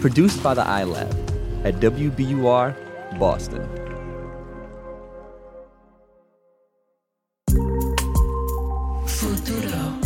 Produced 0.00 0.42
by 0.42 0.54
the 0.54 0.62
iLab 0.62 1.10
at 1.62 1.74
WBUR 1.74 2.74
Boston. 3.18 3.68
Futuro. 9.06 10.00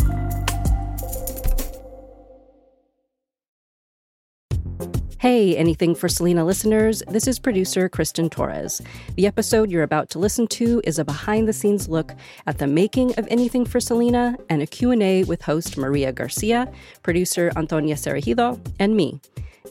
Hey, 5.19 5.55
Anything 5.55 5.95
for 5.95 6.09
Selena 6.09 6.43
listeners, 6.43 7.01
this 7.07 7.25
is 7.25 7.39
producer 7.39 7.87
Kristin 7.87 8.29
Torres. 8.29 8.81
The 9.15 9.25
episode 9.25 9.71
you're 9.71 9.83
about 9.83 10.09
to 10.09 10.19
listen 10.19 10.45
to 10.47 10.81
is 10.83 10.99
a 10.99 11.05
behind-the-scenes 11.05 11.87
look 11.87 12.13
at 12.47 12.57
the 12.57 12.67
making 12.67 13.13
of 13.17 13.25
Anything 13.29 13.65
for 13.65 13.79
Selena 13.79 14.35
and 14.49 14.61
a 14.61 14.67
Q&A 14.67 15.23
with 15.23 15.41
host 15.43 15.77
Maria 15.77 16.11
Garcia, 16.11 16.69
producer 17.01 17.49
Antonia 17.55 17.95
Cereijido, 17.95 18.59
and 18.77 18.97
me. 18.97 19.21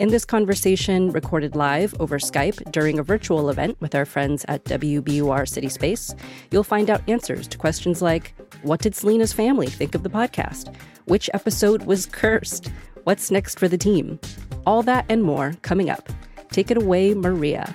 In 0.00 0.08
this 0.08 0.24
conversation, 0.24 1.12
recorded 1.12 1.54
live 1.54 1.94
over 2.00 2.18
Skype 2.18 2.72
during 2.72 2.98
a 2.98 3.02
virtual 3.04 3.48
event 3.48 3.80
with 3.80 3.94
our 3.94 4.04
friends 4.04 4.44
at 4.48 4.64
WBUR 4.64 5.46
Cityspace, 5.46 6.18
you'll 6.50 6.64
find 6.64 6.90
out 6.90 7.08
answers 7.08 7.46
to 7.46 7.56
questions 7.56 8.02
like 8.02 8.34
What 8.62 8.80
did 8.80 8.96
Selena's 8.96 9.32
family 9.32 9.68
think 9.68 9.94
of 9.94 10.02
the 10.02 10.08
podcast? 10.08 10.74
Which 11.04 11.30
episode 11.32 11.86
was 11.86 12.06
cursed? 12.06 12.72
What's 13.04 13.30
next 13.30 13.56
for 13.56 13.68
the 13.68 13.78
team? 13.78 14.18
All 14.66 14.82
that 14.82 15.06
and 15.08 15.22
more 15.22 15.54
coming 15.62 15.90
up. 15.90 16.08
Take 16.50 16.72
it 16.72 16.76
away, 16.76 17.14
Maria. 17.14 17.72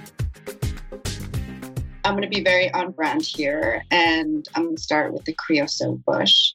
I'm 2.03 2.15
going 2.15 2.23
to 2.23 2.27
be 2.27 2.43
very 2.43 2.69
on 2.73 2.91
brand 2.91 3.23
here, 3.23 3.85
and 3.91 4.45
I'm 4.55 4.65
going 4.65 4.75
to 4.75 4.81
start 4.81 5.13
with 5.13 5.23
the 5.23 5.35
creosote 5.35 6.03
bush. 6.03 6.51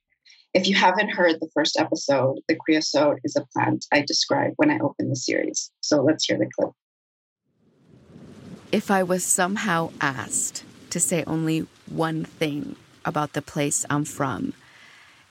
If 0.54 0.68
you 0.68 0.76
haven't 0.76 1.10
heard 1.10 1.40
the 1.40 1.50
first 1.52 1.76
episode, 1.76 2.38
the 2.46 2.54
creosote 2.54 3.18
is 3.24 3.34
a 3.34 3.44
plant 3.52 3.86
I 3.92 4.02
described 4.02 4.54
when 4.56 4.70
I 4.70 4.78
opened 4.78 5.10
the 5.10 5.16
series. 5.16 5.72
So 5.80 6.00
let's 6.00 6.24
hear 6.26 6.38
the 6.38 6.48
clip. 6.54 6.70
If 8.70 8.88
I 8.88 9.02
was 9.02 9.24
somehow 9.24 9.90
asked 10.00 10.62
to 10.90 11.00
say 11.00 11.24
only 11.26 11.66
one 11.86 12.24
thing 12.24 12.76
about 13.04 13.32
the 13.32 13.42
place 13.42 13.84
I'm 13.90 14.04
from, 14.04 14.52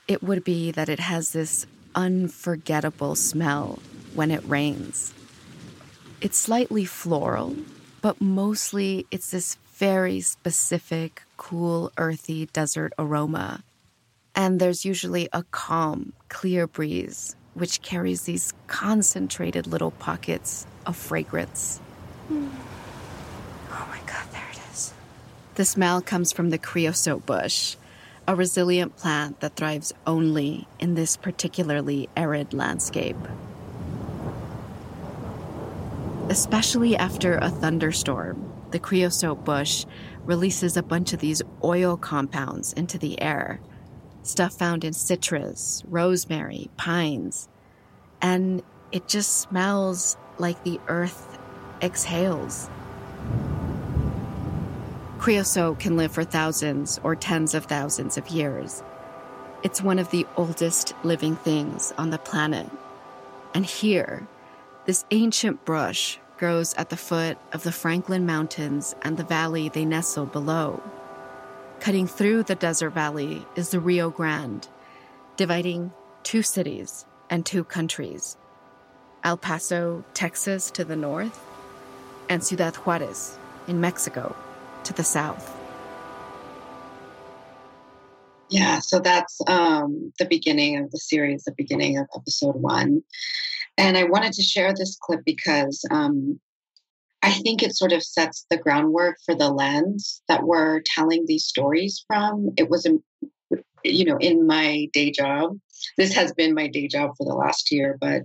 it 0.09 0.21
would 0.21 0.43
be 0.43 0.71
that 0.71 0.89
it 0.89 0.99
has 0.99 1.31
this 1.31 1.65
unforgettable 1.95 3.15
smell 3.15 3.79
when 4.13 4.29
it 4.29 4.43
rains. 4.45 5.13
It's 6.19 6.37
slightly 6.37 6.83
floral, 6.83 7.55
but 8.01 8.19
mostly 8.19 9.07
it's 9.09 9.31
this 9.31 9.55
very 9.75 10.19
specific, 10.19 11.23
cool, 11.37 11.93
earthy 11.97 12.47
desert 12.47 12.91
aroma. 12.99 13.63
And 14.35 14.59
there's 14.59 14.85
usually 14.85 15.29
a 15.31 15.43
calm, 15.51 16.13
clear 16.29 16.67
breeze, 16.67 17.35
which 17.53 17.81
carries 17.81 18.23
these 18.23 18.53
concentrated 18.67 19.67
little 19.67 19.91
pockets 19.91 20.65
of 20.85 20.95
fragrance. 20.95 21.79
Mm. 22.31 22.49
Oh 23.69 23.87
my 23.89 23.99
God, 24.11 24.25
there 24.31 24.49
it 24.51 24.59
is. 24.71 24.93
The 25.55 25.65
smell 25.65 26.01
comes 26.01 26.31
from 26.31 26.49
the 26.49 26.57
creosote 26.57 27.25
bush, 27.25 27.75
a 28.27 28.35
resilient 28.35 28.97
plant 28.97 29.39
that 29.41 29.55
thrives 29.55 29.93
only 30.07 30.67
in 30.79 30.95
this 30.95 31.17
particularly 31.17 32.09
arid 32.15 32.53
landscape. 32.53 33.17
Especially 36.29 36.95
after 36.95 37.37
a 37.37 37.49
thunderstorm, 37.49 38.51
the 38.71 38.79
creosote 38.79 39.43
bush 39.43 39.85
releases 40.25 40.77
a 40.77 40.81
bunch 40.81 41.13
of 41.13 41.19
these 41.19 41.41
oil 41.63 41.97
compounds 41.97 42.73
into 42.73 42.97
the 42.97 43.21
air. 43.21 43.59
Stuff 44.23 44.53
found 44.53 44.83
in 44.83 44.93
citrus, 44.93 45.83
rosemary, 45.87 46.69
pines. 46.77 47.49
And 48.21 48.63
it 48.91 49.07
just 49.07 49.41
smells 49.41 50.17
like 50.37 50.63
the 50.63 50.79
earth 50.87 51.37
exhales. 51.81 52.69
Creosote 55.19 55.79
can 55.79 55.97
live 55.97 56.11
for 56.11 56.23
thousands 56.23 56.99
or 57.03 57.15
tens 57.15 57.53
of 57.53 57.65
thousands 57.65 58.17
of 58.17 58.29
years. 58.29 58.81
It's 59.61 59.81
one 59.81 59.99
of 59.99 60.09
the 60.09 60.25
oldest 60.35 60.93
living 61.03 61.35
things 61.37 61.93
on 61.97 62.09
the 62.09 62.17
planet. 62.17 62.69
And 63.53 63.65
here, 63.65 64.27
this 64.85 65.05
ancient 65.11 65.63
brush 65.63 66.19
grows 66.37 66.73
at 66.75 66.89
the 66.89 66.97
foot 66.97 67.37
of 67.53 67.63
the 67.63 67.71
Franklin 67.71 68.25
Mountains 68.25 68.95
and 69.01 69.15
the 69.15 69.23
valley 69.23 69.69
they 69.69 69.85
nestle 69.85 70.25
below. 70.25 70.81
Cutting 71.83 72.07
through 72.07 72.43
the 72.43 72.55
desert 72.55 72.91
valley 72.91 73.45
is 73.57 73.71
the 73.71 73.79
Rio 73.81 74.09
Grande, 74.09 74.65
dividing 75.35 75.91
two 76.23 76.41
cities 76.41 77.05
and 77.29 77.45
two 77.45 77.65
countries 77.65 78.37
El 79.25 79.35
Paso, 79.35 80.05
Texas 80.13 80.71
to 80.71 80.85
the 80.85 80.95
north, 80.95 81.37
and 82.29 82.41
Ciudad 82.41 82.77
Juarez 82.77 83.37
in 83.67 83.81
Mexico 83.81 84.33
to 84.85 84.93
the 84.93 85.03
south. 85.03 85.53
Yeah, 88.47 88.79
so 88.79 88.99
that's 88.99 89.41
um, 89.47 90.13
the 90.19 90.25
beginning 90.25 90.77
of 90.77 90.89
the 90.89 90.99
series, 90.99 91.43
the 91.43 91.51
beginning 91.51 91.97
of 91.97 92.07
episode 92.15 92.55
one. 92.55 93.03
And 93.77 93.97
I 93.97 94.05
wanted 94.05 94.31
to 94.35 94.41
share 94.41 94.73
this 94.73 94.97
clip 95.01 95.19
because 95.25 95.85
um, 95.91 96.39
I 97.23 97.31
think 97.31 97.63
it 97.63 97.75
sort 97.75 97.93
of 97.93 98.03
sets 98.03 98.45
the 98.49 98.57
groundwork 98.57 99.15
for 99.25 99.33
the 99.33 99.49
lens 99.49 100.21
that 100.27 100.43
we're 100.43 100.81
telling 100.85 101.23
these 101.25 101.45
stories 101.45 102.03
from. 102.05 102.49
It 102.57 102.69
was, 102.69 102.85
you 103.83 104.05
know, 104.05 104.17
in 104.17 104.45
my 104.45 104.89
day 104.91 105.09
job. 105.09 105.57
This 105.97 106.13
has 106.13 106.33
been 106.33 106.53
my 106.53 106.67
day 106.67 106.87
job 106.87 107.11
for 107.17 107.25
the 107.25 107.33
last 107.33 107.71
year, 107.71 107.97
but 107.99 108.23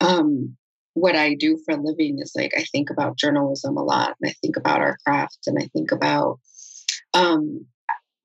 um, 0.00 0.56
what 0.92 1.16
I 1.16 1.34
do 1.34 1.58
for 1.64 1.74
a 1.74 1.80
living 1.80 2.18
is 2.20 2.32
like 2.36 2.52
I 2.56 2.64
think 2.70 2.90
about 2.90 3.16
journalism 3.16 3.78
a 3.78 3.82
lot, 3.82 4.14
and 4.20 4.30
I 4.30 4.34
think 4.42 4.58
about 4.58 4.80
our 4.80 4.98
craft, 5.06 5.38
and 5.46 5.58
I 5.58 5.66
think 5.72 5.90
about 5.90 6.38
um, 7.14 7.66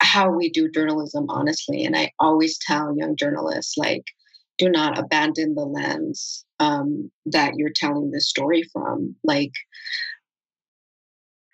how 0.02 0.30
we 0.32 0.50
do 0.50 0.70
journalism 0.70 1.28
honestly. 1.30 1.86
And 1.86 1.96
I 1.96 2.12
always 2.20 2.58
tell 2.60 2.96
young 2.98 3.16
journalists, 3.16 3.78
like, 3.78 4.04
do 4.58 4.70
not 4.70 5.00
abandon 5.00 5.56
the 5.56 5.66
lens 5.66 6.46
um, 6.60 7.10
that 7.26 7.54
you're 7.56 7.72
telling 7.74 8.12
this 8.12 8.30
story 8.30 8.64
from. 8.74 9.16
Like, 9.24 9.54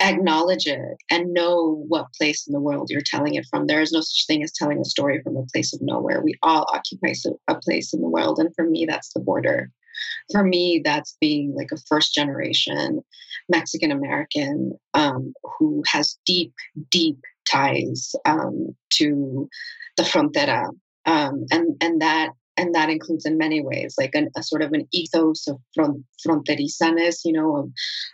acknowledge 0.01 0.67
it 0.67 0.97
and 1.09 1.33
know 1.33 1.83
what 1.87 2.13
place 2.13 2.47
in 2.47 2.53
the 2.53 2.59
world 2.59 2.89
you're 2.89 3.01
telling 3.05 3.35
it 3.35 3.45
from. 3.49 3.67
There 3.67 3.81
is 3.81 3.91
no 3.91 4.01
such 4.01 4.25
thing 4.27 4.43
as 4.43 4.51
telling 4.51 4.79
a 4.79 4.85
story 4.85 5.21
from 5.23 5.37
a 5.37 5.45
place 5.53 5.73
of 5.73 5.81
nowhere. 5.81 6.21
We 6.21 6.35
all 6.43 6.67
occupy 6.73 7.13
a 7.47 7.55
place 7.55 7.93
in 7.93 8.01
the 8.01 8.09
world. 8.09 8.39
And 8.39 8.53
for 8.55 8.65
me, 8.65 8.85
that's 8.85 9.13
the 9.13 9.21
border. 9.21 9.71
For 10.31 10.43
me, 10.43 10.81
that's 10.83 11.15
being 11.21 11.55
like 11.55 11.71
a 11.71 11.81
first 11.87 12.13
generation 12.13 13.01
Mexican 13.47 13.91
American 13.91 14.73
um, 14.93 15.33
who 15.57 15.83
has 15.87 16.17
deep, 16.25 16.53
deep 16.89 17.17
ties 17.49 18.13
um, 18.25 18.75
to 18.93 19.47
the 19.97 20.03
frontera. 20.03 20.67
Um, 21.05 21.45
and, 21.51 21.77
and 21.81 22.01
that 22.01 22.31
and 22.57 22.73
that 22.73 22.89
includes 22.89 23.25
in 23.25 23.37
many 23.37 23.61
ways 23.61 23.95
like 23.97 24.11
an, 24.13 24.29
a 24.37 24.43
sort 24.43 24.61
of 24.61 24.71
an 24.73 24.87
ethos 24.91 25.47
of 25.47 25.57
front, 25.73 26.03
fronterizanes 26.25 27.21
you 27.25 27.33
know 27.33 27.57
of, 27.57 27.69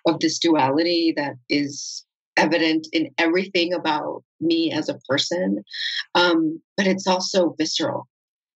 of 0.08 0.20
this 0.20 0.40
duality 0.40 1.14
that 1.16 1.36
is 1.50 2.06
evident 2.38 2.88
in 2.94 3.10
everything 3.18 3.74
about 3.74 4.24
me 4.40 4.72
as 4.72 4.90
a 4.90 5.00
person. 5.08 5.64
Um, 6.16 6.62
but 6.78 6.88
it's 6.88 7.08
also 7.08 7.54
visceral. 7.58 8.08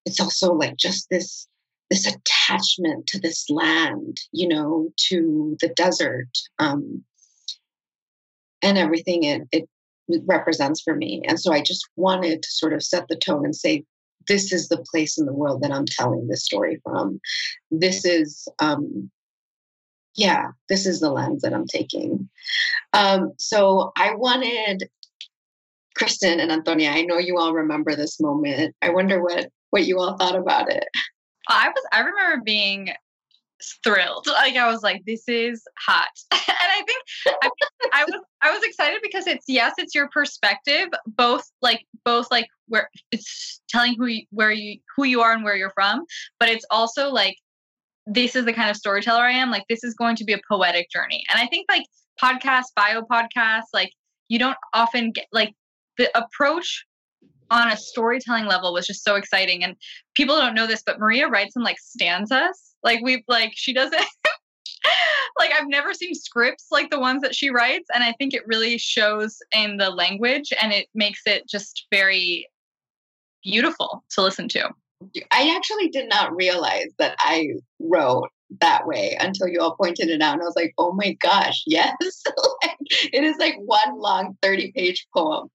It's 0.05 0.19
also 0.19 0.53
like 0.53 0.77
just 0.77 1.07
this 1.09 1.47
this 1.89 2.07
attachment 2.07 3.05
to 3.05 3.19
this 3.19 3.47
land 3.47 4.17
you 4.31 4.47
know 4.47 4.89
to 4.97 5.55
the 5.61 5.69
desert 5.69 6.29
um, 6.57 7.03
and 8.63 8.77
everything 8.77 9.23
it, 9.23 9.43
it 9.51 9.69
represents 10.27 10.81
for 10.81 10.95
me. 10.95 11.21
And 11.27 11.39
so 11.39 11.51
i 11.53 11.61
just 11.61 11.87
wanted 11.95 12.41
to 12.41 12.49
sort 12.49 12.73
of 12.73 12.83
set 12.83 13.07
the 13.07 13.15
tone 13.15 13.45
and 13.45 13.55
say 13.55 13.83
this 14.27 14.51
is 14.51 14.67
the 14.67 14.83
place 14.91 15.17
in 15.17 15.25
the 15.25 15.33
world 15.33 15.61
that 15.61 15.71
I'm 15.71 15.85
telling 15.85 16.27
this 16.27 16.45
story 16.45 16.81
from. 16.83 17.19
This 17.71 18.05
is, 18.05 18.47
um, 18.59 19.09
yeah, 20.15 20.51
this 20.69 20.85
is 20.85 20.99
the 20.99 21.11
lens 21.11 21.41
that 21.41 21.53
I'm 21.53 21.67
taking. 21.67 22.29
Um, 22.93 23.33
so 23.37 23.91
I 23.97 24.15
wanted 24.15 24.89
Kristin 25.99 26.39
and 26.39 26.51
Antonia. 26.51 26.91
I 26.91 27.01
know 27.03 27.17
you 27.17 27.37
all 27.37 27.53
remember 27.53 27.95
this 27.95 28.19
moment. 28.19 28.75
I 28.81 28.89
wonder 28.89 29.21
what 29.21 29.49
what 29.71 29.85
you 29.85 29.99
all 29.99 30.17
thought 30.17 30.35
about 30.35 30.71
it. 30.71 30.87
I 31.47 31.69
was. 31.69 31.83
I 31.91 31.99
remember 31.99 32.43
being 32.43 32.89
thrilled. 33.83 34.27
Like 34.27 34.55
I 34.55 34.69
was 34.69 34.83
like, 34.83 35.03
this 35.05 35.23
is 35.27 35.63
hot. 35.79 36.09
and 36.31 36.41
I 36.47 36.83
think 36.85 37.37
I, 37.43 37.49
I, 37.93 38.03
was 38.05 38.21
I 38.41 38.51
was 38.51 38.63
excited 38.63 38.99
because 39.01 39.27
it's 39.27 39.45
yes, 39.47 39.73
it's 39.77 39.95
your 39.95 40.09
perspective, 40.09 40.87
both 41.05 41.43
like 41.61 41.85
both 42.03 42.27
like 42.31 42.47
where 42.67 42.89
it's 43.11 43.61
telling 43.69 43.95
who 43.97 44.07
you, 44.07 44.25
where 44.31 44.51
you 44.51 44.79
who 44.95 45.05
you 45.05 45.21
are 45.21 45.33
and 45.33 45.43
where 45.43 45.55
you're 45.55 45.73
from, 45.75 46.05
but 46.39 46.49
it's 46.49 46.65
also 46.69 47.09
like 47.09 47.35
this 48.05 48.35
is 48.35 48.45
the 48.45 48.53
kind 48.53 48.69
of 48.69 48.75
storyteller 48.75 49.23
I 49.23 49.31
am. 49.31 49.49
Like 49.49 49.65
this 49.69 49.83
is 49.83 49.95
going 49.95 50.15
to 50.17 50.23
be 50.23 50.33
a 50.33 50.39
poetic 50.49 50.89
journey. 50.89 51.23
And 51.29 51.39
I 51.39 51.47
think 51.47 51.65
like 51.69 51.85
podcasts, 52.21 52.73
bio 52.75 53.01
podcasts, 53.01 53.73
like 53.73 53.91
you 54.27 54.39
don't 54.39 54.57
often 54.73 55.11
get 55.11 55.25
like 55.31 55.53
the 55.97 56.09
approach 56.17 56.85
on 57.51 57.71
a 57.71 57.77
storytelling 57.77 58.45
level 58.45 58.73
was 58.73 58.87
just 58.87 59.03
so 59.03 59.15
exciting. 59.15 59.63
And 59.63 59.75
people 60.15 60.35
don't 60.35 60.55
know 60.55 60.67
this, 60.67 60.83
but 60.85 60.99
Maria 60.99 61.27
writes 61.27 61.55
in 61.55 61.63
like 61.63 61.79
stanzas. 61.79 62.75
Like 62.83 63.01
we've 63.03 63.23
like 63.27 63.53
she 63.55 63.73
doesn't 63.73 63.99
like 65.39 65.51
I've 65.57 65.67
never 65.67 65.93
seen 65.93 66.13
scripts 66.13 66.67
like 66.71 66.89
the 66.89 66.99
ones 66.99 67.21
that 67.21 67.35
she 67.35 67.49
writes. 67.49 67.89
And 67.93 68.03
I 68.03 68.13
think 68.13 68.33
it 68.33 68.47
really 68.47 68.77
shows 68.77 69.37
in 69.53 69.77
the 69.77 69.89
language 69.89 70.53
and 70.61 70.71
it 70.71 70.87
makes 70.93 71.21
it 71.25 71.47
just 71.47 71.87
very 71.91 72.47
beautiful 73.43 74.03
to 74.11 74.21
listen 74.21 74.47
to. 74.49 74.69
I 75.31 75.53
actually 75.55 75.89
did 75.89 76.09
not 76.09 76.35
realize 76.35 76.91
that 76.97 77.15
I 77.19 77.49
wrote 77.79 78.29
that 78.61 78.87
way 78.87 79.17
until 79.19 79.47
you 79.47 79.59
all 79.59 79.75
pointed 79.75 80.09
it 80.09 80.21
out. 80.21 80.33
And 80.33 80.41
I 80.41 80.45
was 80.45 80.55
like, 80.55 80.73
oh 80.77 80.93
my 80.93 81.13
gosh, 81.13 81.63
yes. 81.67 81.95
like, 82.63 82.77
it 83.13 83.23
is 83.23 83.37
like 83.37 83.55
one 83.57 83.99
long 83.99 84.37
30 84.41 84.71
page 84.73 85.07
poem. 85.15 85.49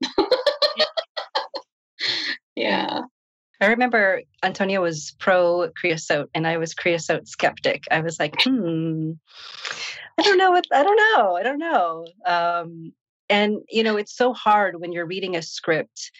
Yeah. 2.56 3.02
I 3.60 3.66
remember 3.66 4.22
Antonia 4.42 4.80
was 4.80 5.14
pro 5.18 5.70
creosote 5.76 6.30
and 6.34 6.46
I 6.46 6.56
was 6.56 6.74
creosote 6.74 7.28
skeptic. 7.28 7.84
I 7.90 8.00
was 8.00 8.18
like, 8.18 8.34
hmm, 8.42 9.12
I 10.18 10.22
don't 10.22 10.38
know 10.38 10.50
what, 10.50 10.64
I 10.72 10.82
don't 10.82 10.96
know. 10.96 11.36
I 11.36 11.42
don't 11.42 11.58
know. 11.58 12.06
Um, 12.24 12.92
and, 13.28 13.58
you 13.68 13.82
know, 13.82 13.96
it's 13.96 14.16
so 14.16 14.32
hard 14.32 14.80
when 14.80 14.92
you're 14.92 15.06
reading 15.06 15.36
a 15.36 15.42
script 15.42 16.10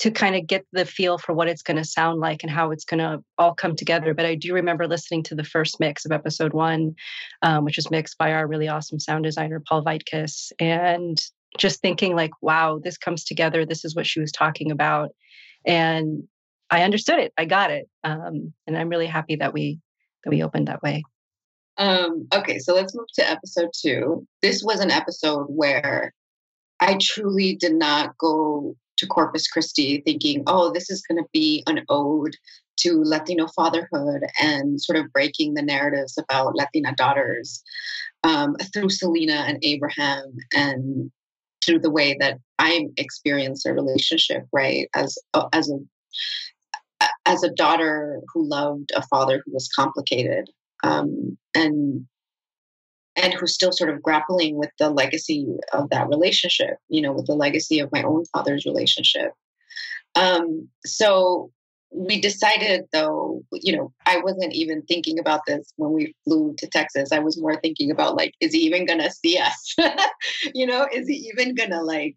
to 0.00 0.10
kind 0.10 0.34
of 0.34 0.48
get 0.48 0.66
the 0.72 0.84
feel 0.84 1.16
for 1.16 1.32
what 1.32 1.46
it's 1.46 1.62
going 1.62 1.76
to 1.76 1.84
sound 1.84 2.18
like 2.18 2.42
and 2.42 2.50
how 2.50 2.72
it's 2.72 2.84
going 2.84 2.98
to 2.98 3.22
all 3.38 3.54
come 3.54 3.76
together. 3.76 4.12
But 4.14 4.26
I 4.26 4.34
do 4.34 4.52
remember 4.52 4.88
listening 4.88 5.22
to 5.24 5.36
the 5.36 5.44
first 5.44 5.78
mix 5.78 6.04
of 6.04 6.10
episode 6.10 6.52
one, 6.52 6.96
um, 7.42 7.64
which 7.64 7.76
was 7.76 7.90
mixed 7.90 8.18
by 8.18 8.32
our 8.32 8.48
really 8.48 8.66
awesome 8.66 8.98
sound 8.98 9.22
designer, 9.22 9.62
Paul 9.66 9.84
Veitkes, 9.84 10.50
and 10.58 11.20
just 11.58 11.80
thinking 11.80 12.16
like, 12.16 12.30
wow, 12.40 12.80
this 12.82 12.98
comes 12.98 13.24
together. 13.24 13.64
This 13.64 13.84
is 13.84 13.94
what 13.94 14.06
she 14.06 14.20
was 14.20 14.32
talking 14.32 14.70
about. 14.70 15.10
And 15.66 16.24
I 16.70 16.82
understood 16.82 17.18
it. 17.18 17.32
I 17.36 17.44
got 17.44 17.70
it. 17.70 17.88
Um, 18.02 18.52
and 18.66 18.76
I'm 18.76 18.88
really 18.88 19.06
happy 19.06 19.36
that 19.36 19.52
we 19.52 19.78
that 20.24 20.30
we 20.30 20.42
opened 20.42 20.68
that 20.68 20.82
way. 20.82 21.02
Um, 21.78 22.28
okay, 22.34 22.58
so 22.58 22.74
let's 22.74 22.94
move 22.94 23.06
to 23.14 23.28
episode 23.28 23.70
two. 23.74 24.26
This 24.40 24.62
was 24.62 24.80
an 24.80 24.90
episode 24.90 25.46
where 25.48 26.12
I 26.80 26.98
truly 27.00 27.56
did 27.56 27.74
not 27.74 28.16
go 28.18 28.76
to 28.98 29.06
Corpus 29.06 29.48
Christi 29.48 30.02
thinking, 30.04 30.44
oh, 30.46 30.72
this 30.72 30.90
is 30.90 31.02
going 31.02 31.22
to 31.22 31.28
be 31.32 31.62
an 31.66 31.84
ode 31.88 32.36
to 32.78 33.02
Latino 33.04 33.48
fatherhood 33.48 34.22
and 34.40 34.80
sort 34.80 34.98
of 34.98 35.12
breaking 35.12 35.54
the 35.54 35.62
narratives 35.62 36.18
about 36.18 36.54
Latina 36.54 36.94
daughters 36.96 37.62
um, 38.24 38.56
through 38.72 38.90
Selena 38.90 39.44
and 39.46 39.58
Abraham 39.62 40.36
and 40.54 41.10
through 41.64 41.80
the 41.80 41.90
way 41.90 42.16
that 42.20 42.38
I 42.58 42.86
experience 42.96 43.64
a 43.64 43.72
relationship, 43.72 44.46
right? 44.52 44.88
As 44.94 45.18
as 45.52 45.70
a 45.70 45.78
as 47.26 47.42
a 47.42 47.50
daughter 47.50 48.20
who 48.32 48.48
loved 48.48 48.90
a 48.94 49.02
father 49.02 49.42
who 49.44 49.52
was 49.52 49.68
complicated 49.68 50.50
um, 50.82 51.36
and 51.54 52.06
and 53.14 53.34
who's 53.34 53.54
still 53.54 53.72
sort 53.72 53.90
of 53.90 54.02
grappling 54.02 54.56
with 54.56 54.70
the 54.78 54.88
legacy 54.88 55.46
of 55.72 55.90
that 55.90 56.08
relationship, 56.08 56.76
you 56.88 57.02
know, 57.02 57.12
with 57.12 57.26
the 57.26 57.34
legacy 57.34 57.78
of 57.78 57.92
my 57.92 58.02
own 58.02 58.24
father's 58.32 58.64
relationship. 58.64 59.32
Um, 60.14 60.68
so 60.84 61.50
we 61.94 62.20
decided, 62.20 62.84
though, 62.92 63.42
you 63.52 63.76
know, 63.76 63.92
I 64.06 64.18
wasn't 64.18 64.54
even 64.54 64.82
thinking 64.82 65.18
about 65.18 65.42
this 65.46 65.72
when 65.76 65.92
we 65.92 66.14
flew 66.24 66.54
to 66.58 66.66
Texas. 66.66 67.12
I 67.12 67.18
was 67.18 67.40
more 67.40 67.60
thinking 67.60 67.90
about, 67.90 68.16
like, 68.16 68.34
is 68.40 68.52
he 68.52 68.60
even 68.60 68.86
to 68.86 69.10
see 69.10 69.38
us? 69.38 69.76
you 70.54 70.66
know, 70.66 70.86
is 70.92 71.06
he 71.06 71.30
even 71.34 71.54
to, 71.56 71.82
like, 71.82 72.16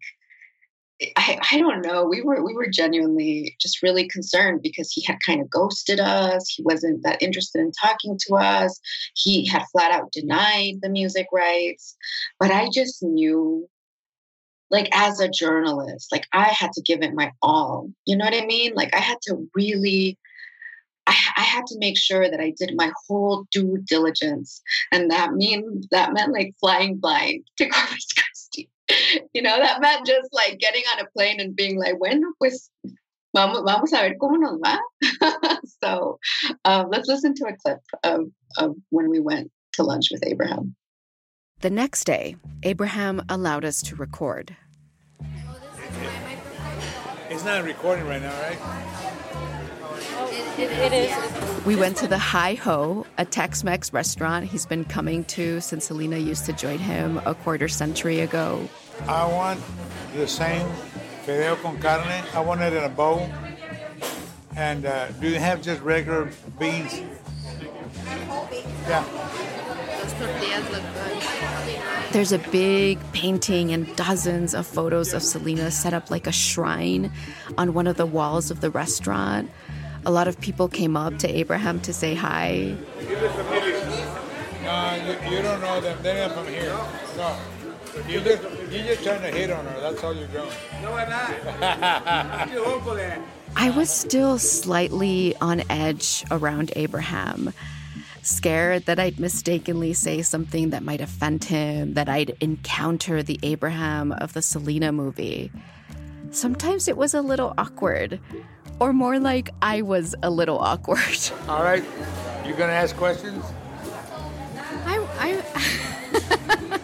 I, 1.16 1.38
I 1.52 1.58
don't 1.58 1.82
know. 1.82 2.04
We 2.04 2.22
were 2.22 2.42
we 2.42 2.54
were 2.54 2.68
genuinely 2.68 3.54
just 3.60 3.82
really 3.82 4.08
concerned 4.08 4.62
because 4.62 4.90
he 4.90 5.04
had 5.04 5.18
kind 5.26 5.42
of 5.42 5.50
ghosted 5.50 6.00
us. 6.00 6.48
He 6.48 6.62
wasn't 6.62 7.02
that 7.02 7.20
interested 7.20 7.60
in 7.60 7.70
talking 7.72 8.18
to 8.26 8.36
us. 8.36 8.80
He 9.14 9.46
had 9.46 9.66
flat 9.72 9.92
out 9.92 10.10
denied 10.12 10.76
the 10.80 10.88
music 10.88 11.26
rights. 11.32 11.96
But 12.40 12.50
I 12.50 12.70
just 12.72 13.02
knew 13.02 13.68
like 14.70 14.88
as 14.92 15.20
a 15.20 15.28
journalist, 15.28 16.10
like 16.10 16.26
I 16.32 16.44
had 16.44 16.72
to 16.72 16.82
give 16.82 17.02
it 17.02 17.14
my 17.14 17.32
all. 17.42 17.90
You 18.04 18.16
know 18.16 18.24
what 18.24 18.34
I 18.34 18.46
mean? 18.46 18.74
Like 18.74 18.94
I 18.94 19.00
had 19.00 19.18
to 19.22 19.48
really 19.54 20.18
I, 21.06 21.14
I, 21.36 21.42
had 21.42 21.66
to 21.66 21.78
make 21.78 21.96
sure 21.96 22.28
that 22.28 22.40
I 22.40 22.52
did 22.58 22.72
my 22.74 22.90
whole 23.06 23.46
due 23.52 23.78
diligence, 23.86 24.60
and 24.90 25.10
that 25.10 25.34
mean 25.34 25.82
that 25.92 26.12
meant 26.12 26.32
like 26.32 26.54
flying 26.58 26.96
blind 26.96 27.44
to 27.58 27.68
Corpus 27.68 28.06
Christi. 28.12 28.68
you 29.32 29.42
know, 29.42 29.56
that 29.56 29.80
meant 29.80 30.06
just 30.06 30.28
like 30.32 30.58
getting 30.58 30.82
on 30.92 31.04
a 31.04 31.10
plane 31.10 31.40
and 31.40 31.56
being 31.56 31.78
like, 31.78 31.98
bueno, 31.98 32.32
pues 32.38 32.70
vamos, 33.34 33.62
vamos 33.64 33.92
a 33.92 34.02
ver 34.02 34.16
cómo 34.20 34.38
nos 34.38 34.58
va. 34.64 35.58
so 35.82 36.18
um, 36.64 36.88
let's 36.90 37.08
listen 37.08 37.34
to 37.34 37.46
a 37.46 37.56
clip 37.56 37.80
of, 38.04 38.30
of 38.58 38.76
when 38.90 39.10
we 39.10 39.20
went 39.20 39.50
to 39.74 39.82
lunch 39.82 40.08
with 40.10 40.24
Abraham. 40.24 40.74
The 41.62 41.70
next 41.70 42.04
day, 42.04 42.36
Abraham 42.64 43.22
allowed 43.30 43.64
us 43.64 43.80
to 43.84 43.96
record. 43.96 44.54
It's 47.30 47.46
not 47.46 47.64
recording 47.64 48.06
right 48.06 48.20
now, 48.20 48.38
right? 48.42 48.58
it, 50.58 50.70
it 50.70 50.92
is. 50.92 51.64
We 51.64 51.74
went 51.74 51.96
to 51.96 52.08
the 52.08 52.18
Hi 52.18 52.54
Ho, 52.54 53.06
a 53.16 53.24
Tex 53.24 53.64
Mex 53.64 53.90
restaurant 53.94 54.44
he's 54.44 54.66
been 54.66 54.84
coming 54.84 55.24
to 55.24 55.62
since 55.62 55.86
Selena 55.86 56.18
used 56.18 56.44
to 56.44 56.52
join 56.52 56.78
him 56.78 57.22
a 57.24 57.34
quarter 57.34 57.68
century 57.68 58.20
ago. 58.20 58.68
I 59.08 59.24
want 59.26 59.58
the 60.14 60.28
same 60.28 60.68
fideo 61.24 61.56
con 61.62 61.78
carne. 61.78 62.22
I 62.34 62.40
want 62.40 62.60
it 62.60 62.74
in 62.74 62.84
a 62.84 62.90
bowl. 62.90 63.30
And 64.56 64.84
uh, 64.84 65.08
do 65.12 65.30
you 65.30 65.38
have 65.38 65.62
just 65.62 65.80
regular 65.80 66.28
beans? 66.58 67.00
Yeah. 68.86 69.04
Those 70.02 70.12
tortillas 70.12 70.70
look 70.70 70.82
good. 70.92 71.25
There's 72.16 72.32
a 72.32 72.38
big 72.38 72.98
painting 73.12 73.74
and 73.74 73.94
dozens 73.94 74.54
of 74.54 74.66
photos 74.66 75.12
of 75.12 75.22
Selena 75.22 75.70
set 75.70 75.92
up 75.92 76.10
like 76.10 76.26
a 76.26 76.32
shrine 76.32 77.12
on 77.58 77.74
one 77.74 77.86
of 77.86 77.98
the 77.98 78.06
walls 78.06 78.50
of 78.50 78.62
the 78.62 78.70
restaurant. 78.70 79.50
A 80.06 80.10
lot 80.10 80.26
of 80.26 80.40
people 80.40 80.66
came 80.66 80.96
up 80.96 81.18
to 81.18 81.28
Abraham 81.28 81.78
to 81.80 81.92
say 81.92 82.14
hi. 82.14 82.74
No, 84.62 84.94
you, 85.04 85.12
you 85.30 85.42
don't 85.42 85.60
know 85.60 85.78
them. 85.82 85.98
They're 86.02 86.26
not 86.26 86.38
from 86.38 86.46
here. 86.46 86.74
No. 87.18 87.36
You 88.08 88.20
just, 88.20 88.42
you're 88.72 88.84
just 88.86 89.04
trying 89.04 89.20
to 89.20 89.30
hit 89.30 89.50
on 89.50 89.66
her. 89.66 89.80
That's 89.82 90.02
all 90.02 90.14
you're 90.14 90.26
doing. 90.28 90.48
No, 90.80 90.94
I'm 90.94 91.10
not. 91.10 91.34
I 93.56 93.70
was 93.76 93.90
still 93.90 94.38
slightly 94.38 95.36
on 95.42 95.62
edge 95.68 96.24
around 96.30 96.72
Abraham, 96.76 97.52
scared 98.26 98.86
that 98.86 98.98
I'd 98.98 99.20
mistakenly 99.20 99.92
say 99.92 100.20
something 100.22 100.70
that 100.70 100.82
might 100.82 101.00
offend 101.00 101.44
him, 101.44 101.94
that 101.94 102.08
I'd 102.08 102.36
encounter 102.40 103.22
the 103.22 103.38
Abraham 103.42 104.12
of 104.12 104.32
the 104.32 104.42
Selena 104.42 104.90
movie. 104.92 105.52
Sometimes 106.32 106.88
it 106.88 106.96
was 106.96 107.14
a 107.14 107.22
little 107.22 107.54
awkward 107.56 108.20
or 108.80 108.92
more 108.92 109.18
like 109.18 109.50
I 109.62 109.82
was 109.82 110.14
a 110.22 110.30
little 110.30 110.58
awkward. 110.58 111.18
All 111.48 111.62
right, 111.62 111.84
you 112.44 112.54
gonna 112.54 112.72
ask 112.72 112.96
questions? 112.96 113.44
I 114.84 114.98
I 115.18 116.80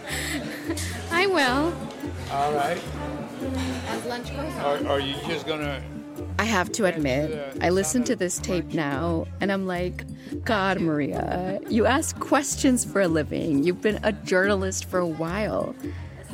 I 1.23 1.27
will. 1.27 1.73
All 2.31 2.53
right. 2.53 2.81
As 3.87 4.05
lunch 4.05 4.29
goes 4.35 4.53
on. 4.55 4.87
Are, 4.87 4.93
are 4.93 4.99
you 4.99 5.15
just 5.27 5.45
gonna? 5.45 5.83
I 6.39 6.45
have 6.45 6.71
to 6.73 6.85
admit, 6.85 7.57
I 7.61 7.69
listen 7.69 8.03
to 8.05 8.15
this 8.15 8.39
tape 8.39 8.73
now 8.73 9.27
and 9.39 9.51
I'm 9.51 9.67
like, 9.67 10.03
God, 10.43 10.81
Maria, 10.81 11.59
you 11.69 11.85
ask 11.85 12.19
questions 12.19 12.83
for 12.83 13.01
a 13.01 13.07
living. 13.07 13.63
You've 13.63 13.81
been 13.81 13.99
a 14.03 14.11
journalist 14.11 14.85
for 14.85 14.99
a 14.99 15.07
while. 15.07 15.75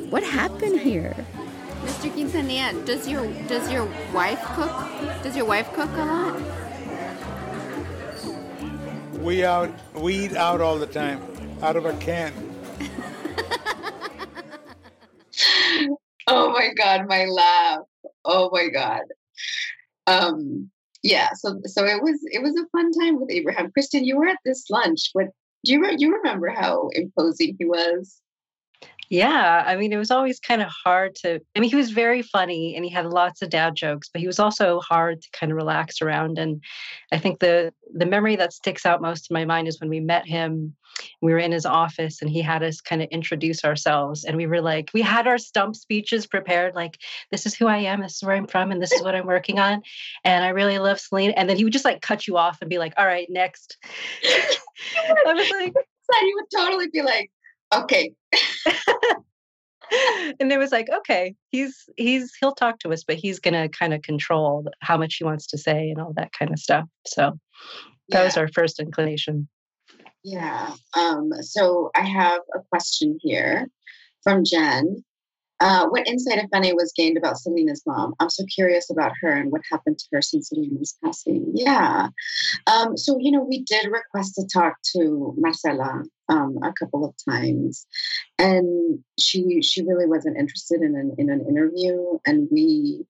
What 0.09 0.23
happened 0.23 0.79
here? 0.79 1.15
Mr. 1.83 2.09
Quintanilla, 2.11 2.85
does 2.85 3.07
your 3.07 3.27
does 3.47 3.71
your 3.71 3.85
wife 4.13 4.41
cook? 4.55 4.71
Does 5.23 5.35
your 5.35 5.45
wife 5.45 5.71
cook 5.73 5.89
a 5.93 6.05
lot? 6.05 6.41
We 9.19 9.43
out 9.45 9.71
we 9.95 10.25
eat 10.25 10.35
out 10.35 10.61
all 10.61 10.77
the 10.77 10.87
time, 10.87 11.21
out 11.61 11.75
of 11.75 11.85
a 11.85 11.93
can. 11.97 12.33
oh 16.27 16.51
my 16.51 16.69
god, 16.77 17.07
my 17.07 17.25
laugh. 17.25 17.79
Oh 18.25 18.49
my 18.51 18.67
god. 18.69 19.01
Um 20.09 20.71
yeah, 21.03 21.29
so 21.35 21.61
so 21.65 21.85
it 21.85 22.01
was 22.03 22.19
it 22.31 22.41
was 22.43 22.55
a 22.57 22.67
fun 22.77 22.91
time 22.93 23.19
with 23.19 23.31
Abraham. 23.31 23.71
Kristin, 23.77 24.05
you 24.05 24.17
were 24.17 24.27
at 24.27 24.39
this 24.45 24.69
lunch. 24.69 25.09
What 25.13 25.27
Do 25.65 25.73
you 25.73 25.81
re- 25.81 25.97
you 25.99 26.15
remember 26.17 26.49
how 26.49 26.89
imposing 26.93 27.55
he 27.59 27.65
was? 27.65 28.21
Yeah, 29.09 29.63
I 29.65 29.75
mean, 29.75 29.91
it 29.91 29.97
was 29.97 30.11
always 30.11 30.39
kind 30.39 30.61
of 30.61 30.67
hard 30.67 31.15
to. 31.23 31.41
I 31.55 31.59
mean, 31.59 31.71
he 31.71 31.75
was 31.75 31.89
very 31.89 32.21
funny 32.21 32.75
and 32.75 32.85
he 32.85 32.91
had 32.91 33.07
lots 33.07 33.41
of 33.41 33.49
dad 33.49 33.75
jokes, 33.75 34.07
but 34.07 34.21
he 34.21 34.27
was 34.27 34.37
also 34.37 34.79
hard 34.81 35.23
to 35.23 35.29
kind 35.31 35.51
of 35.51 35.55
relax 35.55 35.99
around. 35.99 36.37
And 36.37 36.63
I 37.11 37.17
think 37.17 37.39
the 37.39 37.73
the 37.91 38.05
memory 38.05 38.35
that 38.35 38.53
sticks 38.53 38.85
out 38.85 39.01
most 39.01 39.31
in 39.31 39.33
my 39.33 39.45
mind 39.45 39.67
is 39.67 39.79
when 39.79 39.89
we 39.89 39.99
met 39.99 40.27
him. 40.27 40.75
We 41.21 41.31
were 41.31 41.39
in 41.39 41.53
his 41.53 41.65
office 41.65 42.21
and 42.21 42.29
he 42.29 42.41
had 42.41 42.61
us 42.61 42.81
kind 42.81 43.01
of 43.01 43.07
introduce 43.09 43.63
ourselves, 43.63 44.25
and 44.25 44.37
we 44.37 44.45
were 44.45 44.61
like, 44.61 44.91
we 44.93 45.01
had 45.01 45.27
our 45.27 45.37
stump 45.37 45.75
speeches 45.75 46.27
prepared, 46.27 46.75
like, 46.75 46.97
"This 47.31 47.45
is 47.45 47.55
who 47.55 47.67
I 47.67 47.77
am, 47.77 48.01
this 48.01 48.17
is 48.17 48.23
where 48.23 48.35
I'm 48.35 48.47
from, 48.47 48.69
and 48.71 48.81
this 48.81 48.91
is 48.91 49.01
what 49.01 49.15
I'm 49.15 49.25
working 49.25 49.59
on." 49.59 49.81
And 50.23 50.43
I 50.43 50.49
really 50.49 50.77
love 50.77 50.99
Selena. 50.99 51.33
And 51.35 51.49
then 51.49 51.57
he 51.57 51.63
would 51.63 51.73
just 51.73 51.85
like 51.85 52.01
cut 52.01 52.27
you 52.27 52.37
off 52.37 52.59
and 52.61 52.69
be 52.69 52.77
like, 52.77 52.93
"All 52.97 53.05
right, 53.07 53.27
next." 53.29 53.77
I 54.23 55.33
was 55.33 55.49
like, 55.51 55.73
he 56.21 56.33
would 56.35 56.45
totally 56.55 56.87
be 56.89 57.01
like, 57.01 57.31
okay. 57.73 58.13
and 60.39 60.51
it 60.51 60.57
was 60.57 60.71
like, 60.71 60.89
okay, 60.89 61.35
he's 61.49 61.89
he's 61.97 62.33
he'll 62.39 62.53
talk 62.53 62.79
to 62.79 62.93
us, 62.93 63.03
but 63.03 63.17
he's 63.17 63.39
gonna 63.39 63.69
kind 63.69 63.93
of 63.93 64.01
control 64.01 64.67
how 64.81 64.97
much 64.97 65.15
he 65.15 65.23
wants 65.23 65.47
to 65.47 65.57
say 65.57 65.89
and 65.89 65.99
all 65.99 66.13
that 66.13 66.31
kind 66.38 66.51
of 66.51 66.59
stuff. 66.59 66.85
So 67.07 67.39
that 68.09 68.19
yeah. 68.19 68.25
was 68.25 68.38
our 68.38 68.47
first 68.49 68.79
inclination. 68.79 69.47
Yeah. 70.23 70.73
Um, 70.97 71.31
so 71.41 71.91
I 71.95 72.01
have 72.01 72.41
a 72.55 72.59
question 72.69 73.17
here 73.21 73.67
from 74.23 74.43
Jen. 74.43 75.03
Uh, 75.61 75.88
what 75.88 76.07
insight, 76.07 76.38
if 76.38 76.49
any, 76.53 76.71
was 76.71 76.93
gained 76.95 77.17
about 77.17 77.38
Selena's 77.38 77.83
mom? 77.85 78.13
I'm 78.19 78.29
so 78.29 78.45
curious 78.53 78.89
about 78.89 79.11
her 79.21 79.29
and 79.29 79.51
what 79.51 79.61
happened 79.69 79.99
to 79.99 80.05
her 80.13 80.21
since 80.21 80.49
Selena's 80.49 80.97
passing. 81.03 81.51
Yeah. 81.53 82.07
Um, 82.67 82.95
so, 82.95 83.17
you 83.19 83.29
know, 83.29 83.43
we 83.43 83.63
did 83.63 83.91
request 83.91 84.35
to 84.35 84.47
talk 84.53 84.75
to 84.95 85.33
Marcela 85.38 86.03
um, 86.29 86.59
a 86.63 86.74
couple 86.74 87.05
of 87.05 87.13
times, 87.27 87.86
and 88.38 89.00
she 89.19 89.62
she 89.62 89.83
really 89.83 90.05
wasn't 90.05 90.38
interested 90.38 90.81
in 90.81 90.95
an 90.95 91.15
in 91.17 91.29
an 91.29 91.45
interview, 91.48 92.17
and 92.25 92.48
we 92.51 93.05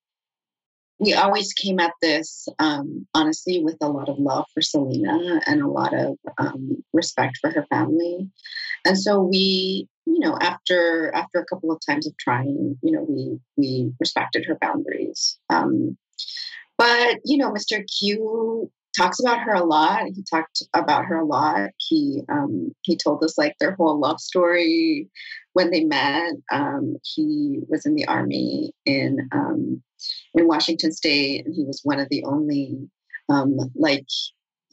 we 1.00 1.14
always 1.14 1.54
came 1.54 1.80
at 1.80 1.94
this 2.02 2.48
um, 2.60 3.08
honestly 3.14 3.64
with 3.64 3.78
a 3.82 3.88
lot 3.88 4.10
of 4.10 4.20
love 4.20 4.46
for 4.54 4.62
Selena 4.62 5.42
and 5.46 5.62
a 5.62 5.68
lot 5.68 5.94
of 5.94 6.18
um, 6.38 6.84
respect 6.94 7.38
for 7.40 7.52
her 7.52 7.66
family, 7.70 8.30
and 8.86 8.98
so 8.98 9.22
we 9.22 9.88
you 10.10 10.20
know, 10.20 10.38
after 10.42 11.14
after 11.14 11.40
a 11.40 11.46
couple 11.46 11.72
of 11.72 11.80
times 11.88 12.08
of 12.08 12.18
trying, 12.18 12.78
you 12.82 12.92
know, 12.92 13.04
we 13.04 13.40
we 13.58 13.94
respected 14.00 14.46
her 14.46 14.58
boundaries. 14.60 15.38
Um, 15.50 15.98
but 16.78 17.20
you 17.26 17.38
know, 17.38 17.52
Mr. 17.52 17.84
Q 18.00 18.72
talks 19.00 19.20
about 19.20 19.40
her 19.40 19.54
a 19.54 19.64
lot. 19.64 20.04
He 20.08 20.24
talked 20.30 20.64
about 20.74 21.06
her 21.06 21.18
a 21.18 21.26
lot. 21.26 21.70
He 21.78 22.22
um, 22.30 22.76
he 22.82 22.98
told 22.98 23.24
us 23.24 23.38
like 23.38 23.56
their 23.60 23.72
whole 23.72 24.00
love 24.00 24.20
story 24.20 25.08
when 25.54 25.72
they 25.72 25.84
met. 25.84 26.34
Um, 26.52 26.98
he 27.04 27.62
was 27.68 27.86
in 27.86 27.96
the 27.96 28.06
army 28.08 28.74
in 28.86 29.30
um, 29.32 29.82
in 30.34 30.48
Washington 30.48 30.92
State, 30.92 31.46
and 31.46 31.56
he 31.56 31.64
was 31.64 31.82
one 31.84 32.00
of 32.00 32.10
the 32.10 32.24
only 32.26 32.78
um, 33.30 33.58
like 33.76 34.08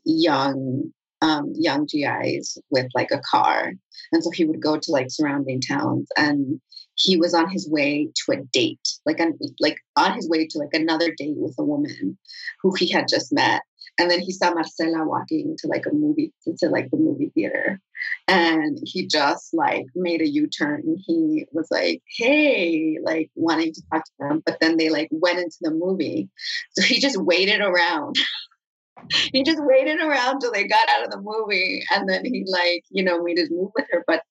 young 0.04 0.92
um, 1.22 1.52
young 1.54 1.86
GIs 1.86 2.58
with 2.70 2.86
like 2.94 3.10
a 3.12 3.20
car. 3.20 3.72
And 4.12 4.22
so 4.22 4.30
he 4.30 4.44
would 4.44 4.60
go 4.60 4.76
to 4.76 4.92
like 4.92 5.06
surrounding 5.08 5.60
towns 5.60 6.08
and 6.16 6.60
he 6.94 7.16
was 7.16 7.34
on 7.34 7.50
his 7.50 7.68
way 7.68 8.08
to 8.14 8.32
a 8.32 8.42
date, 8.52 8.88
like 9.04 9.20
on, 9.20 9.38
like 9.60 9.78
on 9.96 10.14
his 10.14 10.28
way 10.28 10.46
to 10.46 10.58
like 10.58 10.72
another 10.72 11.14
date 11.16 11.36
with 11.36 11.54
a 11.58 11.64
woman 11.64 12.18
who 12.62 12.74
he 12.74 12.90
had 12.90 13.06
just 13.08 13.32
met. 13.32 13.62
And 13.98 14.10
then 14.10 14.20
he 14.20 14.32
saw 14.32 14.52
Marcela 14.52 15.06
walking 15.06 15.56
to 15.58 15.68
like 15.68 15.86
a 15.86 15.94
movie, 15.94 16.32
to 16.58 16.68
like 16.68 16.90
the 16.90 16.98
movie 16.98 17.30
theater. 17.34 17.80
And 18.28 18.78
he 18.84 19.06
just 19.06 19.54
like 19.54 19.86
made 19.94 20.20
a 20.20 20.28
U-turn. 20.28 20.82
and 20.86 20.98
He 21.06 21.46
was 21.52 21.68
like, 21.70 22.02
hey, 22.18 22.98
like 23.02 23.30
wanting 23.34 23.72
to 23.72 23.82
talk 23.90 24.04
to 24.04 24.12
them. 24.20 24.42
But 24.44 24.58
then 24.60 24.76
they 24.76 24.90
like 24.90 25.08
went 25.10 25.38
into 25.38 25.56
the 25.62 25.70
movie. 25.70 26.28
So 26.72 26.82
he 26.82 27.00
just 27.00 27.16
waited 27.16 27.60
around 27.60 28.16
he 29.32 29.42
just 29.42 29.62
waited 29.62 30.00
around 30.00 30.40
till 30.40 30.52
they 30.52 30.66
got 30.66 30.88
out 30.88 31.04
of 31.04 31.10
the 31.10 31.20
movie 31.20 31.82
and 31.90 32.08
then 32.08 32.24
he 32.24 32.44
like 32.46 32.82
you 32.90 33.04
know 33.04 33.22
made 33.22 33.38
his 33.38 33.50
move 33.50 33.70
with 33.74 33.84
her 33.90 34.02
but 34.06 34.22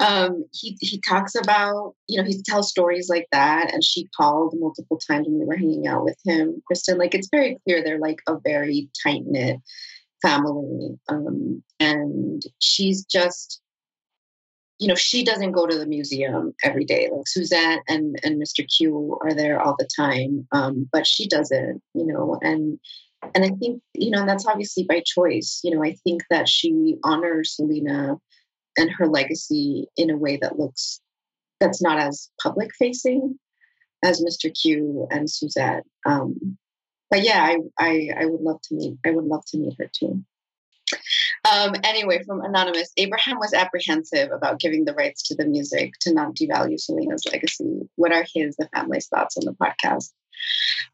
um 0.00 0.44
he 0.52 0.76
he 0.80 1.00
talks 1.00 1.34
about 1.34 1.94
you 2.06 2.16
know 2.16 2.26
he 2.26 2.40
tells 2.42 2.70
stories 2.70 3.08
like 3.08 3.26
that 3.32 3.72
and 3.72 3.82
she 3.82 4.08
called 4.16 4.54
multiple 4.58 4.98
times 4.98 5.26
when 5.26 5.38
we 5.38 5.44
were 5.44 5.56
hanging 5.56 5.86
out 5.86 6.04
with 6.04 6.16
him 6.24 6.62
kristin 6.70 6.98
like 6.98 7.14
it's 7.14 7.28
very 7.30 7.58
clear 7.64 7.82
they're 7.82 7.98
like 7.98 8.20
a 8.26 8.36
very 8.44 8.88
tight 9.02 9.22
knit 9.26 9.58
family 10.22 10.98
um 11.08 11.62
and 11.80 12.42
she's 12.60 13.04
just 13.04 13.60
you 14.78 14.86
know 14.86 14.94
she 14.94 15.24
doesn't 15.24 15.52
go 15.52 15.66
to 15.66 15.76
the 15.76 15.86
museum 15.86 16.54
every 16.62 16.84
day 16.84 17.08
like 17.12 17.26
suzette 17.26 17.80
and 17.88 18.16
and 18.22 18.40
mr 18.40 18.64
q 18.76 19.18
are 19.22 19.34
there 19.34 19.60
all 19.60 19.74
the 19.78 19.88
time 19.96 20.46
um 20.52 20.88
but 20.92 21.06
she 21.06 21.26
doesn't 21.26 21.82
you 21.94 22.06
know 22.06 22.38
and 22.42 22.78
and 23.34 23.44
I 23.44 23.48
think, 23.48 23.82
you 23.94 24.10
know, 24.10 24.24
that's 24.24 24.46
obviously 24.46 24.84
by 24.84 25.02
choice. 25.04 25.60
You 25.64 25.74
know, 25.74 25.82
I 25.82 25.96
think 26.04 26.22
that 26.30 26.48
she 26.48 26.96
honors 27.02 27.56
Selena 27.56 28.16
and 28.78 28.90
her 28.90 29.06
legacy 29.06 29.86
in 29.96 30.10
a 30.10 30.16
way 30.16 30.38
that 30.38 30.58
looks, 30.58 31.00
that's 31.60 31.82
not 31.82 31.98
as 31.98 32.30
public 32.40 32.70
facing 32.78 33.38
as 34.02 34.22
Mr. 34.22 34.50
Q 34.56 35.06
and 35.10 35.28
Suzette. 35.28 35.84
Um, 36.06 36.56
but 37.10 37.22
yeah, 37.22 37.42
I, 37.42 37.58
I, 37.78 38.10
I 38.20 38.26
would 38.26 38.40
love 38.40 38.60
to 38.62 38.74
meet, 38.74 38.98
I 39.04 39.10
would 39.10 39.24
love 39.24 39.44
to 39.48 39.58
meet 39.58 39.76
her 39.78 39.90
too. 39.92 40.24
Um, 41.50 41.74
anyway, 41.84 42.22
from 42.24 42.40
Anonymous, 42.40 42.92
Abraham 42.96 43.38
was 43.38 43.54
apprehensive 43.54 44.30
about 44.30 44.60
giving 44.60 44.84
the 44.84 44.94
rights 44.94 45.22
to 45.24 45.34
the 45.34 45.46
music 45.46 45.94
to 46.00 46.12
not 46.12 46.34
devalue 46.34 46.78
Selena's 46.78 47.24
legacy. 47.30 47.88
What 47.96 48.12
are 48.12 48.24
his, 48.34 48.56
the 48.56 48.68
family's 48.74 49.08
thoughts 49.08 49.36
on 49.36 49.44
the 49.44 49.52
podcast? 49.52 50.12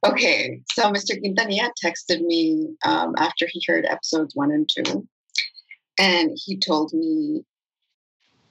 Okay, 0.06 0.60
so 0.72 0.90
Mr. 0.90 1.20
Quintanilla 1.20 1.70
texted 1.82 2.20
me 2.20 2.76
um, 2.84 3.14
after 3.18 3.46
he 3.48 3.62
heard 3.66 3.86
episodes 3.86 4.34
one 4.34 4.50
and 4.50 4.68
two, 4.68 5.06
and 5.98 6.30
he 6.34 6.58
told 6.58 6.92
me 6.92 7.44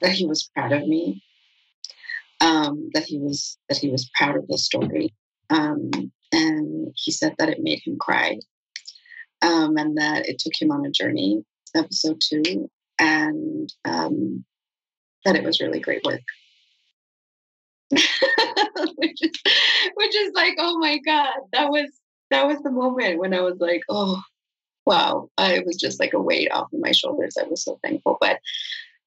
that 0.03 0.11
he 0.11 0.27
was 0.27 0.49
proud 0.53 0.73
of 0.73 0.85
me, 0.85 1.23
um, 2.41 2.89
that 2.93 3.05
he 3.05 3.17
was 3.17 3.57
that 3.69 3.77
he 3.77 3.89
was 3.89 4.11
proud 4.15 4.35
of 4.35 4.47
the 4.47 4.57
story, 4.57 5.13
um, 5.49 5.89
and 6.31 6.93
he 6.95 7.11
said 7.11 7.33
that 7.39 7.49
it 7.49 7.63
made 7.63 7.81
him 7.83 7.97
cry, 7.97 8.37
um, 9.41 9.77
and 9.77 9.97
that 9.97 10.27
it 10.27 10.37
took 10.37 10.53
him 10.61 10.69
on 10.69 10.85
a 10.85 10.91
journey. 10.91 11.43
Episode 11.75 12.21
two, 12.21 12.69
and 12.99 13.73
um, 13.85 14.45
that 15.25 15.35
it 15.35 15.43
was 15.43 15.59
really 15.59 15.79
great 15.79 16.03
work. 16.05 16.21
which 17.91 19.21
is 19.21 19.31
which 19.95 20.15
is 20.15 20.33
like, 20.35 20.55
oh 20.59 20.77
my 20.77 20.99
God, 20.99 21.33
that 21.53 21.69
was 21.69 21.89
that 22.29 22.45
was 22.45 22.59
the 22.59 22.71
moment 22.71 23.19
when 23.19 23.33
I 23.33 23.41
was 23.41 23.57
like, 23.59 23.81
oh 23.89 24.21
wow. 24.85 25.29
I 25.37 25.63
was 25.65 25.77
just 25.77 25.99
like 25.99 26.13
a 26.13 26.21
weight 26.21 26.51
off 26.51 26.71
of 26.73 26.79
my 26.79 26.91
shoulders. 26.91 27.37
I 27.39 27.47
was 27.47 27.63
so 27.63 27.79
thankful. 27.83 28.17
But 28.19 28.39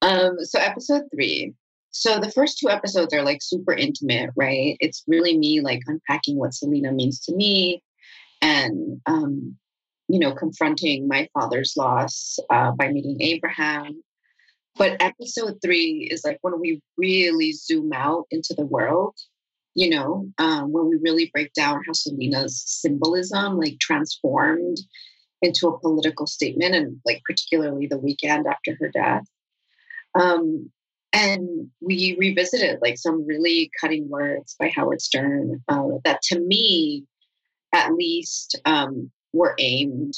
um, 0.02 0.36
so 0.42 0.58
episode 0.58 1.04
three. 1.14 1.54
So 1.90 2.18
the 2.18 2.30
first 2.30 2.58
two 2.58 2.68
episodes 2.68 3.14
are 3.14 3.22
like 3.22 3.38
super 3.40 3.72
intimate, 3.72 4.30
right? 4.36 4.76
It's 4.80 5.02
really 5.06 5.38
me 5.38 5.60
like 5.60 5.80
unpacking 5.86 6.36
what 6.36 6.52
Selena 6.52 6.92
means 6.92 7.20
to 7.20 7.34
me 7.34 7.82
and 8.42 9.00
um, 9.06 9.56
you 10.08 10.18
know, 10.18 10.32
confronting 10.32 11.08
my 11.08 11.28
father's 11.32 11.72
loss 11.76 12.38
uh, 12.50 12.72
by 12.72 12.88
meeting 12.92 13.16
Abraham 13.20 14.02
but 14.76 15.00
episode 15.00 15.58
three 15.62 16.08
is 16.10 16.22
like 16.24 16.38
when 16.42 16.60
we 16.60 16.82
really 16.98 17.52
zoom 17.52 17.92
out 17.94 18.26
into 18.30 18.54
the 18.54 18.66
world, 18.66 19.14
you 19.74 19.88
know, 19.88 20.28
um, 20.38 20.70
when 20.72 20.88
we 20.88 20.96
really 20.96 21.30
break 21.32 21.52
down 21.54 21.82
how 21.86 21.92
Selena's 21.92 22.62
symbolism 22.66 23.58
like 23.58 23.78
transformed 23.80 24.78
into 25.40 25.68
a 25.68 25.78
political 25.80 26.26
statement, 26.26 26.74
and 26.74 27.00
like 27.06 27.22
particularly 27.24 27.86
the 27.86 27.98
weekend 27.98 28.46
after 28.46 28.76
her 28.80 28.90
death. 28.90 29.24
Um, 30.18 30.70
and 31.12 31.70
we 31.80 32.16
revisited 32.18 32.78
like 32.82 32.98
some 32.98 33.26
really 33.26 33.70
cutting 33.80 34.08
words 34.08 34.56
by 34.58 34.70
Howard 34.74 35.00
Stern 35.00 35.62
uh, 35.68 35.88
that, 36.04 36.22
to 36.22 36.40
me, 36.40 37.04
at 37.72 37.92
least, 37.94 38.60
um, 38.64 39.10
were 39.32 39.54
aimed 39.58 40.14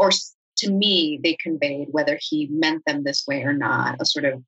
or, 0.00 0.10
to 0.56 0.70
me, 0.70 1.20
they 1.22 1.36
conveyed, 1.40 1.88
whether 1.90 2.18
he 2.20 2.48
meant 2.50 2.82
them 2.86 3.04
this 3.04 3.24
way 3.26 3.42
or 3.42 3.52
not, 3.52 3.96
a 4.00 4.04
sort 4.04 4.24
of 4.24 4.42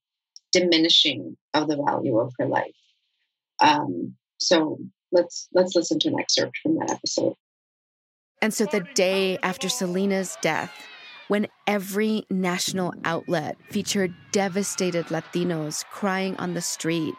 diminishing 0.50 1.36
of 1.54 1.68
the 1.68 1.76
value 1.76 2.18
of 2.18 2.32
her 2.38 2.46
life. 2.46 2.74
Um, 3.62 4.14
so 4.38 4.78
let's 5.12 5.48
let's 5.54 5.74
listen 5.76 5.98
to 6.00 6.08
an 6.08 6.18
excerpt 6.18 6.58
from 6.62 6.76
that 6.78 6.90
episode. 6.90 7.34
And 8.40 8.52
so 8.52 8.66
the 8.66 8.80
day 8.94 9.38
after 9.42 9.68
Selena's 9.68 10.36
death, 10.42 10.86
when 11.28 11.46
every 11.66 12.24
national 12.30 12.94
outlet 13.04 13.56
featured 13.70 14.14
devastated 14.32 15.06
Latinos 15.06 15.84
crying 15.90 16.36
on 16.36 16.54
the 16.54 16.60
street, 16.60 17.14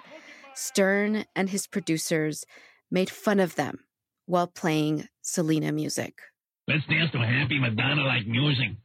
Stern 0.55 1.25
and 1.35 1.49
his 1.49 1.67
producers 1.67 2.45
made 2.91 3.09
fun 3.09 3.39
of 3.39 3.55
them 3.55 3.79
while 4.25 4.47
playing 4.47 5.07
Selena 5.21 5.71
music. 5.71 6.19
Let's 6.67 6.85
dance 6.87 7.11
to 7.11 7.19
happy 7.19 7.59
Madonna 7.59 8.03
like 8.03 8.25
music. 8.27 8.77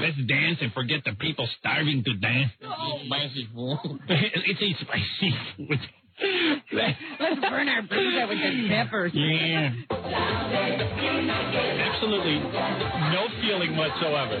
Let's 0.00 0.16
dance 0.28 0.58
and 0.60 0.72
forget 0.72 1.04
the 1.04 1.12
people 1.18 1.48
starving 1.58 2.04
to 2.04 2.14
death. 2.14 2.50
Oh, 2.64 2.98
spicy 3.06 3.48
food. 3.54 4.00
it's 4.08 4.62
a 4.62 4.84
spicy 4.84 5.34
food. 5.56 5.80
Let's 7.20 7.40
burn 7.40 7.68
our 7.68 7.82
pizza 7.82 8.26
with 8.28 8.38
the 8.38 8.68
peppers. 8.68 9.12
Yeah. 9.14 9.72
Absolutely 11.92 12.38
no 12.38 13.28
feeling 13.42 13.76
whatsoever. 13.76 14.38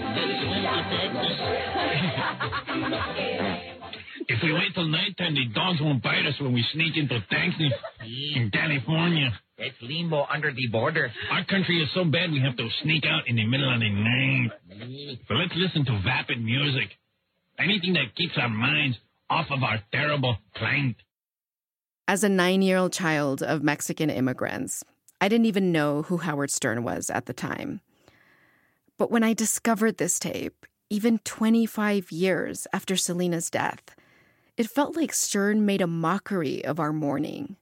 if 4.28 4.42
we 4.42 4.52
wait 4.52 4.74
till 4.74 4.88
nighttime, 4.88 5.34
the 5.34 5.46
dogs 5.54 5.78
won't 5.80 6.02
bite 6.02 6.24
us 6.26 6.34
when 6.40 6.54
we 6.54 6.64
sneak 6.72 6.96
into 6.96 7.20
Texas 7.30 7.72
in 8.34 8.50
California. 8.50 9.30
It's 9.58 9.76
limbo 9.82 10.24
under 10.32 10.52
the 10.52 10.66
border. 10.68 11.12
Our 11.30 11.44
country 11.44 11.82
is 11.82 11.88
so 11.94 12.04
bad 12.04 12.32
we 12.32 12.40
have 12.40 12.56
to 12.56 12.68
sneak 12.82 13.04
out 13.06 13.28
in 13.28 13.36
the 13.36 13.44
middle 13.46 13.72
of 13.72 13.80
the 13.80 13.90
night. 13.90 14.50
But 15.28 15.36
let's 15.36 15.52
listen 15.54 15.84
to 15.84 16.00
vapid 16.02 16.42
music. 16.42 16.88
Anything 17.58 17.92
that 17.92 18.16
keeps 18.16 18.32
our 18.38 18.48
minds 18.48 18.96
off 19.28 19.46
of 19.50 19.62
our 19.62 19.80
terrible 19.92 20.36
planet. 20.56 20.96
As 22.08 22.24
a 22.24 22.28
nine 22.28 22.62
year 22.62 22.78
old 22.78 22.92
child 22.92 23.42
of 23.42 23.62
Mexican 23.62 24.10
immigrants, 24.10 24.82
I 25.20 25.28
didn't 25.28 25.46
even 25.46 25.70
know 25.70 26.02
who 26.02 26.18
Howard 26.18 26.50
Stern 26.50 26.82
was 26.82 27.08
at 27.10 27.26
the 27.26 27.32
time. 27.32 27.80
But 28.98 29.12
when 29.12 29.22
I 29.22 29.34
discovered 29.34 29.96
this 29.98 30.18
tape, 30.18 30.66
even 30.90 31.18
25 31.20 32.10
years 32.10 32.66
after 32.72 32.96
Selena's 32.96 33.50
death, 33.50 33.94
it 34.56 34.68
felt 34.68 34.96
like 34.96 35.12
Stern 35.12 35.64
made 35.64 35.80
a 35.80 35.86
mockery 35.86 36.64
of 36.64 36.80
our 36.80 36.92
mourning. 36.92 37.56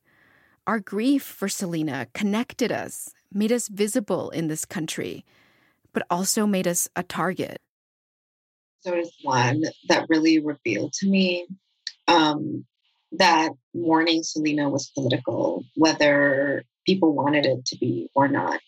Our 0.66 0.80
grief 0.80 1.22
for 1.22 1.48
Selena 1.48 2.06
connected 2.14 2.72
us, 2.72 3.10
made 3.32 3.52
us 3.52 3.68
visible 3.68 4.30
in 4.30 4.48
this 4.48 4.64
country, 4.64 5.24
but 5.92 6.06
also 6.08 6.46
made 6.46 6.66
us 6.66 6.88
a 6.96 7.02
target. 7.02 7.60
So 8.80 8.94
it 8.94 9.00
is 9.00 9.12
one 9.22 9.64
that 9.88 10.08
really 10.08 10.38
revealed 10.40 10.94
to 10.94 11.06
me 11.08 11.46
um, 12.08 12.64
that 13.12 13.50
mourning 13.74 14.22
Selena 14.22 14.68
was 14.68 14.90
political, 14.90 15.64
whether 15.74 16.64
people 16.86 17.12
wanted 17.12 17.46
it 17.46 17.64
to 17.66 17.76
be 17.78 18.08
or 18.14 18.28
not. 18.28 18.60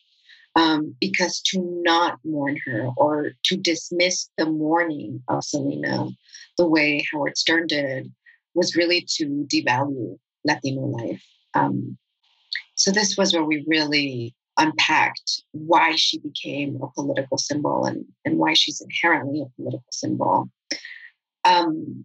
Um, 0.55 0.95
because 1.01 1.41
to 1.47 1.63
not 1.83 2.19
mourn 2.25 2.59
her 2.67 2.89
or 2.99 3.31
to 3.45 3.57
dismiss 3.57 4.29
the 4.37 4.45
mourning 4.45 5.23
of 5.27 5.43
Selena 5.43 6.09
the 6.59 6.69
way 6.69 7.07
Howard 7.11 7.39
Stern 7.39 7.67
did 7.67 8.13
was 8.55 8.77
really 8.77 9.07
to 9.17 9.47
devalue 9.51 10.19
Latino 10.45 10.83
life. 10.83 11.23
Um, 11.55 11.97
so 12.75 12.91
this 12.91 13.17
was 13.17 13.33
where 13.33 13.45
we 13.45 13.65
really 13.67 14.35
unpacked 14.59 15.43
why 15.53 15.95
she 15.97 16.19
became 16.19 16.79
a 16.83 16.91
political 16.91 17.39
symbol 17.39 17.87
and, 17.87 18.05
and 18.25 18.37
why 18.37 18.53
she's 18.53 18.83
inherently 18.83 19.41
a 19.41 19.51
political 19.57 19.85
symbol. 19.91 20.51
Um, 21.45 22.05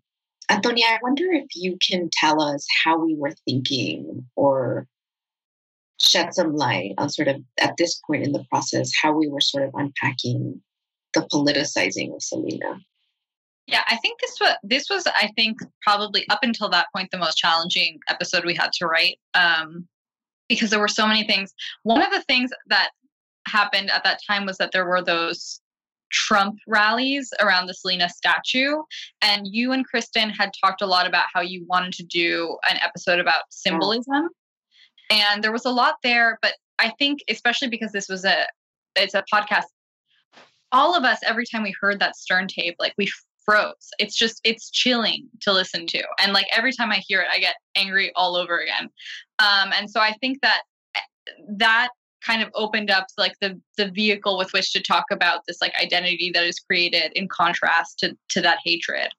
Antonia, 0.50 0.86
I 0.90 1.00
wonder 1.02 1.26
if 1.32 1.48
you 1.56 1.78
can 1.86 2.10
tell 2.12 2.42
us 2.42 2.66
how 2.84 2.98
we 2.98 3.16
were 3.16 3.34
thinking 3.46 4.26
or 4.36 4.88
shed 6.00 6.34
some 6.34 6.56
light 6.56 6.94
on 6.98 7.10
sort 7.10 7.28
of 7.28 7.38
at 7.60 7.76
this 7.78 8.00
point 8.06 8.24
in 8.24 8.32
the 8.32 8.46
process 8.50 8.92
how 9.02 9.12
we 9.12 9.28
were 9.28 9.42
sort 9.42 9.64
of 9.64 9.72
unpacking 9.74 10.62
the 11.14 11.22
politicizing 11.22 12.14
of 12.16 12.22
Selena. 12.22 12.80
Yeah, 13.66 13.84
I 13.88 13.98
think 13.98 14.22
this 14.22 14.38
was 14.40 14.56
this 14.64 14.90
was 14.90 15.06
I 15.08 15.32
think 15.36 15.58
probably 15.82 16.26
up 16.30 16.40
until 16.42 16.70
that 16.70 16.88
point 16.96 17.10
the 17.12 17.18
most 17.18 17.38
challenging 17.38 18.00
episode 18.10 18.46
we 18.46 18.56
had 18.56 18.72
to 18.74 18.88
write 18.88 19.18
um, 19.34 19.88
because 20.48 20.70
there 20.70 20.80
were 20.80 20.88
so 20.88 21.06
many 21.06 21.26
things. 21.26 21.54
One 21.84 22.02
of 22.02 22.12
the 22.12 22.22
things 22.24 22.52
that 22.68 22.92
happened 23.46 23.92
at 23.92 24.04
that 24.06 24.20
time 24.26 24.46
was 24.46 24.58
that 24.58 24.72
there 24.72 24.86
were 24.86 25.04
those 25.04 25.60
Trump 26.12 26.60
rallies 26.68 27.34
around 27.42 27.68
the 27.68 27.74
Selena 27.74 28.10
statue. 28.10 28.78
And 29.22 29.48
you 29.48 29.72
and 29.72 29.86
Kristin 29.88 30.32
had 30.32 30.52
talked 30.64 30.82
a 30.82 30.88
lot 30.88 31.08
about 31.08 31.26
how 31.34 31.42
you 31.42 31.66
wanted 31.68 31.94
to 31.94 32.04
do 32.04 32.58
an 32.70 32.78
episode 32.82 33.20
about 33.20 33.44
symbolism. 33.50 34.30
And 35.10 35.44
there 35.44 35.52
was 35.52 35.66
a 35.66 35.72
lot 35.72 35.96
there, 36.04 36.38
but 36.42 36.54
I 36.80 36.92
think 37.00 37.20
especially 37.30 37.70
because 37.70 37.92
this 37.92 38.10
was 38.10 38.26
a 38.26 38.46
it's 38.96 39.14
a 39.14 39.24
podcast, 39.32 39.66
all 40.72 40.96
of 40.96 41.04
us 41.04 41.20
every 41.26 41.46
time 41.46 41.64
we 41.64 41.74
heard 41.80 42.00
that 42.00 42.16
Stern 42.16 42.48
tape, 42.48 42.76
like 42.80 42.94
we 42.98 43.10
froze. 43.46 43.90
It's 44.00 44.16
just 44.16 44.42
it's 44.44 44.70
chilling 44.70 45.28
to 45.42 45.54
listen 45.54 45.88
to. 45.88 46.04
And 46.22 46.34
like 46.34 46.48
every 46.52 46.74
time 46.74 46.92
I 46.92 47.02
hear 47.08 47.22
it, 47.22 47.28
I 47.32 47.40
get 47.40 47.56
angry 47.76 48.12
all 48.16 48.36
over 48.36 48.60
again. 48.60 48.90
Um, 49.40 49.72
and 49.74 49.90
so 49.90 50.00
I 50.00 50.14
think 50.20 50.42
that 50.42 50.62
eh, 50.96 51.32
that 51.58 51.90
kind 52.26 52.42
of 52.42 52.50
opened 52.56 52.92
up 52.92 53.08
like 53.18 53.34
the 53.42 53.60
the 53.78 53.90
vehicle 53.90 54.38
with 54.38 54.52
which 54.54 54.72
to 54.74 54.82
talk 54.82 55.06
about 55.12 55.42
this 55.48 55.62
like 55.62 55.74
identity 55.82 56.32
that 56.34 56.44
is 56.44 56.60
created 56.60 57.12
in 57.14 57.28
contrast 57.28 58.00
to 58.00 58.18
to 58.30 58.42
that 58.42 58.60
hatred. 58.64 59.10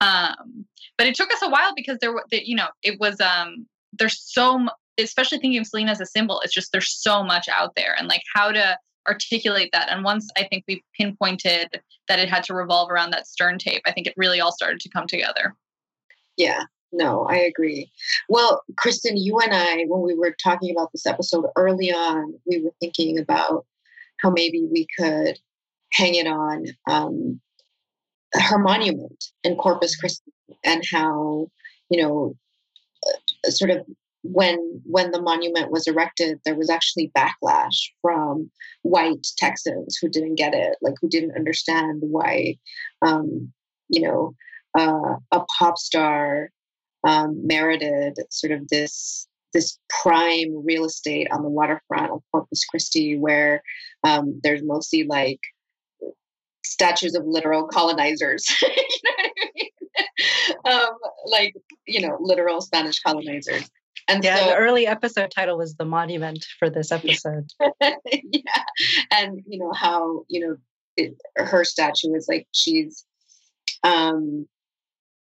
Um 0.00 0.66
but 0.98 1.06
it 1.06 1.14
took 1.14 1.32
us 1.32 1.42
a 1.42 1.50
while 1.50 1.74
because 1.74 1.98
there 2.00 2.12
were 2.12 2.24
you 2.30 2.56
know 2.56 2.68
it 2.82 2.98
was 3.00 3.20
um 3.20 3.66
there's 3.98 4.20
so 4.20 4.66
especially 4.98 5.38
thinking 5.38 5.60
of 5.60 5.66
selena 5.66 5.90
as 5.90 6.00
a 6.00 6.06
symbol 6.06 6.40
it's 6.40 6.54
just 6.54 6.72
there's 6.72 6.94
so 7.02 7.22
much 7.22 7.48
out 7.48 7.74
there 7.76 7.94
and 7.98 8.08
like 8.08 8.22
how 8.34 8.50
to 8.50 8.78
articulate 9.08 9.70
that. 9.72 9.90
And 9.90 10.02
once 10.04 10.28
i 10.36 10.44
think 10.44 10.64
we 10.66 10.82
pinpointed 10.98 11.80
that 12.08 12.18
it 12.18 12.28
had 12.28 12.42
to 12.44 12.54
revolve 12.54 12.90
around 12.90 13.10
that 13.10 13.26
stern 13.26 13.58
tape 13.58 13.82
i 13.86 13.92
think 13.92 14.06
it 14.06 14.14
really 14.16 14.40
all 14.40 14.52
started 14.52 14.80
to 14.80 14.88
come 14.88 15.06
together. 15.06 15.54
Yeah 16.36 16.64
no, 16.96 17.26
I 17.28 17.36
agree. 17.36 17.90
Well, 18.28 18.62
Kristin, 18.72 19.12
you 19.14 19.38
and 19.38 19.54
I, 19.54 19.84
when 19.86 20.02
we 20.02 20.14
were 20.14 20.34
talking 20.42 20.70
about 20.70 20.90
this 20.92 21.06
episode 21.06 21.46
early 21.56 21.92
on, 21.92 22.34
we 22.46 22.62
were 22.62 22.72
thinking 22.80 23.18
about 23.18 23.66
how 24.20 24.30
maybe 24.30 24.66
we 24.70 24.86
could 24.98 25.38
hang 25.92 26.14
it 26.14 26.26
on 26.26 26.66
um, 26.88 27.40
her 28.34 28.58
monument 28.58 29.24
in 29.44 29.56
Corpus 29.56 29.96
Christi, 29.96 30.32
and 30.64 30.82
how 30.90 31.48
you 31.88 32.02
know, 32.02 32.36
uh, 33.06 33.50
sort 33.50 33.70
of 33.70 33.84
when 34.22 34.82
when 34.84 35.12
the 35.12 35.22
monument 35.22 35.70
was 35.70 35.86
erected, 35.86 36.40
there 36.44 36.56
was 36.56 36.70
actually 36.70 37.12
backlash 37.16 37.90
from 38.02 38.50
white 38.82 39.26
Texans 39.36 39.96
who 40.00 40.08
didn't 40.08 40.34
get 40.34 40.54
it, 40.54 40.76
like 40.82 40.94
who 41.00 41.08
didn't 41.08 41.36
understand 41.36 42.00
why, 42.02 42.56
um, 43.02 43.52
you 43.88 44.00
know, 44.00 44.34
uh, 44.78 45.16
a 45.32 45.44
pop 45.58 45.78
star 45.78 46.50
um, 47.06 47.46
merited 47.46 48.18
sort 48.30 48.52
of 48.52 48.68
this 48.68 49.26
this 49.52 49.78
prime 50.02 50.66
real 50.66 50.84
estate 50.84 51.28
on 51.30 51.42
the 51.42 51.48
waterfront 51.48 52.10
of 52.10 52.20
Corpus 52.30 52.64
Christi, 52.66 53.16
where 53.16 53.62
um, 54.04 54.38
there's 54.42 54.62
mostly 54.62 55.04
like 55.04 55.40
statues 56.62 57.14
of 57.14 57.24
literal 57.24 57.66
colonizers. 57.66 58.44
you 58.62 58.68
know 59.04 59.12
what 59.16 59.30
I 59.30 59.50
mean? 59.54 59.70
um, 60.66 60.98
like 61.26 61.54
you 61.86 62.00
know, 62.00 62.18
literal 62.20 62.60
Spanish 62.60 63.00
colonizers. 63.00 63.70
And 64.08 64.22
yeah, 64.22 64.38
so, 64.38 64.46
the 64.46 64.56
early 64.56 64.86
episode 64.86 65.30
title 65.30 65.56
was 65.56 65.76
the 65.76 65.84
monument 65.84 66.44
for 66.58 66.68
this 66.68 66.92
episode. 66.92 67.48
yeah, 67.80 68.64
and 69.12 69.42
you 69.46 69.58
know 69.58 69.72
how 69.72 70.24
you 70.28 70.40
know 70.40 70.56
it, 70.96 71.14
her 71.36 71.64
statue 71.64 72.14
is 72.14 72.26
like 72.28 72.46
she's 72.52 73.04
um 73.84 74.46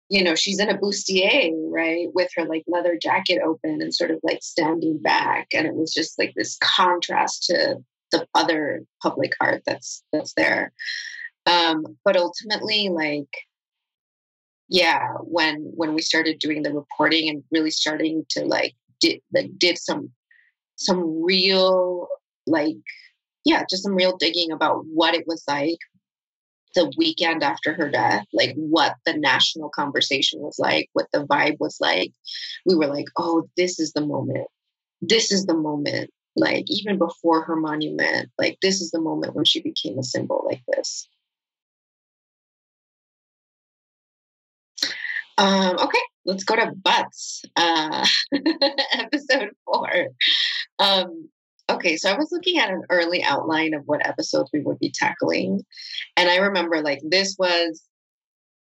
you 0.10 0.24
know, 0.24 0.34
she's 0.34 0.60
in 0.60 0.70
a 0.70 0.78
bustier, 0.78 1.54
right, 1.72 2.08
with 2.14 2.30
her 2.36 2.46
like 2.46 2.64
leather 2.68 2.98
jacket 3.00 3.42
open 3.46 3.80
and 3.82 3.94
sort 3.94 4.10
of 4.10 4.20
like 4.24 4.42
standing 4.42 4.98
back. 4.98 5.48
And 5.54 5.68
it 5.68 5.76
was 5.76 5.94
just 5.94 6.18
like 6.18 6.34
this 6.36 6.58
contrast 6.58 7.44
to 7.46 7.78
the 8.12 8.28
other 8.34 8.84
public 9.04 9.34
art 9.40 9.62
that's 9.66 10.04
that's 10.12 10.34
there. 10.34 10.74
Um, 11.46 11.86
but 12.04 12.18
ultimately, 12.18 12.90
like, 12.90 13.30
yeah, 14.68 15.10
when 15.22 15.72
when 15.76 15.94
we 15.94 16.02
started 16.02 16.40
doing 16.40 16.64
the 16.64 16.74
reporting 16.74 17.30
and 17.30 17.44
really 17.52 17.72
starting 17.72 18.26
to 18.32 18.46
like 18.46 18.74
did 19.00 19.22
like 19.32 19.52
did 19.60 19.78
some 19.78 20.10
some 20.76 21.24
real 21.24 22.08
like 22.48 22.78
yeah, 23.46 23.64
just 23.70 23.84
some 23.84 23.96
real 23.96 24.18
digging 24.18 24.52
about 24.52 24.86
what 24.88 25.14
it 25.14 25.26
was 25.28 25.44
like 25.48 25.78
the 26.76 26.92
weekend 26.98 27.44
after 27.44 27.74
her 27.74 27.90
death, 27.90 28.26
like 28.34 28.54
what 28.56 28.96
the 29.06 29.14
national 29.14 29.70
conversation 29.70 30.40
was 30.40 30.58
like, 30.60 30.90
what 30.94 31.08
the 31.12 31.26
vibe 31.26 31.58
was 31.60 31.78
like. 31.80 32.12
We 32.66 32.76
were 32.76 32.88
like, 32.88 33.08
oh, 33.18 33.50
this 33.58 33.80
is 33.80 33.94
the 33.94 34.06
moment. 34.06 34.48
This 35.02 35.32
is 35.32 35.46
the 35.46 35.56
moment. 35.56 36.12
Like, 36.36 36.66
even 36.68 36.98
before 36.98 37.44
her 37.44 37.56
monument, 37.56 38.30
like, 38.38 38.60
this 38.62 38.82
is 38.82 38.92
the 38.92 39.02
moment 39.02 39.36
when 39.36 39.46
she 39.46 39.62
became 39.62 39.98
a 39.98 40.04
symbol 40.04 40.44
like 40.46 40.62
this. 40.68 41.08
Um, 45.38 45.78
okay, 45.80 46.00
let's 46.26 46.44
go 46.44 46.56
to 46.56 46.72
butts. 46.76 47.44
Uh, 47.56 48.06
episode 48.94 49.52
four. 49.66 50.10
Um, 50.80 51.30
Okay, 51.70 51.98
so 51.98 52.10
I 52.10 52.18
was 52.18 52.32
looking 52.32 52.58
at 52.58 52.72
an 52.72 52.84
early 52.90 53.24
outline 53.24 53.76
of 53.76 53.84
what 53.86 54.06
episodes 54.06 54.50
we 54.52 54.62
would 54.62 54.80
be 54.80 54.92
tackling. 54.92 55.64
And 56.18 56.28
I 56.28 56.38
remember 56.38 56.82
like 56.82 57.00
this 57.04 57.36
was 57.38 57.84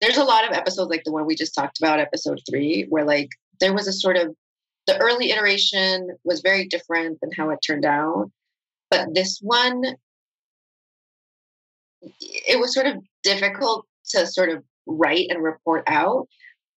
there's 0.00 0.18
a 0.18 0.24
lot 0.24 0.48
of 0.48 0.56
episodes 0.56 0.90
like 0.90 1.02
the 1.04 1.12
one 1.12 1.26
we 1.26 1.34
just 1.34 1.54
talked 1.54 1.78
about, 1.78 2.00
episode 2.00 2.40
three, 2.48 2.86
where 2.88 3.04
like 3.04 3.30
there 3.60 3.72
was 3.72 3.88
a 3.88 3.92
sort 3.92 4.16
of 4.16 4.34
the 4.86 4.98
early 4.98 5.30
iteration 5.30 6.08
was 6.24 6.40
very 6.40 6.66
different 6.66 7.18
than 7.20 7.30
how 7.36 7.50
it 7.50 7.58
turned 7.66 7.84
out. 7.84 8.30
but 8.90 9.14
this 9.14 9.38
one, 9.42 9.84
it 12.00 12.58
was 12.60 12.74
sort 12.74 12.86
of 12.86 12.96
difficult 13.22 13.86
to 14.10 14.26
sort 14.26 14.50
of 14.50 14.62
write 14.86 15.26
and 15.30 15.42
report 15.42 15.84
out. 15.86 16.28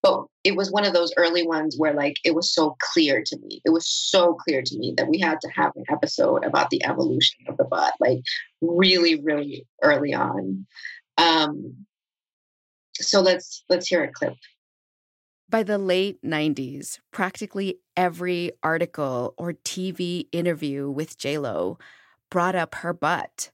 But 0.03 0.25
it 0.43 0.55
was 0.55 0.71
one 0.71 0.85
of 0.85 0.93
those 0.93 1.13
early 1.15 1.45
ones 1.45 1.75
where, 1.77 1.93
like, 1.93 2.15
it 2.25 2.33
was 2.33 2.51
so 2.53 2.75
clear 2.93 3.21
to 3.23 3.37
me. 3.37 3.61
It 3.65 3.69
was 3.69 3.87
so 3.87 4.33
clear 4.33 4.63
to 4.63 4.77
me 4.77 4.95
that 4.97 5.07
we 5.07 5.19
had 5.19 5.39
to 5.41 5.49
have 5.49 5.71
an 5.75 5.83
episode 5.89 6.43
about 6.43 6.71
the 6.71 6.83
evolution 6.83 7.37
of 7.47 7.57
the 7.57 7.65
butt, 7.65 7.93
like, 7.99 8.21
really, 8.61 9.21
really 9.21 9.67
early 9.83 10.13
on. 10.13 10.65
Um, 11.17 11.85
so 12.95 13.21
let's 13.21 13.63
let's 13.69 13.87
hear 13.87 14.03
a 14.03 14.11
clip. 14.11 14.33
By 15.49 15.63
the 15.63 15.77
late 15.77 16.21
90s, 16.23 16.99
practically 17.11 17.79
every 17.97 18.53
article 18.63 19.33
or 19.37 19.53
TV 19.53 20.27
interview 20.31 20.89
with 20.89 21.17
JLo 21.17 21.77
brought 22.29 22.55
up 22.55 22.75
her 22.75 22.93
butt. 22.93 23.51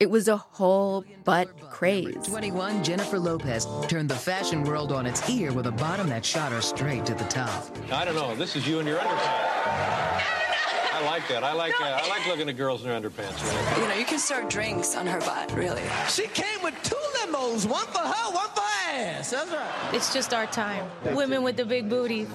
It 0.00 0.10
was 0.10 0.26
a 0.26 0.36
whole 0.36 1.04
butt 1.22 1.48
craze. 1.70 2.26
21, 2.26 2.82
Jennifer 2.82 3.16
Lopez 3.16 3.66
turned 3.86 4.10
the 4.10 4.16
fashion 4.16 4.64
world 4.64 4.90
on 4.90 5.06
its 5.06 5.30
ear 5.30 5.52
with 5.52 5.66
a 5.66 5.72
bottom 5.72 6.08
that 6.08 6.24
shot 6.24 6.50
her 6.50 6.60
straight 6.60 7.06
to 7.06 7.14
the 7.14 7.22
top. 7.24 7.64
I 7.92 8.04
don't 8.04 8.16
know. 8.16 8.34
This 8.34 8.56
is 8.56 8.66
you 8.66 8.80
and 8.80 8.88
your 8.88 8.98
underpants. 8.98 10.22
I 10.92 11.06
like 11.06 11.28
that. 11.28 11.44
I 11.44 11.52
like 11.52 11.80
uh, 11.80 11.84
I 11.84 12.08
like 12.08 12.26
looking 12.26 12.48
at 12.48 12.56
girls 12.56 12.82
in 12.82 12.88
their 12.88 13.00
underpants. 13.00 13.40
Really. 13.44 13.82
You 13.82 13.88
know, 13.88 13.94
you 13.94 14.04
can 14.04 14.18
serve 14.18 14.48
drinks 14.48 14.96
on 14.96 15.06
her 15.06 15.20
butt, 15.20 15.52
really. 15.52 15.82
She 16.08 16.26
came 16.26 16.62
with 16.62 16.74
two 16.82 16.96
limos, 17.20 17.64
one 17.64 17.86
for 17.86 18.00
her, 18.00 18.34
one 18.34 18.48
for 18.48 18.60
her 18.62 18.90
ass. 18.96 19.30
That's 19.30 19.50
right. 19.50 19.94
It's 19.94 20.12
just 20.12 20.34
our 20.34 20.46
time. 20.46 20.90
Women 21.14 21.44
with 21.44 21.56
the 21.56 21.64
big 21.64 21.88
booties. 21.88 22.28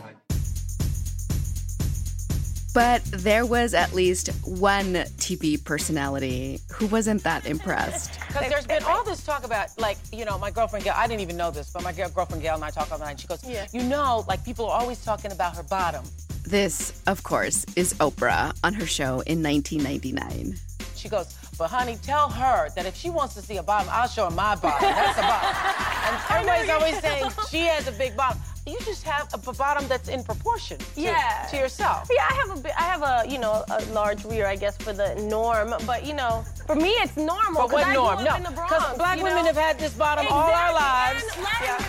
But 2.73 3.03
there 3.05 3.45
was 3.45 3.73
at 3.73 3.93
least 3.93 4.29
one 4.45 4.93
TV 5.17 5.63
personality 5.63 6.59
who 6.71 6.85
wasn't 6.87 7.23
that 7.23 7.47
impressed. 7.47 8.19
Because 8.27 8.49
there's 8.49 8.67
been 8.67 8.83
all 8.83 9.03
this 9.03 9.23
talk 9.23 9.43
about, 9.43 9.69
like, 9.79 9.97
you 10.13 10.23
know, 10.23 10.37
my 10.37 10.51
girlfriend 10.51 10.85
Gail, 10.85 10.93
I 10.95 11.07
didn't 11.07 11.21
even 11.21 11.35
know 11.35 11.49
this, 11.49 11.71
but 11.71 11.83
my 11.83 11.91
girlfriend 11.91 12.43
Gail 12.43 12.55
and 12.55 12.63
I 12.63 12.69
talk 12.69 12.91
all 12.91 12.99
the 12.99 13.05
time. 13.05 13.17
She 13.17 13.27
goes, 13.27 13.43
yeah. 13.43 13.65
you 13.73 13.83
know, 13.83 14.23
like, 14.27 14.45
people 14.45 14.69
are 14.69 14.79
always 14.79 15.03
talking 15.03 15.31
about 15.31 15.55
her 15.55 15.63
bottom. 15.63 16.05
This, 16.43 17.01
of 17.07 17.23
course, 17.23 17.65
is 17.75 17.95
Oprah 17.95 18.55
on 18.63 18.73
her 18.73 18.85
show 18.85 19.21
in 19.21 19.41
1999. 19.41 20.55
She 20.95 21.09
goes, 21.09 21.33
but 21.57 21.69
honey, 21.69 21.97
tell 22.03 22.29
her 22.29 22.69
that 22.75 22.85
if 22.85 22.95
she 22.95 23.09
wants 23.09 23.33
to 23.35 23.41
see 23.41 23.57
a 23.57 23.63
bottom, 23.63 23.89
I'll 23.91 24.07
show 24.07 24.25
her 24.25 24.31
my 24.31 24.55
bottom. 24.55 24.89
That's 24.89 25.17
a 25.17 25.21
bottom. 25.21 25.49
and 26.05 26.47
everybody's 26.47 26.69
always 26.69 26.99
saying 26.99 27.31
she 27.49 27.65
has 27.65 27.87
a 27.87 27.91
big 27.93 28.15
bottom 28.15 28.39
you 28.69 28.77
just 28.85 29.03
have 29.03 29.27
a 29.33 29.53
bottom 29.53 29.87
that's 29.87 30.09
in 30.09 30.23
proportion 30.23 30.77
to, 30.77 31.01
yeah. 31.01 31.47
to 31.49 31.57
yourself. 31.57 32.07
Yeah, 32.11 32.27
I 32.29 32.33
have 32.33 32.65
a 32.65 32.79
I 32.79 32.83
have 32.83 33.01
a 33.01 33.29
you 33.29 33.39
know 33.39 33.63
a 33.69 33.83
large 33.91 34.23
rear, 34.25 34.45
I 34.45 34.55
guess, 34.55 34.77
for 34.77 34.93
the 34.93 35.15
norm. 35.15 35.73
But 35.85 36.05
you 36.05 36.13
know, 36.13 36.43
for 36.65 36.75
me, 36.75 36.89
it's 36.89 37.17
normal. 37.17 37.63
But 37.63 37.71
what 37.71 37.87
I 37.87 37.93
norm? 37.93 38.23
no, 38.23 38.37
because 38.37 38.97
black 38.97 39.17
women 39.17 39.35
know? 39.35 39.43
have 39.43 39.57
had 39.57 39.79
this 39.79 39.93
bottom 39.93 40.25
exactly. 40.25 40.43
all 40.43 40.51
our 40.51 40.73
lives. 40.73 41.23
Yeah. 41.37 41.85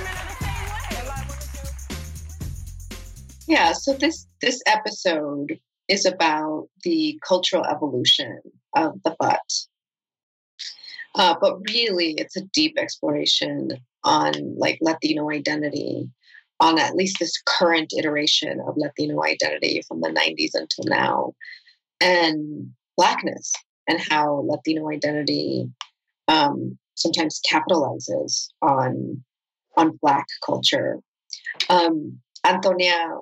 yeah. 3.46 3.72
So 3.72 3.94
this 3.94 4.26
this 4.40 4.62
episode 4.66 5.58
is 5.88 6.06
about 6.06 6.68
the 6.84 7.20
cultural 7.26 7.64
evolution 7.66 8.40
of 8.76 9.02
the 9.02 9.16
butt. 9.18 9.40
Uh, 11.16 11.34
but 11.40 11.58
really, 11.68 12.12
it's 12.12 12.36
a 12.36 12.42
deep 12.52 12.78
exploration 12.78 13.72
on 14.04 14.32
like 14.56 14.78
Latino 14.80 15.30
identity 15.30 16.08
on 16.60 16.78
at 16.78 16.94
least 16.94 17.18
this 17.18 17.40
current 17.46 17.92
iteration 17.96 18.60
of 18.66 18.76
Latino 18.76 19.22
identity 19.22 19.82
from 19.88 20.00
the 20.00 20.10
90s 20.10 20.50
until 20.54 20.84
now, 20.84 21.32
and 22.00 22.70
Blackness, 22.96 23.52
and 23.88 23.98
how 23.98 24.44
Latino 24.46 24.90
identity 24.90 25.68
um, 26.28 26.78
sometimes 26.94 27.40
capitalizes 27.50 28.48
on 28.62 29.24
on 29.76 29.98
Black 30.02 30.26
culture. 30.44 30.98
Um, 31.68 32.18
Antonia, 32.44 33.18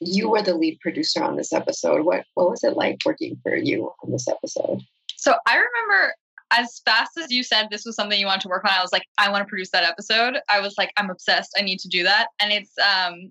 you 0.00 0.30
were 0.30 0.42
the 0.42 0.54
lead 0.54 0.78
producer 0.80 1.22
on 1.22 1.36
this 1.36 1.52
episode. 1.52 2.04
What 2.04 2.24
what 2.34 2.50
was 2.50 2.64
it 2.64 2.76
like 2.76 2.98
working 3.04 3.38
for 3.42 3.54
you 3.54 3.92
on 4.02 4.12
this 4.12 4.28
episode? 4.28 4.80
So 5.16 5.34
I 5.46 5.56
remember 5.56 6.14
as 6.52 6.80
fast 6.84 7.12
as 7.16 7.30
you 7.30 7.42
said 7.42 7.68
this 7.70 7.84
was 7.84 7.94
something 7.96 8.18
you 8.18 8.26
wanted 8.26 8.42
to 8.42 8.48
work 8.48 8.64
on, 8.64 8.70
I 8.70 8.82
was 8.82 8.92
like, 8.92 9.04
I 9.18 9.30
want 9.30 9.42
to 9.42 9.48
produce 9.48 9.70
that 9.70 9.84
episode. 9.84 10.38
I 10.48 10.60
was 10.60 10.74
like, 10.78 10.92
I'm 10.96 11.10
obsessed. 11.10 11.54
I 11.56 11.62
need 11.62 11.78
to 11.80 11.88
do 11.88 12.02
that. 12.02 12.28
And 12.40 12.52
it's 12.52 12.72
um 12.78 13.30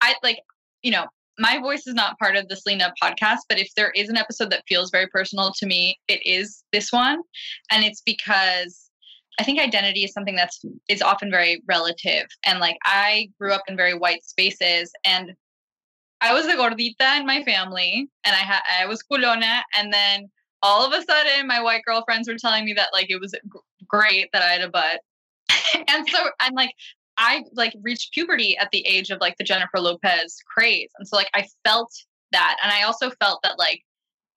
I 0.00 0.14
like, 0.22 0.38
you 0.82 0.90
know, 0.90 1.06
my 1.38 1.58
voice 1.58 1.86
is 1.86 1.94
not 1.94 2.18
part 2.18 2.36
of 2.36 2.48
the 2.48 2.56
Selena 2.56 2.92
podcast, 3.02 3.38
but 3.48 3.58
if 3.58 3.68
there 3.76 3.90
is 3.90 4.08
an 4.08 4.16
episode 4.16 4.50
that 4.50 4.64
feels 4.68 4.90
very 4.90 5.06
personal 5.06 5.52
to 5.58 5.66
me, 5.66 5.98
it 6.08 6.20
is 6.26 6.64
this 6.72 6.92
one. 6.92 7.20
And 7.70 7.84
it's 7.84 8.02
because 8.02 8.90
I 9.38 9.42
think 9.42 9.58
identity 9.58 10.04
is 10.04 10.12
something 10.12 10.36
that's 10.36 10.62
is 10.88 11.00
often 11.00 11.30
very 11.30 11.62
relative. 11.66 12.26
And 12.44 12.60
like 12.60 12.76
I 12.84 13.30
grew 13.38 13.52
up 13.52 13.62
in 13.68 13.76
very 13.76 13.94
white 13.94 14.24
spaces 14.24 14.92
and 15.04 15.32
I 16.20 16.34
was 16.34 16.46
the 16.46 16.52
gordita 16.52 17.18
in 17.18 17.24
my 17.24 17.42
family 17.44 18.06
and 18.24 18.36
I 18.36 18.40
had 18.40 18.60
I 18.78 18.84
was 18.84 19.02
culona 19.02 19.62
and 19.74 19.90
then 19.90 20.30
all 20.62 20.86
of 20.86 20.92
a 20.92 21.02
sudden 21.02 21.46
my 21.46 21.60
white 21.60 21.82
girlfriends 21.84 22.28
were 22.28 22.36
telling 22.36 22.64
me 22.64 22.72
that 22.74 22.90
like 22.92 23.10
it 23.10 23.20
was 23.20 23.34
great 23.86 24.28
that 24.32 24.42
I 24.42 24.52
had 24.52 24.62
a 24.62 24.68
butt. 24.68 25.00
and 25.88 26.08
so 26.08 26.30
I'm 26.40 26.54
like 26.54 26.72
I 27.16 27.44
like 27.52 27.74
reached 27.82 28.12
puberty 28.12 28.56
at 28.56 28.70
the 28.72 28.86
age 28.86 29.10
of 29.10 29.20
like 29.20 29.36
the 29.36 29.44
Jennifer 29.44 29.78
Lopez 29.78 30.42
craze. 30.46 30.90
And 30.98 31.06
so 31.06 31.16
like 31.16 31.30
I 31.34 31.46
felt 31.64 31.92
that 32.32 32.56
and 32.62 32.72
I 32.72 32.82
also 32.82 33.10
felt 33.20 33.40
that 33.42 33.58
like 33.58 33.82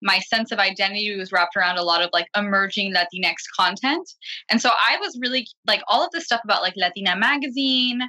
my 0.04 0.20
sense 0.20 0.52
of 0.52 0.60
identity 0.60 1.16
was 1.16 1.32
wrapped 1.32 1.56
around 1.56 1.78
a 1.78 1.84
lot 1.84 2.02
of 2.02 2.10
like 2.12 2.28
emerging 2.36 2.94
Latinx 2.94 3.36
content. 3.58 4.08
And 4.52 4.62
so 4.62 4.70
I 4.70 4.98
was 4.98 5.18
really 5.22 5.48
like 5.66 5.82
all 5.88 6.04
of 6.04 6.12
the 6.12 6.20
stuff 6.20 6.42
about 6.44 6.62
like 6.62 6.74
Latina 6.76 7.16
magazine 7.16 8.02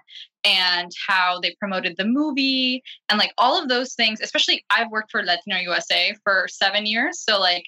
and 0.42 0.90
how 1.07 1.38
they 1.40 1.55
promoted 1.61 1.94
the 1.96 2.05
movie 2.05 2.83
and 3.09 3.18
like 3.18 3.33
all 3.38 3.61
of 3.61 3.68
those 3.68 3.94
things, 3.94 4.20
especially 4.20 4.64
I've 4.70 4.90
worked 4.90 5.12
for 5.12 5.22
Latino 5.22 5.57
USA 5.59 6.14
for 6.24 6.48
seven 6.50 6.85
years. 6.85 7.20
So 7.20 7.38
like 7.38 7.64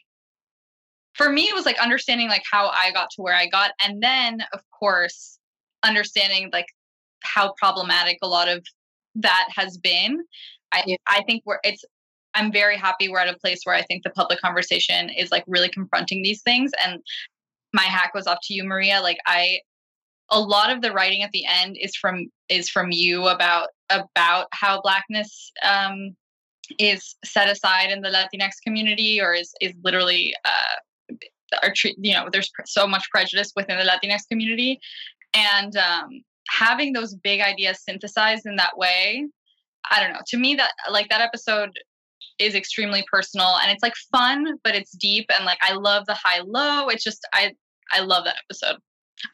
for 1.17 1.31
me 1.31 1.43
it 1.43 1.55
was 1.55 1.67
like 1.67 1.79
understanding 1.79 2.29
like 2.29 2.45
how 2.51 2.69
i 2.69 2.93
got 2.93 3.09
to 3.11 3.23
where 3.23 3.35
i 3.35 3.47
got 3.47 3.73
and 3.85 4.03
then 4.03 4.41
of 4.53 4.61
course 4.71 5.39
understanding 5.83 6.51
like 6.53 6.67
how 7.23 7.53
problematic 7.59 8.19
a 8.23 8.29
lot 8.29 8.49
of 8.49 8.65
that 9.15 9.49
has 9.55 9.79
been 9.79 10.23
i 10.73 10.83
yeah. 10.87 10.97
i 11.09 11.23
think 11.25 11.43
we're 11.47 11.59
it's 11.65 11.85
i'm 12.35 12.53
very 12.53 12.77
happy 12.77 13.09
we're 13.09 13.19
at 13.19 13.35
a 13.35 13.39
place 13.39 13.61
where 13.65 13.75
i 13.75 13.83
think 13.83 14.03
the 14.03 14.11
public 14.11 14.41
conversation 14.41 15.09
is 15.11 15.31
like 15.31 15.45
really 15.47 15.69
confronting 15.69 16.23
these 16.23 16.43
things 16.43 16.71
and 16.85 17.01
my 17.73 17.83
hack 17.83 18.13
was 18.15 18.27
off 18.27 18.39
to 18.43 18.55
you 18.55 18.65
maria 18.65 19.01
like 19.01 19.19
i 19.27 19.59
a 20.31 20.41
lot 20.41 20.71
of 20.71 20.83
the 20.83 20.93
writing 20.93 21.23
at 21.23 21.31
the 21.31 21.45
end 21.47 21.77
is 21.81 21.95
from 21.95 22.27
is 22.49 22.69
from 22.69 22.91
you 22.91 23.29
about 23.29 23.69
about 23.91 24.47
how 24.53 24.81
blackness 24.81 25.53
um 25.63 26.17
is 26.79 27.15
set 27.25 27.49
aside 27.49 27.91
in 27.91 28.03
the 28.03 28.09
latinx 28.09 28.55
community 28.65 29.21
or 29.21 29.33
is 29.33 29.53
is 29.61 29.73
literally 29.85 30.35
uh 30.45 30.75
are 31.63 31.73
treat 31.75 31.97
you 32.01 32.13
know 32.13 32.29
there's 32.33 32.51
so 32.65 32.87
much 32.87 33.05
prejudice 33.11 33.53
within 33.57 33.79
the 33.79 33.85
latinx 33.85 34.23
community. 34.31 34.81
And 35.35 35.77
um, 35.77 36.23
having 36.49 36.93
those 36.93 37.15
big 37.15 37.41
ideas 37.41 37.83
synthesized 37.83 38.47
in 38.47 38.57
that 38.57 38.79
way 38.79 39.27
i 39.91 40.01
don't 40.01 40.13
know 40.13 40.21
to 40.27 40.39
me 40.39 40.55
that 40.55 40.71
like 40.91 41.09
that 41.09 41.21
episode 41.21 41.71
is 42.39 42.55
extremely 42.55 43.05
personal. 43.11 43.57
And 43.63 43.71
it's 43.71 43.83
like 43.83 43.95
fun 44.13 44.59
but 44.65 44.75
it's 44.75 44.93
deep. 44.93 45.27
And 45.35 45.45
like 45.45 45.59
i 45.63 45.73
love 45.73 46.07
the 46.07 46.15
high 46.15 46.41
low. 46.45 46.89
It's 46.89 47.05
just 47.05 47.27
i 47.33 47.53
i 47.93 48.01
love 48.01 48.25
that 48.25 48.37
episode. 48.45 48.81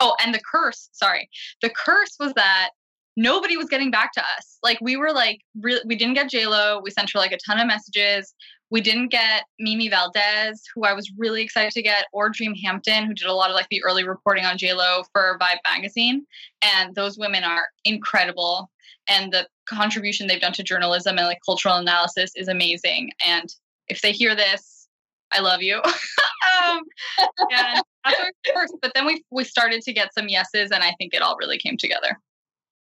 Oh 0.00 0.14
and 0.20 0.34
the 0.34 0.40
curse 0.50 0.88
sorry. 0.92 1.28
The 1.62 1.70
curse 1.70 2.16
was 2.20 2.32
that 2.34 2.70
nobody 3.16 3.56
was 3.56 3.66
getting 3.66 3.90
back 3.90 4.12
to 4.12 4.20
us 4.20 4.58
like 4.62 4.78
we 4.80 4.96
were 4.96 5.12
like 5.12 5.40
really 5.60 5.82
we 5.86 5.94
didn't 5.94 6.14
get 6.14 6.30
j-lo 6.30 6.80
we 6.82 6.90
sent 6.90 7.10
her 7.12 7.18
like 7.18 7.32
a 7.32 7.38
ton 7.46 7.58
of 7.58 7.66
messages 7.66 8.34
we 8.72 8.80
didn't 8.80 9.08
get 9.08 9.44
Mimi 9.58 9.90
Valdez, 9.90 10.62
who 10.74 10.84
I 10.84 10.94
was 10.94 11.12
really 11.18 11.42
excited 11.42 11.72
to 11.72 11.82
get, 11.82 12.06
or 12.10 12.30
Dream 12.30 12.54
Hampton, 12.54 13.04
who 13.04 13.12
did 13.12 13.26
a 13.26 13.34
lot 13.34 13.50
of 13.50 13.54
like 13.54 13.66
the 13.70 13.84
early 13.84 14.02
reporting 14.02 14.46
on 14.46 14.56
JLo 14.56 15.04
for 15.12 15.38
Vibe 15.38 15.58
magazine. 15.66 16.26
And 16.62 16.94
those 16.94 17.18
women 17.18 17.44
are 17.44 17.66
incredible. 17.84 18.70
And 19.10 19.30
the 19.30 19.46
contribution 19.66 20.26
they've 20.26 20.40
done 20.40 20.54
to 20.54 20.62
journalism 20.62 21.18
and 21.18 21.26
like 21.26 21.40
cultural 21.44 21.74
analysis 21.74 22.32
is 22.34 22.48
amazing. 22.48 23.10
And 23.22 23.54
if 23.88 24.00
they 24.00 24.10
hear 24.10 24.34
this, 24.34 24.88
I 25.32 25.40
love 25.40 25.60
you. 25.60 25.76
um, 26.66 26.80
and 27.50 27.82
first, 28.54 28.74
but 28.80 28.92
then 28.94 29.04
we 29.04 29.22
we 29.30 29.44
started 29.44 29.82
to 29.82 29.92
get 29.92 30.14
some 30.14 30.28
yeses, 30.28 30.70
and 30.70 30.82
I 30.82 30.94
think 30.98 31.12
it 31.12 31.20
all 31.20 31.36
really 31.38 31.58
came 31.58 31.76
together. 31.76 32.18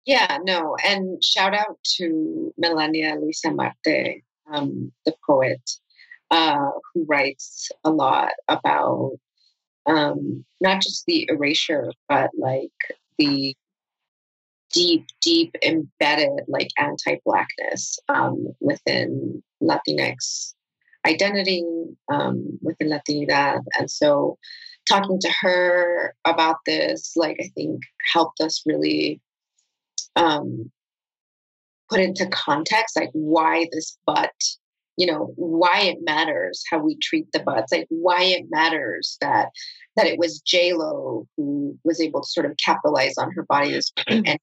Yeah, 0.06 0.40
no, 0.44 0.76
and 0.84 1.24
shout 1.24 1.54
out 1.54 1.78
to 1.96 2.54
Melania 2.58 3.16
Luisa 3.16 3.52
Marte 3.52 4.22
um, 4.52 4.92
the 5.06 5.16
poet, 5.26 5.62
uh, 6.30 6.70
who 6.94 7.06
writes 7.06 7.70
a 7.86 7.90
lot 7.90 8.32
about 8.50 9.12
um, 9.86 10.44
not 10.60 10.82
just 10.82 11.06
the 11.06 11.28
erasure, 11.30 11.92
but 12.10 12.32
like 12.38 12.72
the 13.18 13.56
deep, 14.74 15.06
deep 15.22 15.56
embedded 15.64 16.42
like 16.48 16.70
anti-blackness 16.78 18.00
um, 18.10 18.48
within 18.60 19.42
Latinx 19.62 20.54
identity 21.06 21.64
um, 22.12 22.60
within 22.62 22.90
Latinidad. 22.90 23.60
And 23.78 23.90
so 23.90 24.38
talking 24.88 25.20
to 25.20 25.32
her 25.42 26.16
about 26.26 26.58
this, 26.66 27.14
like, 27.16 27.38
I 27.40 27.50
think 27.56 27.82
helped 28.12 28.42
us 28.42 28.64
really 28.66 29.22
um, 30.16 30.72
put 31.90 32.00
into 32.00 32.28
context, 32.28 32.96
like, 32.96 33.10
why 33.14 33.68
this 33.72 33.98
butt 34.06 34.32
you 34.98 35.08
know 35.08 35.34
why 35.36 35.82
it 35.82 35.98
matters 36.04 36.64
how 36.70 36.78
we 36.78 36.96
treat 36.98 37.32
the 37.32 37.40
butts 37.40 37.72
like 37.72 37.88
why 37.90 38.24
it 38.24 38.46
matters 38.50 39.18
that 39.22 39.50
that 39.96 40.06
it 40.06 40.20
was 40.20 40.40
j 40.42 40.74
lo 40.74 41.28
who 41.36 41.78
was 41.84 42.00
able 42.00 42.22
to 42.22 42.30
sort 42.30 42.46
of 42.46 42.56
capitalize 42.64 43.18
on 43.18 43.32
her 43.32 43.44
body 43.44 43.74
as 43.74 43.92
and 44.08 44.38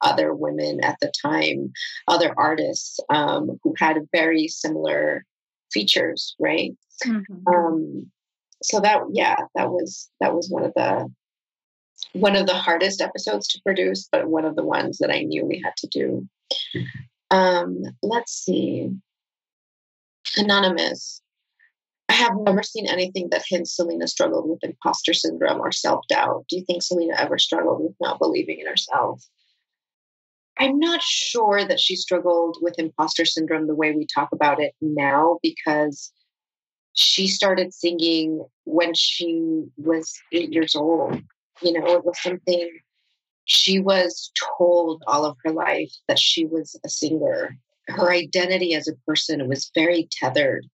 other 0.00 0.34
women 0.34 0.78
at 0.84 0.96
the 1.00 1.10
time 1.22 1.72
other 2.06 2.32
artists 2.36 3.00
um, 3.10 3.58
who 3.62 3.74
had 3.78 3.96
very 4.12 4.46
similar 4.46 5.24
features 5.72 6.36
right 6.38 6.72
mm-hmm. 7.04 7.54
um, 7.54 8.06
so 8.62 8.80
that 8.80 9.00
yeah 9.12 9.36
that 9.54 9.70
was 9.70 10.08
that 10.20 10.34
was 10.34 10.48
one 10.48 10.62
of 10.62 10.72
the 10.76 11.10
one 12.12 12.36
of 12.36 12.46
the 12.46 12.54
hardest 12.54 13.00
episodes 13.00 13.48
to 13.48 13.60
produce 13.62 14.08
but 14.10 14.28
one 14.28 14.44
of 14.44 14.56
the 14.56 14.64
ones 14.64 14.98
that 14.98 15.10
i 15.10 15.22
knew 15.22 15.44
we 15.44 15.60
had 15.64 15.74
to 15.76 15.86
do 15.88 16.28
um, 17.32 17.82
let's 18.02 18.32
see 18.32 18.90
Anonymous. 20.36 21.22
I 22.08 22.14
have 22.14 22.32
never 22.36 22.62
seen 22.62 22.86
anything 22.86 23.28
that 23.30 23.44
hints 23.48 23.74
Selena 23.74 24.06
struggled 24.06 24.48
with 24.48 24.62
imposter 24.62 25.12
syndrome 25.12 25.60
or 25.60 25.72
self 25.72 26.04
doubt. 26.08 26.44
Do 26.48 26.56
you 26.56 26.64
think 26.64 26.82
Selena 26.82 27.14
ever 27.18 27.38
struggled 27.38 27.82
with 27.82 27.94
not 28.00 28.18
believing 28.18 28.60
in 28.60 28.66
herself? 28.66 29.22
I'm 30.58 30.78
not 30.78 31.02
sure 31.02 31.64
that 31.64 31.80
she 31.80 31.96
struggled 31.96 32.58
with 32.62 32.78
imposter 32.78 33.24
syndrome 33.24 33.66
the 33.66 33.74
way 33.74 33.92
we 33.92 34.06
talk 34.06 34.30
about 34.32 34.60
it 34.60 34.72
now 34.80 35.38
because 35.42 36.12
she 36.94 37.28
started 37.28 37.74
singing 37.74 38.42
when 38.64 38.94
she 38.94 39.64
was 39.76 40.14
eight 40.32 40.52
years 40.52 40.74
old. 40.74 41.20
You 41.62 41.72
know, 41.72 41.86
it 41.94 42.04
was 42.04 42.20
something 42.22 42.70
she 43.44 43.78
was 43.78 44.30
told 44.58 45.02
all 45.06 45.24
of 45.24 45.36
her 45.44 45.52
life 45.52 45.92
that 46.08 46.18
she 46.18 46.44
was 46.44 46.78
a 46.84 46.88
singer 46.88 47.56
her 47.88 48.10
identity 48.10 48.74
as 48.74 48.88
a 48.88 48.96
person 49.06 49.46
was 49.48 49.70
very 49.74 50.08
tethered 50.10 50.66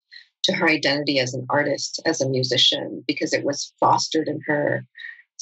to 0.44 0.54
her 0.54 0.68
identity 0.68 1.20
as 1.20 1.34
an 1.34 1.46
artist, 1.50 2.02
as 2.06 2.22
a 2.22 2.30
musician, 2.30 3.04
because 3.08 3.34
it 3.34 3.44
was 3.44 3.74
fostered 3.80 4.28
in 4.28 4.40
her 4.48 4.86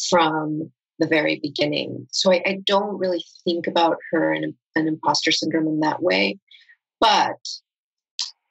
from 0.10 0.72
the 0.98 1.08
very 1.08 1.40
beginning. 1.42 2.08
So 2.12 2.34
I, 2.34 2.42
I 2.46 2.60
don't 2.66 2.98
really 2.98 3.24
think 3.44 3.68
about 3.68 3.98
her 4.12 4.34
and 4.34 4.54
an 4.76 4.88
imposter 4.88 5.32
syndrome 5.32 5.68
in 5.68 5.80
that 5.80 6.02
way. 6.02 6.38
But 7.00 7.38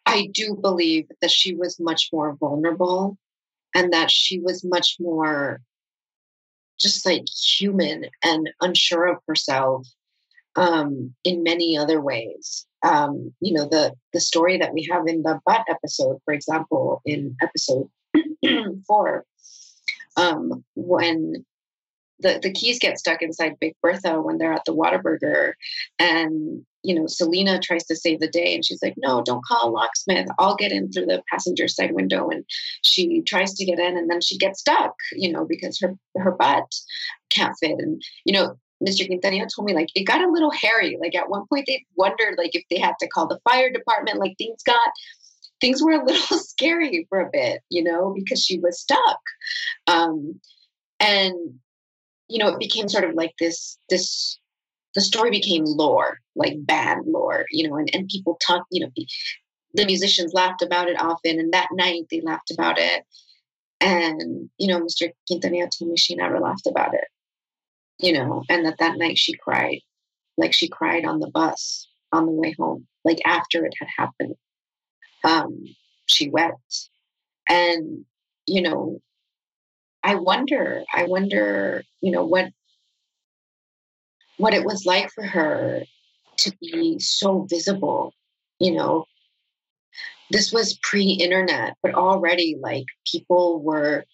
I 0.07 0.31
do 0.33 0.57
believe 0.61 1.07
that 1.21 1.31
she 1.31 1.55
was 1.55 1.79
much 1.79 2.09
more 2.13 2.35
vulnerable 2.37 3.19
and 3.75 3.93
that 3.93 4.11
she 4.11 4.39
was 4.39 4.65
much 4.65 4.97
more 4.99 5.61
just 6.79 7.05
like 7.05 7.25
human 7.29 8.07
and 8.25 8.51
unsure 8.61 9.07
of 9.07 9.19
herself 9.27 9.87
um, 10.57 11.15
in 11.25 11.43
many 11.43 11.77
other 11.77 12.01
ways. 12.01 12.67
Um, 12.83 13.35
you 13.41 13.55
know 13.55 13.69
the 13.69 13.95
the 14.13 14.21
story 14.21 14.59
that 14.59 14.73
we 14.73 14.89
have 14.91 15.07
in 15.09 15.23
the 15.23 15.41
butt 15.45 15.65
episode 15.69 16.19
for 16.25 16.33
example 16.33 17.03
in 17.05 17.35
episode 17.43 17.89
four 18.87 19.25
um, 20.17 20.65
when 20.75 21.45
the, 22.21 22.39
the 22.43 22.53
keys 22.53 22.79
get 22.79 22.99
stuck 22.99 23.23
inside 23.23 23.59
Big 23.61 23.75
Bertha 23.83 24.21
when 24.21 24.39
they're 24.39 24.53
at 24.53 24.65
the 24.65 24.75
Whataburger. 24.75 25.53
And, 25.99 26.65
you 26.83 26.95
know, 26.95 27.07
Selena 27.07 27.61
tries 27.61 27.85
to 27.87 27.97
save 27.97 28.21
the 28.21 28.29
day 28.29 28.55
and 28.55 28.65
she's 28.65 28.83
like, 28.83 28.95
no, 28.97 29.23
don't 29.23 29.45
call 29.45 29.69
a 29.69 29.71
locksmith. 29.71 30.29
I'll 30.39 30.57
get 30.57 30.73
in 30.73 30.91
through 30.91 31.07
the 31.07 31.23
passenger 31.31 31.69
side 31.69 31.93
window. 31.93 32.29
And 32.29 32.45
she 32.83 33.23
tries 33.23 33.55
to 33.55 33.65
get 33.65 33.79
in 33.79 33.97
and 33.97 34.11
then 34.11 34.21
she 34.21 34.37
gets 34.39 34.61
stuck, 34.61 34.95
you 35.13 35.31
know, 35.31 35.45
because 35.45 35.79
her, 35.81 35.95
her 36.17 36.33
butt 36.33 36.75
can't 37.31 37.57
fit. 37.61 37.79
And, 37.79 38.03
you 38.25 38.33
know, 38.33 38.57
Mr. 38.87 39.09
Quintanilla 39.09 39.49
told 39.55 39.67
me 39.67 39.75
like 39.75 39.89
it 39.95 40.05
got 40.05 40.23
a 40.23 40.31
little 40.31 40.53
hairy. 40.53 40.97
Like 41.01 41.17
at 41.17 41.29
one 41.29 41.47
point 41.49 41.65
they 41.67 41.85
wondered 41.97 42.37
like 42.39 42.55
if 42.55 42.63
they 42.71 42.79
had 42.79 42.95
to 43.01 43.09
call 43.09 43.27
the 43.27 43.41
fire 43.43 43.71
department. 43.73 44.19
Like 44.19 44.37
things 44.39 44.63
got 44.65 44.79
things 45.61 45.83
were 45.83 45.93
a 45.93 46.05
little 46.05 46.39
scary 46.39 47.07
for 47.09 47.21
a 47.21 47.31
bit, 47.33 47.61
you 47.71 47.83
know, 47.83 48.15
because 48.15 48.45
she 48.45 48.59
was 48.61 48.81
stuck. 48.81 49.19
Um, 49.89 50.41
and 51.01 51.59
you 52.29 52.39
know, 52.39 52.49
it 52.49 52.59
became 52.59 52.89
sort 52.89 53.05
of 53.05 53.15
like 53.15 53.33
this 53.39 53.79
this 53.89 54.39
the 54.95 55.01
story 55.01 55.31
became 55.31 55.65
lore, 55.65 56.19
like 56.35 56.55
bad 56.65 56.99
lore, 57.07 57.45
you 57.51 57.69
know, 57.69 57.77
and, 57.77 57.91
and 57.95 58.09
people 58.09 58.39
talk, 58.41 58.65
you 58.71 58.81
know, 58.81 58.91
the 59.75 59.85
musicians 59.87 60.33
laughed 60.33 60.63
about 60.63 60.89
it 60.89 61.01
often, 61.01 61.39
and 61.39 61.53
that 61.53 61.69
night 61.73 62.05
they 62.11 62.21
laughed 62.23 62.51
about 62.51 62.79
it. 62.79 63.05
And, 63.81 64.51
you 64.59 64.67
know, 64.67 64.81
Mr. 64.81 65.11
Quintanilla 65.31 65.69
told 65.71 65.91
me 65.91 65.97
she 65.97 66.17
never 66.17 66.41
laughed 66.41 66.67
about 66.67 66.95
it 66.95 67.05
you 67.99 68.13
know, 68.13 68.45
and 68.49 68.65
that 68.65 68.79
that 68.79 68.97
night 68.97 69.19
she 69.19 69.35
cried, 69.35 69.81
like 70.37 70.53
she 70.53 70.69
cried 70.69 71.05
on 71.05 71.19
the 71.19 71.31
bus 71.31 71.89
on 72.13 72.27
the 72.27 72.33
way 72.33 72.55
home, 72.59 72.87
like 73.05 73.19
after 73.27 73.65
it 73.65 73.75
had 73.79 73.89
happened. 73.97 74.35
Um, 75.25 75.65
she 76.07 76.31
wept. 76.31 76.89
And, 77.49 78.05
you 78.47 78.63
know, 78.63 79.01
I 80.03 80.15
wonder, 80.15 80.85
I 80.93 81.05
wonder, 81.05 81.83
you 82.01 82.11
know, 82.11 82.25
what 82.25 82.51
what 84.37 84.55
it 84.55 84.65
was 84.65 84.87
like 84.87 85.11
for 85.11 85.25
her 85.25 85.83
to 86.39 86.53
be 86.61 86.99
so 87.01 87.47
visible, 87.51 88.15
you 88.59 88.73
know. 88.73 89.05
This 90.31 90.53
was 90.53 90.79
pre-internet, 90.83 91.75
but 91.83 91.95
already 91.95 92.57
like 92.61 92.85
people 93.11 93.63
were 93.63 94.05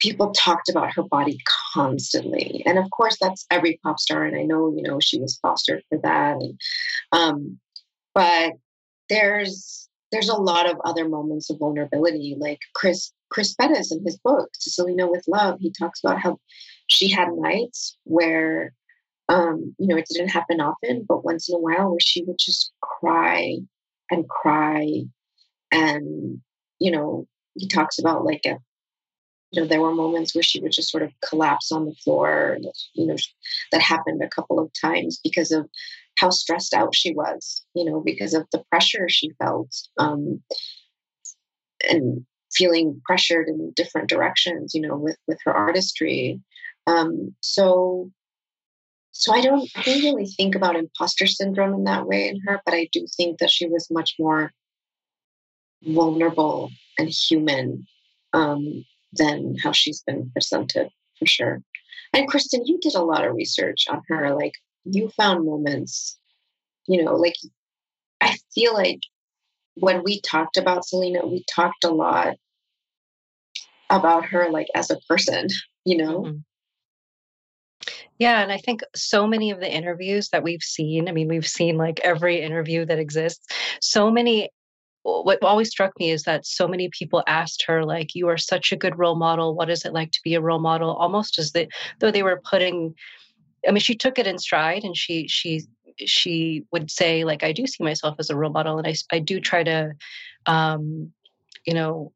people 0.00 0.32
talked 0.32 0.68
about 0.68 0.92
her 0.94 1.02
body 1.02 1.38
constantly. 1.72 2.62
And 2.66 2.78
of 2.78 2.90
course, 2.90 3.16
that's 3.20 3.46
every 3.50 3.78
pop 3.82 3.98
star. 3.98 4.24
And 4.24 4.36
I 4.36 4.42
know, 4.42 4.72
you 4.76 4.82
know, 4.82 4.98
she 5.00 5.18
was 5.18 5.38
fostered 5.40 5.82
for 5.88 5.98
that. 6.02 6.36
And, 6.36 6.60
um, 7.12 7.58
but 8.14 8.52
there's 9.08 9.88
there's 10.12 10.28
a 10.28 10.36
lot 10.36 10.70
of 10.70 10.76
other 10.84 11.08
moments 11.08 11.50
of 11.50 11.58
vulnerability, 11.58 12.36
like 12.38 12.60
Chris 12.74 13.12
Chris 13.34 13.52
Perez 13.54 13.90
in 13.90 14.04
his 14.04 14.16
book 14.18 14.48
"To 14.60 14.70
Selena 14.70 15.10
with 15.10 15.24
Love." 15.26 15.58
He 15.58 15.72
talks 15.72 15.98
about 16.02 16.20
how 16.20 16.38
she 16.86 17.10
had 17.10 17.28
nights 17.32 17.98
where, 18.04 18.72
um, 19.28 19.74
you 19.76 19.88
know, 19.88 19.96
it 19.96 20.06
didn't 20.08 20.28
happen 20.28 20.60
often, 20.60 21.04
but 21.08 21.24
once 21.24 21.48
in 21.48 21.56
a 21.56 21.58
while, 21.58 21.90
where 21.90 22.00
she 22.00 22.22
would 22.24 22.38
just 22.38 22.72
cry 22.80 23.56
and 24.08 24.28
cry, 24.28 25.02
and 25.72 26.40
you 26.78 26.92
know, 26.92 27.26
he 27.54 27.66
talks 27.66 27.98
about 27.98 28.24
like 28.24 28.42
a 28.46 28.58
you 29.50 29.62
know, 29.62 29.68
there 29.68 29.80
were 29.80 29.94
moments 29.94 30.34
where 30.34 30.42
she 30.42 30.60
would 30.60 30.72
just 30.72 30.90
sort 30.90 31.02
of 31.02 31.12
collapse 31.28 31.72
on 31.72 31.86
the 31.86 31.94
floor. 32.04 32.58
You 32.94 33.06
know, 33.06 33.16
that 33.72 33.80
happened 33.80 34.22
a 34.22 34.28
couple 34.28 34.60
of 34.60 34.70
times 34.80 35.20
because 35.22 35.50
of 35.50 35.68
how 36.18 36.30
stressed 36.30 36.74
out 36.74 36.94
she 36.94 37.12
was. 37.14 37.64
You 37.74 37.84
know, 37.84 38.00
because 38.00 38.34
of 38.34 38.46
the 38.52 38.62
pressure 38.70 39.08
she 39.08 39.30
felt, 39.40 39.74
um, 39.98 40.40
and 41.90 42.24
feeling 42.54 43.00
pressured 43.04 43.48
in 43.48 43.72
different 43.74 44.08
directions. 44.08 44.74
You 44.74 44.82
know, 44.82 44.96
with 44.96 45.16
with 45.26 45.38
her 45.44 45.54
artistry. 45.54 46.40
Um, 46.86 47.34
so, 47.40 48.10
so 49.12 49.32
I 49.32 49.40
don't 49.40 49.68
I 49.76 49.82
don't 49.82 50.02
really 50.02 50.26
think 50.26 50.54
about 50.54 50.76
imposter 50.76 51.26
syndrome 51.26 51.74
in 51.74 51.84
that 51.84 52.06
way 52.06 52.28
in 52.28 52.40
her, 52.46 52.60
but 52.64 52.74
I 52.74 52.88
do 52.92 53.06
think 53.16 53.38
that 53.38 53.50
she 53.50 53.66
was 53.66 53.90
much 53.90 54.14
more 54.18 54.52
vulnerable 55.82 56.70
and 56.98 57.08
human 57.08 57.86
um, 58.32 58.84
than 59.12 59.56
how 59.62 59.72
she's 59.72 60.02
been 60.02 60.30
presented 60.32 60.88
for 61.18 61.26
sure. 61.26 61.62
And 62.12 62.28
Kristin, 62.28 62.62
you 62.64 62.78
did 62.80 62.94
a 62.94 63.02
lot 63.02 63.24
of 63.24 63.34
research 63.34 63.86
on 63.90 64.02
her. 64.08 64.34
Like 64.34 64.52
you 64.84 65.10
found 65.10 65.44
moments, 65.44 66.18
you 66.86 67.02
know, 67.02 67.14
like 67.14 67.36
I 68.20 68.36
feel 68.54 68.74
like 68.74 69.00
when 69.74 70.02
we 70.04 70.20
talked 70.20 70.56
about 70.56 70.86
Selena, 70.86 71.26
we 71.26 71.44
talked 71.52 71.84
a 71.84 71.90
lot 71.90 72.36
about 73.90 74.24
her 74.26 74.50
like 74.50 74.68
as 74.74 74.90
a 74.90 74.98
person, 75.08 75.48
you 75.84 75.96
know? 75.96 76.22
Mm-hmm. 76.22 76.38
Yeah, 78.18 78.40
and 78.40 78.52
I 78.52 78.58
think 78.58 78.82
so 78.94 79.26
many 79.26 79.50
of 79.50 79.58
the 79.58 79.70
interviews 79.70 80.28
that 80.30 80.44
we've 80.44 80.62
seen, 80.62 81.08
I 81.08 81.12
mean, 81.12 81.28
we've 81.28 81.46
seen 81.46 81.76
like 81.76 82.00
every 82.00 82.40
interview 82.40 82.86
that 82.86 82.98
exists. 82.98 83.44
So 83.80 84.10
many 84.10 84.50
what 85.04 85.42
always 85.42 85.70
struck 85.70 85.92
me 86.00 86.10
is 86.10 86.22
that 86.22 86.46
so 86.46 86.66
many 86.66 86.88
people 86.88 87.22
asked 87.26 87.62
her 87.66 87.84
like 87.84 88.14
you 88.14 88.26
are 88.28 88.38
such 88.38 88.72
a 88.72 88.76
good 88.76 88.98
role 88.98 89.16
model 89.16 89.54
what 89.54 89.68
is 89.68 89.84
it 89.84 89.92
like 89.92 90.10
to 90.10 90.20
be 90.24 90.34
a 90.34 90.40
role 90.40 90.58
model 90.58 90.94
almost 90.94 91.38
as 91.38 91.52
though 91.52 92.10
they 92.10 92.22
were 92.22 92.40
putting 92.50 92.94
i 93.68 93.70
mean 93.70 93.80
she 93.80 93.94
took 93.94 94.18
it 94.18 94.26
in 94.26 94.38
stride 94.38 94.82
and 94.82 94.96
she 94.96 95.28
she 95.28 95.62
she 96.06 96.64
would 96.72 96.90
say 96.90 97.22
like 97.24 97.44
i 97.44 97.52
do 97.52 97.66
see 97.66 97.84
myself 97.84 98.16
as 98.18 98.30
a 98.30 98.36
role 98.36 98.50
model 98.50 98.78
and 98.78 98.86
i, 98.86 98.94
I 99.12 99.18
do 99.18 99.40
try 99.40 99.62
to 99.62 99.92
um 100.46 101.12
you 101.66 101.74
know 101.74 102.12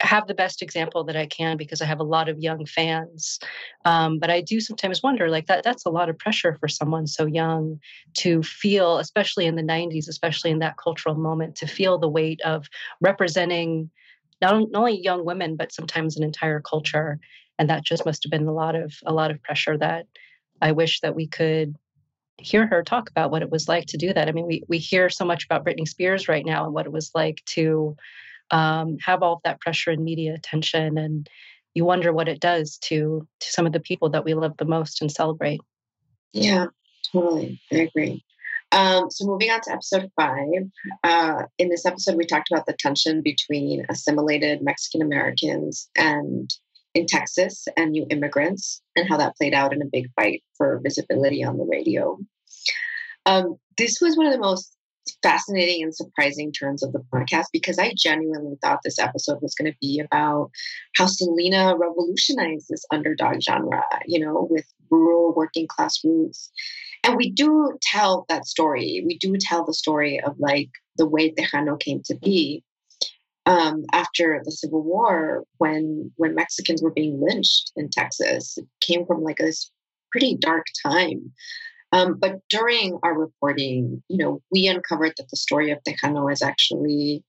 have 0.00 0.26
the 0.26 0.34
best 0.34 0.62
example 0.62 1.04
that 1.04 1.16
I 1.16 1.26
can 1.26 1.56
because 1.56 1.80
I 1.80 1.86
have 1.86 2.00
a 2.00 2.04
lot 2.04 2.28
of 2.28 2.38
young 2.38 2.66
fans. 2.66 3.38
Um, 3.84 4.18
but 4.18 4.30
I 4.30 4.40
do 4.40 4.60
sometimes 4.60 5.02
wonder, 5.02 5.28
like 5.30 5.46
that 5.46 5.64
that's 5.64 5.86
a 5.86 5.90
lot 5.90 6.08
of 6.08 6.18
pressure 6.18 6.56
for 6.60 6.68
someone 6.68 7.06
so 7.06 7.26
young 7.26 7.80
to 8.14 8.42
feel, 8.42 8.98
especially 8.98 9.46
in 9.46 9.56
the 9.56 9.62
90s, 9.62 10.08
especially 10.08 10.50
in 10.50 10.58
that 10.58 10.76
cultural 10.76 11.14
moment, 11.14 11.56
to 11.56 11.66
feel 11.66 11.98
the 11.98 12.08
weight 12.08 12.40
of 12.42 12.66
representing 13.00 13.90
not, 14.42 14.54
not 14.70 14.78
only 14.78 15.00
young 15.02 15.24
women, 15.24 15.56
but 15.56 15.72
sometimes 15.72 16.16
an 16.16 16.22
entire 16.22 16.60
culture. 16.60 17.18
And 17.58 17.70
that 17.70 17.84
just 17.84 18.04
must 18.04 18.22
have 18.24 18.30
been 18.30 18.46
a 18.46 18.52
lot 18.52 18.74
of 18.74 18.94
a 19.06 19.14
lot 19.14 19.30
of 19.30 19.42
pressure 19.42 19.78
that 19.78 20.06
I 20.60 20.72
wish 20.72 21.00
that 21.00 21.14
we 21.14 21.26
could 21.26 21.74
hear 22.38 22.66
her 22.66 22.82
talk 22.82 23.08
about 23.08 23.30
what 23.30 23.40
it 23.40 23.50
was 23.50 23.66
like 23.66 23.86
to 23.86 23.96
do 23.96 24.12
that. 24.12 24.28
I 24.28 24.32
mean, 24.32 24.46
we 24.46 24.62
we 24.68 24.76
hear 24.78 25.08
so 25.08 25.24
much 25.24 25.44
about 25.44 25.64
Britney 25.64 25.88
Spears 25.88 26.28
right 26.28 26.44
now 26.44 26.64
and 26.64 26.74
what 26.74 26.86
it 26.86 26.92
was 26.92 27.10
like 27.14 27.42
to 27.46 27.96
um, 28.50 28.96
have 29.04 29.22
all 29.22 29.34
of 29.34 29.40
that 29.44 29.60
pressure 29.60 29.90
and 29.90 30.04
media 30.04 30.34
attention, 30.34 30.98
and 30.98 31.28
you 31.74 31.84
wonder 31.84 32.12
what 32.12 32.28
it 32.28 32.40
does 32.40 32.78
to 32.78 33.26
to 33.40 33.46
some 33.52 33.66
of 33.66 33.72
the 33.72 33.80
people 33.80 34.10
that 34.10 34.24
we 34.24 34.34
love 34.34 34.56
the 34.58 34.64
most 34.64 35.00
and 35.00 35.10
celebrate. 35.10 35.60
Yeah, 36.32 36.66
totally. 37.12 37.60
I 37.72 37.76
agree. 37.76 38.24
Um, 38.72 39.10
so 39.10 39.24
moving 39.24 39.50
on 39.50 39.60
to 39.62 39.72
episode 39.72 40.10
five. 40.16 40.70
Uh, 41.04 41.44
in 41.58 41.68
this 41.68 41.86
episode, 41.86 42.16
we 42.16 42.26
talked 42.26 42.50
about 42.50 42.66
the 42.66 42.76
tension 42.78 43.22
between 43.22 43.86
assimilated 43.88 44.60
Mexican 44.62 45.02
Americans 45.02 45.88
and 45.96 46.50
in 46.94 47.06
Texas 47.06 47.68
and 47.76 47.92
new 47.92 48.06
immigrants, 48.10 48.80
and 48.96 49.08
how 49.08 49.16
that 49.18 49.36
played 49.36 49.54
out 49.54 49.72
in 49.72 49.82
a 49.82 49.86
big 49.86 50.10
fight 50.16 50.42
for 50.56 50.80
visibility 50.82 51.44
on 51.44 51.58
the 51.58 51.64
radio. 51.64 52.18
Um, 53.26 53.56
this 53.76 54.00
was 54.00 54.16
one 54.16 54.26
of 54.26 54.32
the 54.32 54.38
most 54.38 54.75
fascinating 55.22 55.82
and 55.82 55.94
surprising 55.94 56.52
turns 56.52 56.82
of 56.82 56.92
the 56.92 57.04
podcast 57.12 57.46
because 57.52 57.78
I 57.78 57.92
genuinely 57.96 58.56
thought 58.62 58.80
this 58.84 58.98
episode 58.98 59.40
was 59.42 59.54
going 59.54 59.70
to 59.70 59.78
be 59.80 60.00
about 60.00 60.50
how 60.96 61.06
Selena 61.06 61.76
revolutionized 61.76 62.66
this 62.68 62.84
underdog 62.92 63.40
genre, 63.40 63.82
you 64.06 64.18
know, 64.18 64.46
with 64.50 64.66
rural 64.90 65.34
working 65.34 65.66
class 65.66 65.98
roots. 66.04 66.50
And 67.04 67.16
we 67.16 67.30
do 67.30 67.76
tell 67.82 68.26
that 68.28 68.46
story. 68.46 69.04
We 69.06 69.18
do 69.18 69.36
tell 69.38 69.64
the 69.64 69.74
story 69.74 70.20
of 70.20 70.36
like 70.38 70.70
the 70.96 71.06
way 71.06 71.32
Tejano 71.32 71.78
came 71.78 72.02
to 72.06 72.16
be 72.16 72.64
um, 73.46 73.84
after 73.92 74.42
the 74.44 74.50
Civil 74.50 74.82
War, 74.82 75.44
when 75.58 76.10
when 76.16 76.34
Mexicans 76.34 76.82
were 76.82 76.90
being 76.90 77.20
lynched 77.20 77.72
in 77.76 77.88
Texas, 77.88 78.58
it 78.58 78.66
came 78.80 79.06
from 79.06 79.22
like 79.22 79.38
this 79.38 79.70
pretty 80.10 80.36
dark 80.36 80.66
time. 80.84 81.32
Um, 81.92 82.18
but 82.18 82.40
during 82.48 82.98
our 83.02 83.14
reporting, 83.14 84.02
you 84.08 84.18
know, 84.18 84.42
we 84.50 84.66
uncovered 84.66 85.14
that 85.16 85.30
the 85.30 85.36
story 85.36 85.70
of 85.70 85.78
Tejano 85.84 86.32
is 86.32 86.42
actually 86.42 87.24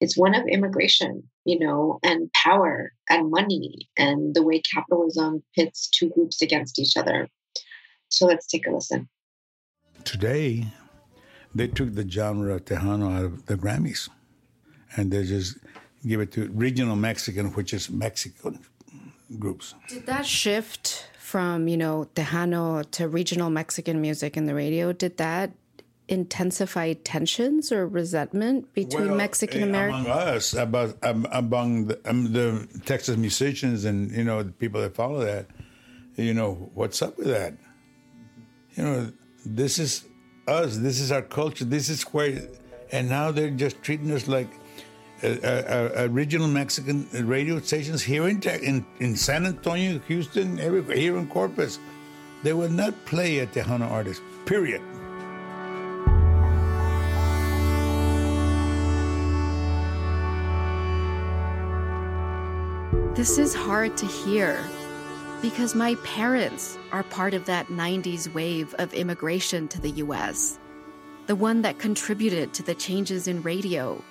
it's 0.00 0.16
one 0.16 0.34
of 0.34 0.46
immigration, 0.46 1.22
you 1.44 1.58
know, 1.58 1.98
and 2.02 2.32
power 2.32 2.92
and 3.08 3.30
money 3.30 3.90
and 3.98 4.34
the 4.34 4.42
way 4.42 4.62
capitalism 4.62 5.42
pits 5.54 5.88
two 5.88 6.08
groups 6.10 6.40
against 6.40 6.78
each 6.78 6.96
other. 6.96 7.28
So 8.08 8.26
let's 8.26 8.46
take 8.46 8.66
a 8.66 8.70
listen. 8.70 9.08
Today, 10.04 10.68
they 11.54 11.68
took 11.68 11.94
the 11.94 12.08
genre 12.08 12.54
of 12.54 12.64
Tejano 12.64 13.14
out 13.14 13.24
of 13.24 13.46
the 13.46 13.56
Grammys 13.56 14.08
and 14.96 15.10
they 15.10 15.24
just 15.24 15.58
give 16.06 16.20
it 16.20 16.32
to 16.32 16.48
regional 16.48 16.96
Mexican, 16.96 17.52
which 17.52 17.74
is 17.74 17.90
Mexican 17.90 18.60
groups. 19.38 19.74
Did 19.88 20.06
that 20.06 20.24
shift 20.24 21.09
from, 21.30 21.68
you 21.68 21.76
know, 21.76 22.08
Tejano 22.16 22.90
to 22.90 23.06
regional 23.06 23.50
Mexican 23.50 24.00
music 24.00 24.36
in 24.36 24.46
the 24.46 24.54
radio, 24.54 24.92
did 24.92 25.16
that 25.18 25.52
intensify 26.08 26.92
tensions 27.04 27.70
or 27.70 27.86
resentment 27.86 28.74
between 28.74 29.10
well, 29.10 29.16
Mexican 29.16 29.62
Americans? 29.62 30.06
Among 30.06 30.18
us, 30.18 30.54
about 30.54 30.96
um, 31.04 31.28
among 31.30 31.86
the, 31.86 32.00
um, 32.10 32.32
the, 32.32 32.66
Texas 32.84 33.16
musicians 33.16 33.84
and, 33.84 34.10
you 34.10 34.24
know, 34.24 34.42
the 34.42 34.50
people 34.50 34.80
that 34.80 34.96
follow 34.96 35.20
that, 35.24 35.46
you 36.16 36.34
know, 36.34 36.68
what's 36.74 37.00
up 37.00 37.16
with 37.16 37.28
that? 37.28 37.54
You 38.74 38.82
know, 38.82 39.12
this 39.46 39.78
is 39.78 40.04
us, 40.48 40.78
this 40.78 40.98
is 40.98 41.12
our 41.12 41.22
culture, 41.22 41.64
this 41.64 41.88
is 41.88 42.02
where, 42.02 42.42
and 42.90 43.08
now 43.08 43.30
they're 43.30 43.50
just 43.50 43.80
treating 43.84 44.10
us 44.10 44.26
like 44.26 44.50
uh, 45.22 45.90
original 46.10 46.48
Mexican 46.48 47.06
radio 47.26 47.60
stations 47.60 48.02
here 48.02 48.28
in, 48.28 48.42
in, 48.62 48.84
in 48.98 49.16
San 49.16 49.46
Antonio, 49.46 49.98
Houston, 50.08 50.58
everywhere, 50.58 50.96
here 50.96 51.16
in 51.16 51.26
Corpus, 51.28 51.78
they 52.42 52.52
will 52.52 52.70
not 52.70 52.94
play 53.04 53.40
a 53.40 53.46
Tejano 53.46 53.90
artist, 53.90 54.22
period. 54.46 54.80
This 63.14 63.36
is 63.36 63.54
hard 63.54 63.96
to 63.98 64.06
hear 64.06 64.64
because 65.42 65.74
my 65.74 65.94
parents 65.96 66.78
are 66.92 67.02
part 67.02 67.34
of 67.34 67.44
that 67.46 67.66
90s 67.66 68.32
wave 68.32 68.74
of 68.78 68.94
immigration 68.94 69.68
to 69.68 69.80
the 69.80 69.90
US, 70.04 70.58
the 71.26 71.36
one 71.36 71.60
that 71.62 71.78
contributed 71.78 72.54
to 72.54 72.62
the 72.62 72.74
changes 72.74 73.28
in 73.28 73.42
radio 73.42 74.02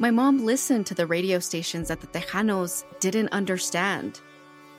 my 0.00 0.10
mom 0.12 0.44
listened 0.44 0.86
to 0.86 0.94
the 0.94 1.06
radio 1.06 1.40
stations 1.40 1.88
that 1.88 2.00
the 2.00 2.06
Tejanos 2.06 2.84
didn't 3.00 3.30
understand 3.30 4.20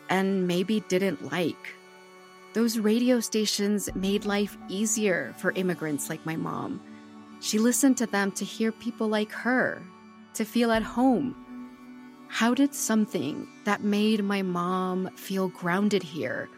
and 0.10 0.47
maybe 0.47 0.79
didn't 0.88 1.29
like. 1.32 1.75
Those 2.53 2.79
radio 2.79 3.19
stations 3.19 3.89
made 3.95 4.25
life 4.25 4.58
easier 4.69 5.36
for 5.38 5.51
immigrants 5.51 6.10
like 6.10 6.25
my 6.25 6.38
mom. 6.38 6.82
She 7.41 7.60
listened 7.60 7.97
to 7.97 8.05
them 8.05 8.32
to 8.34 8.45
hear 8.45 8.71
people 8.71 9.08
like 9.08 9.32
her, 9.32 9.82
to 10.36 10.45
feel 10.45 10.71
at 10.71 10.84
home. 10.84 11.36
How 12.29 12.53
did 12.53 12.73
something 12.73 13.47
that 13.65 13.84
made 13.84 14.23
my 14.23 14.41
mom 14.41 15.10
feel 15.15 15.49
grounded 15.49 16.01
here 16.01 16.49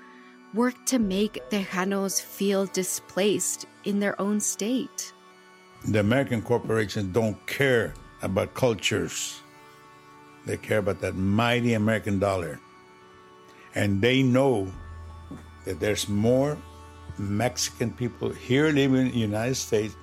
work 0.54 0.76
to 0.86 1.00
make 1.00 1.42
Tejanos 1.50 2.22
feel 2.22 2.68
displaced 2.68 3.66
in 3.86 4.00
their 4.00 4.20
own 4.22 4.40
state? 4.40 5.14
The 5.86 6.00
American 6.00 6.42
corporations 6.42 7.12
don't 7.12 7.44
care 7.48 7.96
about 8.22 8.54
cultures. 8.54 9.42
They 10.46 10.58
care 10.58 10.80
about 10.80 11.02
that 11.02 11.16
mighty 11.16 11.74
American 11.74 12.20
dollar. 12.20 12.60
And 13.76 14.02
they 14.02 14.24
know 14.24 14.72
that 15.66 15.80
there's 15.80 16.10
more 16.10 16.58
Mexican 17.18 17.92
people 17.92 18.30
here 18.30 18.70
living 18.70 19.08
in 19.08 19.12
the 19.12 19.20
United 19.20 19.56
States 19.56 19.96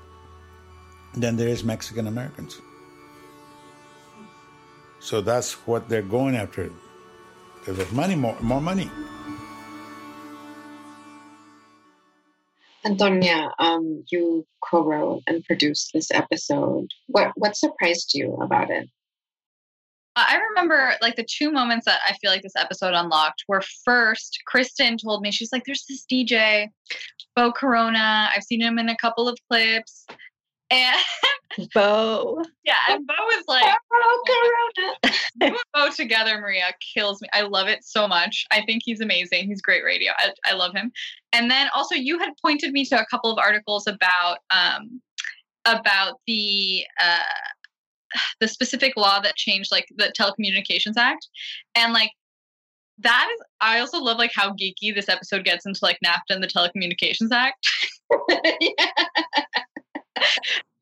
than 1.14 1.36
there 1.36 1.48
is 1.48 1.64
Mexican 1.64 2.06
Americans. 2.06 2.60
So 5.00 5.20
that's 5.20 5.52
what 5.66 5.88
they're 5.88 6.02
going 6.02 6.36
after. 6.36 6.70
There's 7.66 7.92
money, 7.92 8.14
more, 8.14 8.36
more 8.40 8.60
money. 8.60 8.90
Antonia, 12.84 13.50
um, 13.58 14.04
you 14.10 14.46
co-wrote 14.62 15.22
and 15.26 15.44
produced 15.44 15.90
this 15.92 16.10
episode. 16.10 16.88
What 17.08 17.32
what 17.36 17.56
surprised 17.56 18.12
you 18.14 18.34
about 18.40 18.70
it? 18.70 18.88
I 20.16 20.40
remember 20.50 20.94
like 21.00 21.14
the 21.14 21.26
two 21.28 21.52
moments 21.52 21.84
that 21.86 22.00
I 22.08 22.14
feel 22.14 22.30
like 22.30 22.42
this 22.42 22.56
episode 22.56 22.94
unlocked 22.94 23.44
were 23.46 23.62
first, 23.84 24.38
Kristin 24.52 24.98
told 25.00 25.22
me, 25.22 25.30
she's 25.30 25.52
like, 25.52 25.62
there's 25.64 25.84
this 25.88 26.04
DJ, 26.10 26.68
Bo 27.36 27.52
Corona. 27.52 28.28
I've 28.34 28.42
seen 28.42 28.60
him 28.60 28.78
in 28.78 28.88
a 28.88 28.96
couple 28.96 29.28
of 29.28 29.38
clips. 29.48 30.06
And 30.70 31.00
Bo. 31.74 32.42
Yeah, 32.64 32.74
and 32.90 33.06
Bo 33.06 33.14
was 33.18 33.44
like 33.48 33.64
Bo 33.90 34.92
Corona. 35.40 35.56
Bo 35.72 35.90
together, 35.90 36.38
Maria 36.38 36.74
kills 36.94 37.22
me. 37.22 37.28
I 37.32 37.42
love 37.42 37.66
it 37.66 37.82
so 37.82 38.06
much. 38.06 38.44
I 38.50 38.62
think 38.66 38.82
he's 38.84 39.00
amazing. 39.00 39.46
He's 39.46 39.62
great 39.62 39.82
radio. 39.82 40.12
I, 40.18 40.32
I 40.44 40.52
love 40.52 40.74
him. 40.74 40.92
And 41.32 41.50
then 41.50 41.68
also 41.74 41.94
you 41.94 42.18
had 42.18 42.30
pointed 42.44 42.72
me 42.72 42.84
to 42.86 43.00
a 43.00 43.06
couple 43.10 43.32
of 43.32 43.38
articles 43.38 43.86
about 43.86 44.38
um 44.50 45.00
about 45.64 46.20
the 46.26 46.84
uh 47.00 47.22
the 48.40 48.48
specific 48.48 48.94
law 48.96 49.20
that 49.20 49.36
changed 49.36 49.70
like 49.70 49.86
the 49.96 50.12
telecommunications 50.18 50.96
act 50.96 51.28
and 51.74 51.92
like 51.92 52.10
that 52.98 53.28
is 53.32 53.40
i 53.60 53.78
also 53.78 54.00
love 54.00 54.18
like 54.18 54.32
how 54.34 54.52
geeky 54.54 54.94
this 54.94 55.08
episode 55.08 55.44
gets 55.44 55.66
into 55.66 55.80
like 55.82 55.98
nafta 56.04 56.30
and 56.30 56.42
the 56.42 56.48
telecommunications 56.48 57.30
act 57.32 57.68
yeah 58.60 58.90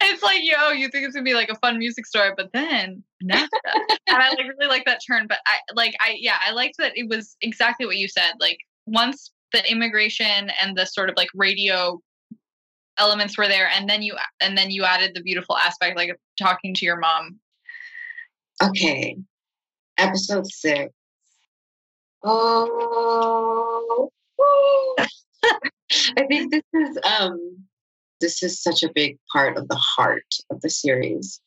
it's 0.01 0.23
like, 0.23 0.41
yo, 0.43 0.71
you 0.71 0.89
think 0.89 1.07
it's 1.07 1.15
gonna 1.15 1.25
be 1.25 1.35
like 1.35 1.49
a 1.49 1.57
fun 1.57 1.79
music 1.79 2.07
story, 2.07 2.31
but 2.37 2.51
then 2.53 3.03
NAFTA. 3.23 3.49
and 4.07 4.23
I 4.23 4.31
like 4.31 4.47
really 4.59 4.69
like 4.69 4.85
that 4.87 5.01
turn. 5.07 5.27
But 5.29 5.39
I 5.47 5.59
like 5.75 5.95
I 6.01 6.17
yeah, 6.19 6.37
I 6.45 6.53
liked 6.53 6.77
that 6.79 6.93
it 6.97 7.09
was 7.09 7.37
exactly 7.41 7.87
what 7.87 7.97
you 7.97 8.09
said. 8.09 8.33
Like 8.41 8.59
once 8.87 9.33
the 9.53 9.71
immigration 9.71 10.51
and 10.61 10.77
the 10.77 10.87
sort 10.87 11.09
of 11.11 11.17
like 11.17 11.29
radio 11.35 12.01
elements 12.99 13.37
were 13.37 13.49
there, 13.49 13.69
and 13.69 13.89
then 13.89 14.03
you 14.03 14.17
and 14.41 14.57
then 14.57 14.71
you 14.71 14.85
added 14.85 15.13
the 15.15 15.23
beautiful 15.23 15.57
aspect 15.57 15.97
like 15.97 16.17
talking 16.39 16.75
to 16.75 16.85
your 16.85 16.99
mom. 16.99 17.39
Okay. 18.63 19.17
Episode 19.99 20.47
six. 20.47 20.93
Oh 22.23 24.11
I 26.17 26.27
think 26.29 26.53
this 26.53 26.63
is 26.75 26.99
um 27.19 27.65
this 28.21 28.43
is 28.43 28.63
such 28.63 28.83
a 28.83 28.93
big 28.95 29.19
part 29.33 29.57
of 29.57 29.69
the 29.69 29.81
heart 29.97 30.35
of 30.51 30.61
the 30.61 30.71
series. 30.71 31.41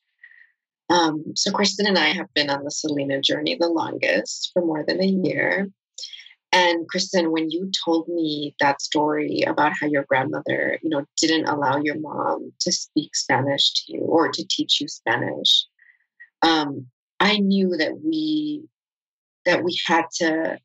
Um, 0.89 1.23
so 1.35 1.51
Kristin 1.51 1.87
and 1.87 1.97
I 1.97 2.07
have 2.07 2.33
been 2.33 2.49
on 2.49 2.63
the 2.63 2.71
Selena 2.71 3.21
journey 3.21 3.55
the 3.59 3.67
longest 3.67 4.51
for 4.53 4.65
more 4.65 4.83
than 4.83 5.01
a 5.01 5.05
year. 5.05 5.69
And 6.51 6.87
Kristin, 6.89 7.31
when 7.31 7.51
you 7.51 7.69
told 7.85 8.07
me 8.07 8.55
that 8.59 8.81
story 8.81 9.43
about 9.45 9.73
how 9.79 9.85
your 9.85 10.05
grandmother, 10.09 10.79
you 10.81 10.89
know, 10.89 11.05
didn't 11.21 11.45
allow 11.47 11.77
your 11.77 11.99
mom 11.99 12.51
to 12.61 12.71
speak 12.71 13.15
Spanish 13.15 13.71
to 13.73 13.93
you 13.93 13.99
or 14.01 14.31
to 14.31 14.47
teach 14.49 14.81
you 14.81 14.87
Spanish, 14.87 15.65
um, 16.41 16.87
I 17.19 17.37
knew 17.37 17.77
that 17.77 17.99
we 18.03 18.63
that 19.45 19.63
we 19.63 19.77
had 19.85 20.05
to 20.15 20.57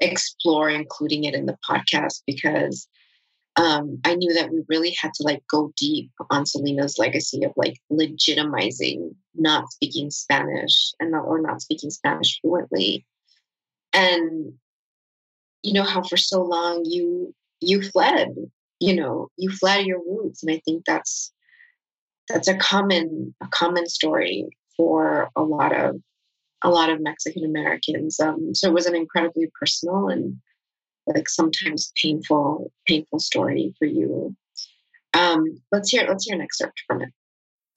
explore 0.00 0.68
including 0.68 1.24
it 1.24 1.34
in 1.34 1.46
the 1.46 1.56
podcast 1.68 2.22
because 2.26 2.88
um, 3.56 3.98
I 4.04 4.14
knew 4.14 4.32
that 4.34 4.50
we 4.50 4.62
really 4.68 4.96
had 5.00 5.12
to 5.14 5.24
like 5.24 5.42
go 5.46 5.72
deep 5.76 6.10
on 6.30 6.46
Selena's 6.46 6.98
legacy 6.98 7.44
of 7.44 7.52
like 7.56 7.78
legitimizing 7.90 9.14
not 9.34 9.70
speaking 9.70 10.10
Spanish 10.10 10.92
and 10.98 11.10
not 11.10 11.24
or 11.24 11.40
not 11.40 11.60
speaking 11.60 11.90
Spanish 11.90 12.40
fluently, 12.40 13.04
and 13.92 14.54
you 15.62 15.74
know 15.74 15.82
how 15.82 16.02
for 16.02 16.16
so 16.16 16.42
long 16.42 16.84
you 16.86 17.34
you 17.60 17.82
fled, 17.82 18.34
you 18.80 18.96
know, 18.96 19.28
you 19.36 19.50
fled 19.50 19.84
your 19.86 20.00
roots, 20.00 20.42
and 20.42 20.52
I 20.52 20.60
think 20.64 20.84
that's 20.86 21.32
that's 22.28 22.48
a 22.48 22.56
common 22.56 23.34
a 23.42 23.48
common 23.48 23.86
story 23.86 24.48
for 24.76 25.28
a 25.36 25.42
lot 25.42 25.76
of 25.76 25.96
a 26.64 26.70
lot 26.70 26.88
of 26.88 27.02
Mexican 27.02 27.44
Americans. 27.44 28.18
Um, 28.18 28.54
so 28.54 28.68
it 28.68 28.74
was 28.74 28.86
an 28.86 28.94
incredibly 28.94 29.50
personal 29.58 30.08
and 30.08 30.40
like 31.06 31.28
sometimes 31.28 31.92
painful, 32.00 32.72
painful 32.86 33.18
story 33.18 33.74
for 33.78 33.86
you. 33.86 34.34
Um, 35.14 35.60
let's 35.70 35.90
hear 35.90 36.06
let's 36.08 36.24
hear 36.26 36.34
an 36.34 36.42
excerpt 36.42 36.82
from 36.86 37.02
it. 37.02 37.10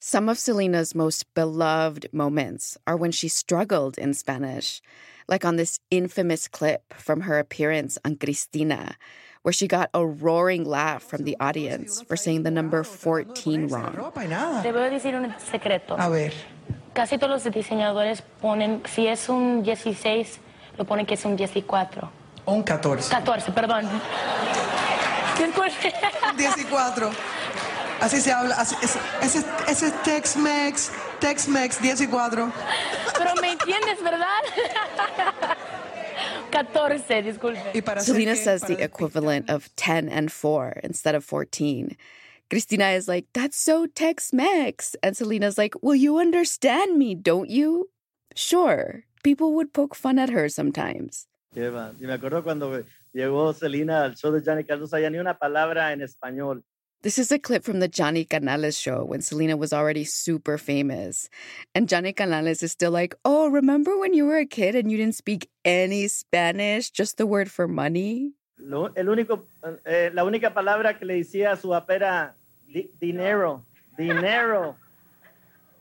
Some 0.00 0.28
of 0.28 0.38
Selena's 0.38 0.94
most 0.94 1.26
beloved 1.34 2.08
moments 2.12 2.78
are 2.86 2.96
when 2.96 3.10
she 3.10 3.28
struggled 3.28 3.98
in 3.98 4.14
Spanish, 4.14 4.80
like 5.26 5.44
on 5.44 5.56
this 5.56 5.80
infamous 5.90 6.48
clip 6.48 6.94
from 6.94 7.22
her 7.22 7.38
appearance 7.38 7.98
on 8.04 8.16
Cristina, 8.16 8.96
where 9.42 9.52
she 9.52 9.66
got 9.66 9.90
a 9.94 10.06
roaring 10.06 10.64
laugh 10.64 11.02
from 11.02 11.24
the 11.24 11.36
audience 11.40 12.02
for 12.02 12.16
saying 12.16 12.44
the 12.44 12.50
number 12.50 12.84
14 12.84 13.68
wrong. 13.68 13.94
Te 14.62 14.70
voy 14.70 14.86
a 14.86 14.90
decir 14.90 15.14
un 15.14 15.34
secreto. 15.38 15.96
A 15.98 16.08
ver. 16.08 16.32
Casi 16.94 17.18
todos 17.18 17.44
los 17.44 17.52
diseñadores 17.52 18.22
ponen, 18.40 18.82
si 18.86 19.06
es 19.06 19.28
un 19.28 19.62
16, 19.62 20.38
lo 20.78 20.84
ponen 20.84 21.04
que 21.04 21.14
es 21.14 21.24
un 21.24 21.36
14. 21.36 22.08
Un 22.46 22.62
14. 22.62 23.10
14, 23.10 23.52
perdón. 23.52 23.88
Disculpe. 25.38 25.92
14. 26.70 27.16
Así 28.00 28.20
se 28.20 28.32
habla. 28.32 28.54
Así, 28.56 28.76
ese, 28.82 28.98
ese, 29.22 29.44
ese 29.68 29.86
es 29.86 30.02
Tex-Mex. 30.02 30.92
Tex-Mex 31.20 31.78
14. 31.78 32.52
Pero 33.18 33.34
me 33.40 33.52
entiendes, 33.52 34.02
¿verdad? 34.02 34.42
14, 36.52 37.22
disculpe. 37.22 37.60
Selena 38.00 38.36
says 38.36 38.62
the 38.62 38.82
equivalent 38.82 39.50
of 39.50 39.74
10 39.76 40.08
and 40.08 40.30
4 40.30 40.80
instead 40.84 41.14
of 41.14 41.24
14. 41.24 41.96
Cristina 42.48 42.90
is 42.90 43.08
like, 43.08 43.26
that's 43.32 43.56
so 43.56 43.86
Tex 43.86 44.32
Mex. 44.32 44.94
And 45.02 45.16
Selena's 45.16 45.58
like, 45.58 45.74
well, 45.82 45.96
you 45.96 46.18
understand 46.18 46.96
me, 46.96 47.14
don't 47.14 47.50
you? 47.50 47.90
Sure. 48.34 49.02
People 49.24 49.54
would 49.54 49.72
poke 49.72 49.94
fun 49.96 50.18
at 50.18 50.30
her 50.30 50.48
sometimes. 50.48 51.26
Y 51.56 52.06
me 52.06 52.12
acuerdo 52.12 52.44
cuando 52.44 52.84
llegó 53.14 53.54
Selena 53.54 54.04
al 54.04 54.14
show 54.14 54.30
de 54.30 54.42
Johnny 54.44 54.62
Canales, 54.62 54.80
no 54.82 54.86
sabía 54.88 55.08
ni 55.08 55.18
una 55.18 55.38
palabra 55.38 55.94
en 55.94 56.02
español. 56.02 56.62
This 57.02 57.18
is 57.18 57.32
a 57.32 57.38
clip 57.38 57.62
from 57.62 57.80
the 57.80 57.88
Johnny 57.88 58.26
Canales 58.26 58.76
show 58.78 59.04
when 59.04 59.22
Selena 59.22 59.56
was 59.56 59.72
already 59.72 60.04
super 60.04 60.58
famous. 60.58 61.30
And 61.74 61.88
Johnny 61.88 62.12
Canales 62.12 62.62
is 62.62 62.72
still 62.72 62.90
like, 62.90 63.14
Oh, 63.24 63.48
remember 63.48 63.96
when 63.96 64.12
you 64.12 64.26
were 64.26 64.38
a 64.38 64.44
kid 64.44 64.74
and 64.74 64.90
you 64.90 64.98
didn't 64.98 65.14
speak 65.14 65.48
any 65.64 66.08
Spanish, 66.08 66.90
just 66.90 67.16
the 67.16 67.26
word 67.26 67.50
for 67.50 67.66
money? 67.66 68.32
Lo, 68.58 68.90
el 68.94 69.08
único, 69.08 69.46
eh, 69.86 70.10
la 70.12 70.24
única 70.24 70.52
palabra 70.52 70.98
que 70.98 71.06
le 71.06 71.14
decía 71.14 71.52
a 71.52 71.56
su 71.56 71.68
papá 71.68 72.34
di, 72.66 72.90
dinero, 73.00 73.64
dinero. 73.96 74.76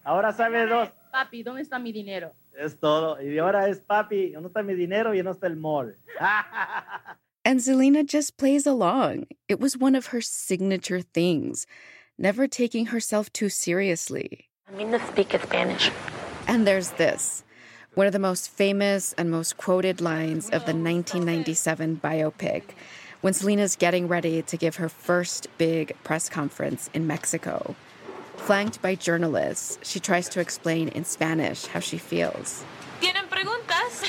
Ahora 0.05 0.31
sabe 0.31 0.67
dos. 0.67 0.89
Papi, 1.11 1.43
¿dónde 1.43 1.63
está 1.63 1.79
mi 1.79 1.91
dinero? 1.91 2.33
Es 2.57 2.75
todo. 2.75 3.21
Y 3.21 3.37
ahora 3.37 3.67
es 3.69 3.79
papi, 3.79 4.31
¿dónde 4.31 4.47
está 4.47 4.63
mi 4.63 4.75
dinero? 4.75 5.13
Y 5.13 5.21
no 5.21 5.31
está 5.31 5.47
el 5.47 5.55
mall. 5.55 5.95
and 7.45 7.61
Selena 7.61 8.03
just 8.03 8.37
plays 8.37 8.65
along. 8.65 9.25
It 9.47 9.59
was 9.59 9.77
one 9.77 9.95
of 9.95 10.07
her 10.07 10.21
signature 10.21 11.01
things, 11.01 11.67
never 12.17 12.47
taking 12.47 12.87
herself 12.87 13.31
too 13.33 13.49
seriously. 13.49 14.49
I 14.67 14.75
mean 14.75 14.91
to 14.91 14.99
speak 15.07 15.31
Spanish. 15.41 15.91
And 16.47 16.65
there's 16.65 16.91
this 16.91 17.43
one 17.95 18.07
of 18.07 18.13
the 18.13 18.19
most 18.19 18.49
famous 18.49 19.13
and 19.13 19.31
most 19.31 19.57
quoted 19.57 20.01
lines 20.01 20.47
of 20.47 20.65
the 20.65 20.73
1997 20.73 22.01
biopic 22.03 22.63
when 23.21 23.33
Selena's 23.33 23.75
getting 23.75 24.07
ready 24.07 24.41
to 24.41 24.57
give 24.57 24.75
her 24.75 24.89
first 24.89 25.47
big 25.57 25.95
press 26.03 26.27
conference 26.27 26.89
in 26.93 27.07
Mexico. 27.07 27.75
Flanked 28.37 28.81
by 28.81 28.95
journalists, 28.95 29.79
she 29.81 29.99
tries 29.99 30.29
to 30.29 30.39
explain 30.39 30.89
in 30.89 31.03
Spanish 31.03 31.65
how 31.65 31.79
she 31.79 31.97
feels. 31.97 32.63
¿Tienen 33.01 33.27
preguntas? 33.27 34.03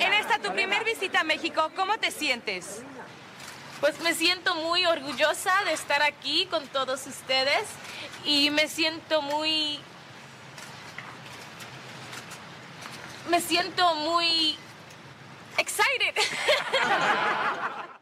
en 0.00 0.12
esta 0.12 0.38
tu 0.38 0.52
primer 0.52 0.84
visita 0.84 1.20
a 1.20 1.24
México, 1.24 1.70
¿cómo 1.76 1.96
te 1.98 2.10
sientes? 2.10 2.82
Pues 3.80 4.00
me 4.00 4.14
siento 4.14 4.54
muy 4.56 4.84
orgullosa 4.86 5.52
de 5.64 5.72
estar 5.72 6.02
aquí 6.02 6.46
con 6.46 6.66
todos 6.68 7.06
ustedes 7.06 7.64
y 8.24 8.50
me 8.50 8.68
siento 8.68 9.22
muy 9.22 9.78
me 13.28 13.40
siento 13.40 13.94
muy 13.96 14.56
excited. 15.58 16.14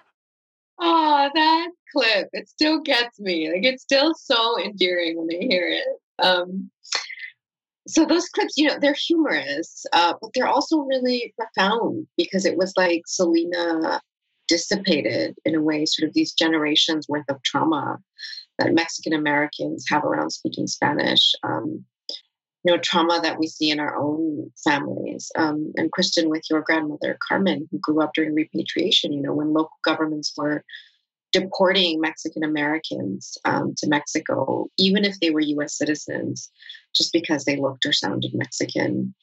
oh, 0.79 1.31
that 1.35 1.69
clip. 1.93 2.29
It 2.33 2.49
still 2.49 2.81
gets 2.81 3.19
me. 3.21 3.51
Like 3.51 3.65
it's 3.65 3.83
still 3.83 4.15
so 4.15 4.59
endearing 4.61 5.17
when 5.19 5.29
I 5.31 5.45
hear 5.45 5.67
it. 5.69 6.25
Um, 6.25 6.71
so 7.87 8.07
those 8.07 8.29
clips, 8.29 8.57
you 8.57 8.69
know, 8.69 8.79
they're 8.81 8.97
humorous, 9.07 9.85
uh, 9.93 10.15
but 10.21 10.31
they're 10.35 10.49
also 10.49 10.79
really 10.79 11.35
profound 11.37 12.07
because 12.17 12.47
it 12.47 12.57
was 12.57 12.73
like 12.77 13.03
Selena 13.07 14.01
dissipated 14.49 15.37
in 15.45 15.55
a 15.55 15.61
way, 15.61 15.85
sort 15.85 16.09
of 16.09 16.15
these 16.15 16.33
generations 16.33 17.09
worth 17.09 17.29
of 17.29 17.43
trauma 17.43 17.99
that 18.59 18.75
Mexican 18.75 19.13
Americans 19.13 19.85
have 19.89 20.05
around 20.05 20.31
speaking 20.31 20.67
Spanish. 20.67 21.33
Um, 21.43 21.85
you 22.65 22.73
know 22.73 22.79
trauma 22.79 23.21
that 23.23 23.39
we 23.39 23.47
see 23.47 23.71
in 23.71 23.81
our 23.81 23.97
own 23.97 24.51
families. 24.63 25.31
Um, 25.37 25.73
and 25.77 25.91
kristin 25.93 26.29
with 26.29 26.43
your 26.51 26.63
grandmother 26.63 27.19
carmen 27.27 27.69
who 27.71 27.79
grew 27.79 28.03
up 28.03 28.15
during 28.15 28.35
repatriation 28.35 29.13
you 29.13 29.23
know 29.23 29.35
when 29.35 29.53
local 29.53 29.77
governments 29.85 30.33
were 30.37 30.65
deporting 31.33 32.01
mexican 32.01 32.45
americans 32.45 33.37
um, 33.45 33.75
to 33.77 33.89
mexico 33.89 34.69
even 34.79 35.05
if 35.05 35.19
they 35.21 35.31
were 35.31 35.41
us 35.41 35.77
citizens 35.77 36.51
just 36.95 37.13
because 37.13 37.45
they 37.45 37.57
looked 37.57 37.87
or 37.87 37.93
sounded 37.93 38.33
mexican. 38.35 39.15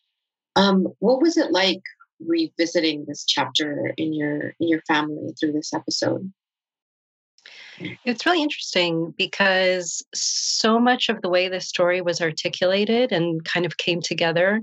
Um, 0.55 0.87
what 0.99 1.21
was 1.21 1.37
it 1.37 1.51
like 1.51 1.81
revisiting 2.19 3.05
this 3.07 3.25
chapter 3.25 3.93
in 3.97 4.13
your 4.13 4.53
in 4.59 4.67
your 4.67 4.81
family 4.81 5.33
through 5.39 5.53
this 5.53 5.73
episode 5.73 6.31
it's 8.05 8.25
really 8.25 8.41
interesting 8.41 9.13
because 9.17 10.03
so 10.13 10.79
much 10.79 11.09
of 11.09 11.21
the 11.21 11.29
way 11.29 11.47
this 11.47 11.67
story 11.67 12.01
was 12.01 12.21
articulated 12.21 13.11
and 13.11 13.43
kind 13.45 13.65
of 13.65 13.77
came 13.77 14.01
together, 14.01 14.61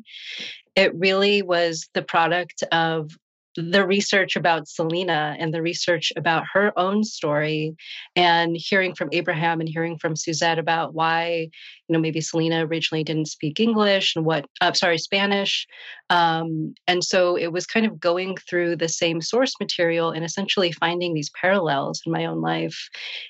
it 0.76 0.94
really 0.94 1.42
was 1.42 1.88
the 1.94 2.02
product 2.02 2.62
of 2.72 3.10
the 3.56 3.86
research 3.86 4.36
about 4.36 4.68
Selena 4.68 5.36
and 5.38 5.52
the 5.52 5.62
research 5.62 6.12
about 6.16 6.44
her 6.52 6.72
own 6.78 7.02
story 7.02 7.74
and 8.14 8.56
hearing 8.56 8.94
from 8.94 9.08
Abraham 9.12 9.60
and 9.60 9.68
hearing 9.68 9.98
from 9.98 10.16
Suzette 10.16 10.58
about 10.58 10.94
why, 10.94 11.48
you 11.88 11.92
know, 11.92 11.98
maybe 11.98 12.20
Selena 12.20 12.66
originally 12.66 13.02
didn't 13.02 13.26
speak 13.26 13.58
English 13.58 14.14
and 14.14 14.24
what, 14.24 14.46
uh, 14.60 14.72
sorry, 14.72 14.98
Spanish. 14.98 15.66
Um, 16.10 16.74
and 16.86 17.02
so 17.02 17.36
it 17.36 17.52
was 17.52 17.66
kind 17.66 17.86
of 17.86 17.98
going 17.98 18.36
through 18.48 18.76
the 18.76 18.88
same 18.88 19.20
source 19.20 19.54
material 19.60 20.10
and 20.10 20.24
essentially 20.24 20.72
finding 20.72 21.14
these 21.14 21.30
parallels 21.30 22.00
in 22.06 22.12
my 22.12 22.26
own 22.26 22.40
life. 22.40 22.88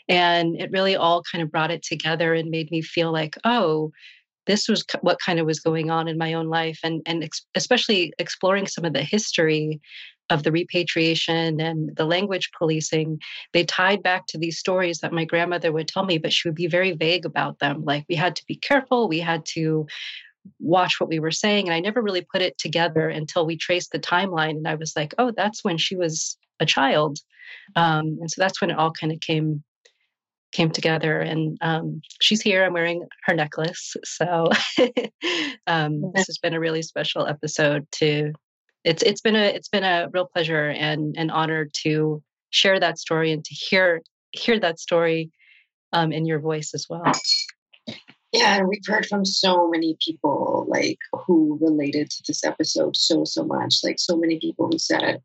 And 0.09 0.61
it 0.61 0.71
really 0.73 0.97
all 0.97 1.23
kind 1.31 1.43
of 1.43 1.51
brought 1.51 1.71
it 1.71 1.83
together 1.83 2.35
and 2.35 2.51
made 2.51 2.71
me 2.71 2.83
feel 2.83 3.13
like, 3.13 3.37
oh, 3.45 3.93
this 4.49 4.69
was 4.69 4.85
what 5.03 5.21
kind 5.25 5.39
of 5.39 5.47
was 5.47 5.61
going 5.61 5.91
on 5.91 6.09
in 6.09 6.19
my 6.19 6.33
own 6.33 6.49
life 6.49 6.81
and 6.83 7.01
and 7.07 7.23
ex- 7.23 7.47
especially 7.55 8.13
exploring 8.19 8.67
some 8.67 8.85
of 8.85 8.93
the 8.93 9.03
history 9.03 9.81
of 10.31 10.43
the 10.43 10.53
repatriation 10.53 11.61
and 11.61 11.97
the 11.97 12.05
language 12.05 12.51
policing, 12.59 13.19
they 13.53 13.65
tied 13.65 14.03
back 14.03 14.27
to 14.27 14.39
these 14.39 14.59
stories 14.59 14.99
that 14.99 15.13
my 15.13 15.25
grandmother 15.25 15.73
would 15.73 15.89
tell 15.89 16.05
me, 16.05 16.19
but 16.19 16.33
she 16.33 16.49
would 16.49 16.55
be 16.55 16.67
very 16.67 16.93
vague 16.93 17.25
about 17.25 17.59
them. 17.61 17.85
Like 17.85 18.05
we 18.09 18.15
had 18.15 18.37
to 18.37 18.45
be 18.47 18.57
careful, 18.57 19.09
we 19.09 19.21
had 19.21 19.47
to 19.55 19.87
watch 20.61 21.01
what 21.01 21.09
we 21.09 21.19
were 21.19 21.31
saying. 21.31 21.67
And 21.67 21.75
I 21.75 21.81
never 21.81 22.03
really 22.03 22.27
put 22.31 22.43
it 22.43 22.59
together 22.59 23.09
until 23.09 23.47
we 23.47 23.57
traced 23.57 23.93
the 23.93 23.99
timeline. 23.99 24.57
And 24.57 24.69
I 24.69 24.75
was 24.75 24.95
like, 24.97 25.15
oh, 25.19 25.33
that's 25.35 25.65
when 25.65 25.79
she 25.79 25.97
was 25.97 26.37
a 26.61 26.67
child. 26.67 27.19
Um, 27.77 28.19
and 28.21 28.31
so 28.31 28.41
that's 28.41 28.61
when 28.61 28.71
it 28.71 28.79
all 28.79 28.93
kind 28.93 29.13
of 29.13 29.21
came 29.21 29.63
came 30.53 30.71
together 30.71 31.21
and 31.21 31.59
um, 31.61 32.01
she's 32.21 32.41
here 32.41 32.65
i'm 32.65 32.73
wearing 32.73 33.07
her 33.25 33.35
necklace 33.35 33.97
so 34.05 34.49
um, 35.67 36.13
this 36.15 36.27
has 36.27 36.39
been 36.39 36.55
a 36.55 36.61
really 36.61 36.83
special 36.83 37.27
episode 37.27 37.87
to 37.93 38.33
it's 38.85 39.03
it's 39.03 39.21
been 39.21 39.37
a 39.37 39.45
it's 39.45 39.69
been 39.69 39.85
a 39.85 40.09
real 40.13 40.27
pleasure 40.27 40.69
and 40.69 41.17
an 41.17 41.31
honor 41.31 41.69
to 41.83 42.23
share 42.51 42.81
that 42.81 42.99
story 42.99 43.33
and 43.33 43.45
to 43.45 43.55
hear 43.55 44.03
hear 44.33 44.59
that 44.59 44.79
story 44.79 45.31
um, 45.93 46.13
in 46.13 46.27
your 46.27 46.39
voice 46.39 46.73
as 46.75 46.87
well. 46.89 47.13
Yeah 48.33 48.57
and 48.57 48.69
we've 48.69 48.87
heard 48.87 49.07
from 49.07 49.25
so 49.25 49.69
many 49.71 49.97
people 50.05 50.67
like 50.69 50.99
who 51.13 51.59
related 51.63 52.11
to 52.11 52.23
this 52.29 52.45
episode 52.45 52.95
so 52.95 53.25
so 53.25 53.45
much 53.45 53.77
like 53.83 53.99
so 53.99 54.19
many 54.19 54.39
people 54.39 54.69
who 54.71 54.79
said 54.79 55.23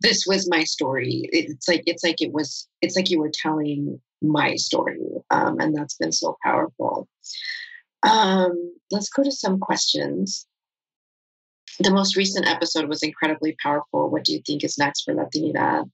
this 0.00 0.24
was 0.26 0.48
my 0.48 0.64
story. 0.64 1.28
It's 1.32 1.68
like 1.68 1.82
it's 1.86 2.02
like 2.02 2.20
it 2.20 2.32
was 2.32 2.66
it's 2.80 2.96
like 2.96 3.10
you 3.10 3.20
were 3.20 3.30
telling 3.32 4.00
my 4.22 4.54
story 4.56 5.00
um, 5.30 5.58
and 5.60 5.74
that's 5.74 5.96
been 5.96 6.12
so 6.12 6.36
powerful. 6.42 7.08
Um, 8.02 8.74
let's 8.90 9.10
go 9.10 9.22
to 9.22 9.32
some 9.32 9.58
questions. 9.58 10.46
The 11.78 11.90
most 11.90 12.16
recent 12.16 12.46
episode 12.46 12.88
was 12.88 13.02
incredibly 13.02 13.56
powerful. 13.62 14.10
What 14.10 14.24
do 14.24 14.32
you 14.32 14.42
think 14.46 14.64
is 14.64 14.78
next 14.78 15.02
for 15.02 15.14
latinidad 15.14 15.88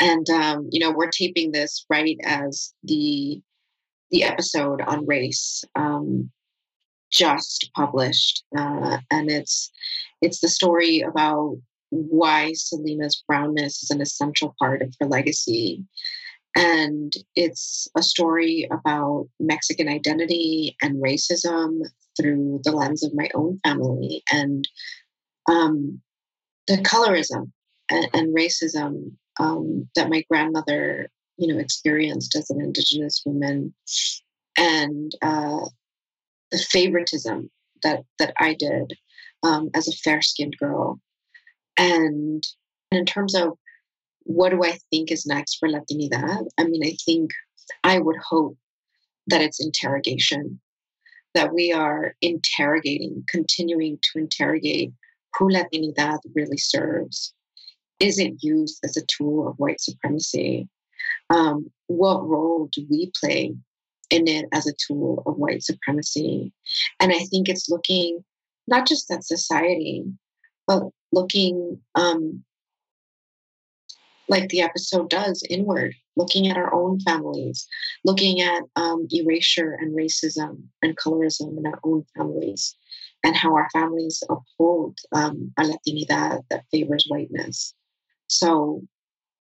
and 0.00 0.28
um, 0.30 0.68
you 0.72 0.80
know 0.80 0.90
we're 0.90 1.10
taping 1.10 1.52
this 1.52 1.84
right 1.88 2.18
as 2.24 2.72
the 2.82 3.40
the 4.10 4.24
episode 4.24 4.80
on 4.80 5.06
race 5.06 5.62
um, 5.76 6.30
just 7.12 7.70
published, 7.76 8.44
uh, 8.56 8.98
and 9.10 9.30
it's 9.30 9.70
it's 10.22 10.40
the 10.40 10.48
story 10.48 11.00
about 11.00 11.56
why 11.90 12.52
Selena's 12.54 13.22
brownness 13.26 13.82
is 13.82 13.90
an 13.90 14.00
essential 14.00 14.54
part 14.58 14.82
of 14.82 14.94
her 15.00 15.06
legacy. 15.06 15.84
And 16.56 17.12
it's 17.36 17.88
a 17.96 18.02
story 18.02 18.68
about 18.70 19.28
Mexican 19.38 19.88
identity 19.88 20.76
and 20.82 21.02
racism 21.02 21.80
through 22.20 22.60
the 22.64 22.72
lens 22.72 23.04
of 23.04 23.14
my 23.14 23.30
own 23.34 23.60
family 23.64 24.22
and 24.32 24.68
um, 25.48 26.00
the 26.66 26.76
colorism 26.78 27.52
and, 27.90 28.08
and 28.12 28.36
racism 28.36 29.12
um, 29.38 29.88
that 29.94 30.10
my 30.10 30.24
grandmother 30.28 31.08
you 31.40 31.52
know 31.52 31.58
experienced 31.58 32.36
as 32.36 32.50
an 32.50 32.60
indigenous 32.60 33.22
woman. 33.24 33.74
And 34.56 35.12
uh, 35.22 35.66
the 36.50 36.58
favoritism 36.58 37.50
that 37.82 38.04
that 38.18 38.34
I 38.38 38.54
did 38.54 38.92
um, 39.42 39.70
as 39.74 39.88
a 39.88 39.96
fair 40.04 40.20
skinned 40.20 40.56
girl. 40.58 41.00
And 41.76 42.46
in 42.92 43.06
terms 43.06 43.34
of 43.34 43.56
what 44.24 44.50
do 44.50 44.64
I 44.64 44.78
think 44.90 45.10
is 45.10 45.26
next 45.26 45.56
for 45.58 45.68
Latinidad? 45.68 46.46
I 46.58 46.64
mean 46.64 46.82
I 46.84 46.96
think 47.04 47.30
I 47.84 47.98
would 47.98 48.16
hope 48.18 48.56
that 49.26 49.40
it's 49.40 49.64
interrogation 49.64 50.60
that 51.34 51.54
we 51.54 51.72
are 51.72 52.14
interrogating 52.20 53.24
continuing 53.28 53.98
to 54.02 54.18
interrogate 54.18 54.92
who 55.38 55.48
Latinidad 55.48 56.18
really 56.34 56.56
serves. 56.56 57.32
Is 58.00 58.18
it 58.18 58.42
used 58.42 58.80
as 58.84 58.96
a 58.96 59.06
tool 59.06 59.46
of 59.46 59.56
white 59.58 59.80
supremacy? 59.80 60.68
Um, 61.28 61.70
what 61.86 62.26
role 62.26 62.68
do 62.72 62.86
we 62.90 63.12
play 63.18 63.54
in 64.10 64.26
it 64.26 64.46
as 64.52 64.66
a 64.66 64.74
tool 64.86 65.22
of 65.26 65.36
white 65.36 65.62
supremacy? 65.62 66.52
And 66.98 67.12
I 67.12 67.20
think 67.20 67.48
it's 67.48 67.68
looking 67.68 68.24
not 68.66 68.86
just 68.86 69.10
at 69.10 69.24
society, 69.24 70.04
but 70.66 70.82
looking 71.12 71.80
um, 71.94 72.42
like 74.30 74.48
the 74.48 74.62
episode 74.62 75.10
does 75.10 75.44
inward, 75.50 75.94
looking 76.16 76.48
at 76.48 76.56
our 76.56 76.72
own 76.72 77.00
families, 77.00 77.66
looking 78.04 78.40
at 78.40 78.62
um, 78.76 79.06
erasure 79.10 79.72
and 79.72 79.94
racism 79.94 80.62
and 80.82 80.96
colorism 80.96 81.58
in 81.58 81.66
our 81.66 81.80
own 81.84 82.04
families, 82.16 82.76
and 83.24 83.36
how 83.36 83.54
our 83.54 83.68
families 83.72 84.22
uphold 84.30 84.96
um, 85.12 85.52
a 85.58 85.64
Latinidad 85.64 86.42
that 86.48 86.64
favors 86.70 87.04
whiteness. 87.08 87.74
So 88.28 88.82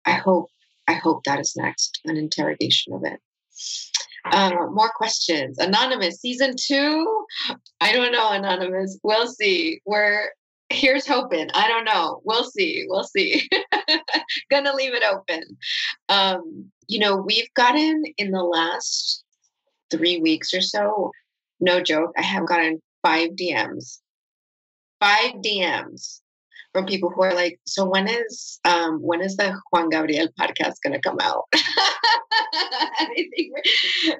I 0.06 0.12
hope 0.12 0.48
I 0.88 0.94
hope 0.94 1.22
that 1.24 1.38
is 1.38 1.54
next, 1.56 2.00
an 2.06 2.16
interrogation 2.16 2.94
of 2.94 3.04
it. 3.04 3.20
Uh, 4.24 4.50
more 4.72 4.90
questions. 4.96 5.58
Anonymous, 5.58 6.20
season 6.20 6.54
two. 6.58 7.24
I 7.80 7.92
don't 7.92 8.12
know, 8.12 8.30
Anonymous. 8.30 8.98
We'll 9.02 9.28
see. 9.28 9.80
We're 9.84 10.30
here's 10.70 11.06
hoping. 11.06 11.50
I 11.52 11.68
don't 11.68 11.84
know. 11.84 12.22
We'll 12.24 12.44
see. 12.44 12.86
We'll 12.88 13.04
see. 13.04 13.48
Gonna 14.50 14.74
leave 14.74 14.94
it 14.94 15.04
open. 15.04 15.42
Um, 16.08 16.70
you 16.88 16.98
know, 16.98 17.16
we've 17.16 17.52
gotten 17.54 18.04
in 18.16 18.30
the 18.30 18.42
last 18.42 19.24
three 19.90 20.18
weeks 20.18 20.54
or 20.54 20.60
so, 20.60 21.10
no 21.60 21.80
joke, 21.80 22.12
I 22.16 22.22
have 22.22 22.46
gotten 22.46 22.80
five 23.02 23.30
DMs. 23.30 23.98
Five 25.00 25.34
DMs 25.44 26.20
from 26.72 26.86
people 26.86 27.10
who 27.10 27.22
are 27.22 27.34
like, 27.34 27.58
so 27.66 27.88
when 27.88 28.08
is 28.08 28.60
um, 28.64 29.00
when 29.00 29.20
is 29.20 29.36
the 29.36 29.58
Juan 29.72 29.88
Gabriel 29.88 30.28
podcast 30.38 30.74
to 30.84 31.00
come 31.00 31.18
out? 31.20 31.44
and, 31.52 33.16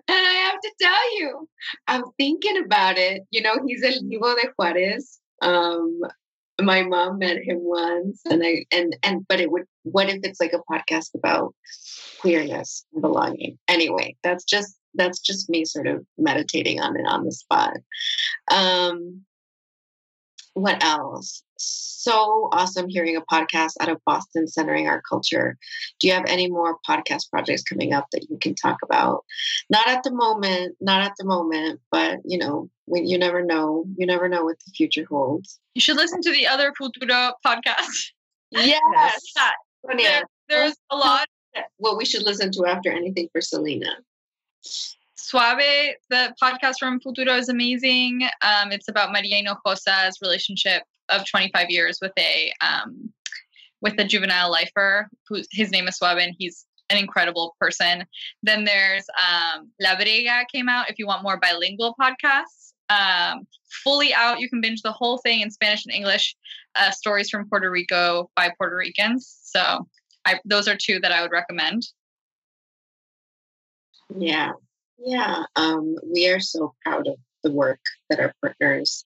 I 0.08 0.50
have 0.50 0.60
to 0.60 0.72
tell 0.80 1.18
you, 1.18 1.48
I'm 1.86 2.04
thinking 2.18 2.62
about 2.64 2.98
it. 2.98 3.22
You 3.30 3.42
know, 3.42 3.54
he's 3.66 3.82
El 3.82 4.02
Divo 4.02 4.34
de 4.34 4.48
Juarez. 4.56 5.20
Um, 5.42 6.00
my 6.62 6.82
mom 6.82 7.18
met 7.18 7.38
him 7.42 7.58
once, 7.60 8.20
and 8.28 8.42
I 8.44 8.64
and 8.72 8.96
and 9.02 9.26
but 9.28 9.40
it 9.40 9.50
would. 9.50 9.64
What 9.82 10.08
if 10.08 10.20
it's 10.22 10.40
like 10.40 10.52
a 10.52 10.72
podcast 10.72 11.14
about 11.14 11.54
queerness 12.20 12.84
and 12.92 13.02
belonging? 13.02 13.58
Anyway, 13.68 14.16
that's 14.22 14.44
just 14.44 14.76
that's 14.94 15.20
just 15.20 15.48
me 15.48 15.64
sort 15.64 15.86
of 15.86 16.04
meditating 16.18 16.80
on 16.80 16.96
it 16.96 17.06
on 17.06 17.24
the 17.24 17.32
spot. 17.32 17.76
Um, 18.50 19.24
what 20.54 20.82
else? 20.82 21.42
So 21.56 22.48
awesome 22.52 22.88
hearing 22.88 23.16
a 23.16 23.20
podcast 23.20 23.72
out 23.80 23.90
of 23.90 24.02
Boston 24.06 24.48
centering 24.48 24.88
our 24.88 25.02
culture. 25.02 25.58
Do 26.00 26.08
you 26.08 26.14
have 26.14 26.24
any 26.26 26.48
more 26.48 26.78
podcast 26.88 27.30
projects 27.30 27.62
coming 27.62 27.92
up 27.92 28.06
that 28.12 28.30
you 28.30 28.38
can 28.38 28.54
talk 28.54 28.78
about? 28.82 29.24
Not 29.68 29.86
at 29.86 30.02
the 30.02 30.10
moment, 30.10 30.76
not 30.80 31.02
at 31.02 31.12
the 31.18 31.24
moment, 31.24 31.80
but 31.90 32.20
you 32.24 32.38
know, 32.38 32.70
when 32.86 33.06
you 33.06 33.18
never 33.18 33.44
know, 33.44 33.84
you 33.96 34.06
never 34.06 34.28
know 34.28 34.44
what 34.44 34.58
the 34.64 34.72
future 34.74 35.04
holds. 35.08 35.60
You 35.74 35.80
should 35.80 35.96
listen 35.96 36.22
to 36.22 36.32
the 36.32 36.46
other 36.46 36.72
Futuro 36.76 37.34
podcast. 37.46 38.12
Yes. 38.50 39.20
yeah. 39.36 39.96
There, 39.96 40.22
there's 40.48 40.76
a 40.90 40.96
lot. 40.96 41.26
What 41.76 41.98
we 41.98 42.04
should 42.04 42.24
listen 42.24 42.50
to 42.52 42.66
after 42.66 42.90
anything 42.90 43.28
for 43.32 43.40
Selena. 43.40 43.90
Suave, 45.30 45.94
the 46.08 46.34
podcast 46.42 46.74
from 46.80 46.98
Futuro 46.98 47.34
is 47.34 47.48
amazing. 47.48 48.24
Um, 48.42 48.72
it's 48.72 48.88
about 48.88 49.12
Maria 49.12 49.40
Hinojosa's 49.40 50.18
relationship 50.20 50.82
of 51.08 51.24
25 51.24 51.70
years 51.70 52.00
with 52.02 52.10
a 52.18 52.52
um, 52.60 53.12
with 53.80 53.94
a 53.98 54.04
juvenile 54.04 54.50
lifer 54.50 55.08
who 55.28 55.40
his 55.52 55.70
name 55.70 55.86
is 55.86 55.98
Suave 55.98 56.18
and 56.18 56.34
he's 56.36 56.66
an 56.90 56.98
incredible 56.98 57.54
person. 57.60 58.04
Then 58.42 58.64
there's 58.64 59.04
um, 59.20 59.70
La 59.80 59.94
Brega 59.94 60.42
came 60.52 60.68
out 60.68 60.90
if 60.90 60.98
you 60.98 61.06
want 61.06 61.22
more 61.22 61.38
bilingual 61.38 61.94
podcasts. 61.94 62.72
Um, 62.88 63.46
fully 63.84 64.12
out, 64.12 64.40
you 64.40 64.48
can 64.48 64.60
binge 64.60 64.82
the 64.82 64.90
whole 64.90 65.18
thing 65.18 65.42
in 65.42 65.52
Spanish 65.52 65.86
and 65.86 65.94
English. 65.94 66.34
Uh, 66.74 66.90
stories 66.90 67.30
from 67.30 67.48
Puerto 67.48 67.70
Rico 67.70 68.28
by 68.34 68.52
Puerto 68.58 68.74
Ricans. 68.74 69.38
So 69.44 69.86
I, 70.24 70.40
those 70.44 70.66
are 70.66 70.76
two 70.76 70.98
that 70.98 71.12
I 71.12 71.22
would 71.22 71.30
recommend. 71.30 71.86
Yeah, 74.18 74.54
yeah, 75.00 75.44
um, 75.56 75.96
we 76.12 76.28
are 76.28 76.40
so 76.40 76.74
proud 76.84 77.06
of 77.06 77.16
the 77.42 77.50
work 77.50 77.80
that 78.08 78.20
our 78.20 78.34
partners 78.42 79.04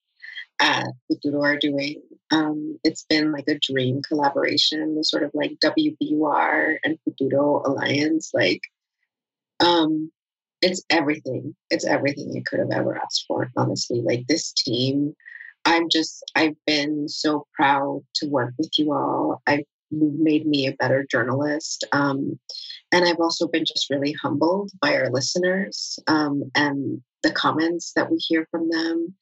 at 0.60 0.86
Futuro 1.08 1.42
are 1.42 1.58
doing. 1.58 2.02
Um, 2.30 2.78
it's 2.84 3.04
been 3.08 3.32
like 3.32 3.48
a 3.48 3.58
dream 3.58 4.02
collaboration, 4.02 4.96
the 4.96 5.04
sort 5.04 5.22
of 5.22 5.30
like 5.34 5.52
WBUR 5.64 6.76
and 6.84 6.98
Futuro 7.04 7.62
alliance. 7.64 8.30
Like, 8.34 8.62
um, 9.60 10.10
it's 10.62 10.82
everything. 10.90 11.54
It's 11.70 11.84
everything 11.86 12.34
you 12.34 12.42
could 12.44 12.58
have 12.60 12.70
ever 12.72 12.96
asked 12.96 13.24
for, 13.28 13.50
honestly. 13.56 14.00
Like, 14.00 14.26
this 14.26 14.52
team, 14.52 15.14
I'm 15.64 15.88
just, 15.88 16.24
I've 16.34 16.56
been 16.66 17.08
so 17.08 17.46
proud 17.52 18.02
to 18.16 18.28
work 18.28 18.54
with 18.58 18.70
you 18.78 18.92
all. 18.92 19.42
I've 19.46 19.64
made 19.98 20.46
me 20.46 20.66
a 20.66 20.72
better 20.72 21.06
journalist. 21.10 21.84
Um, 21.92 22.38
and 22.92 23.04
I've 23.04 23.20
also 23.20 23.48
been 23.48 23.64
just 23.64 23.90
really 23.90 24.12
humbled 24.12 24.70
by 24.80 24.94
our 24.96 25.10
listeners 25.10 25.98
um, 26.06 26.44
and 26.54 27.02
the 27.22 27.32
comments 27.32 27.92
that 27.96 28.10
we 28.10 28.18
hear 28.18 28.46
from 28.50 28.70
them. 28.70 29.14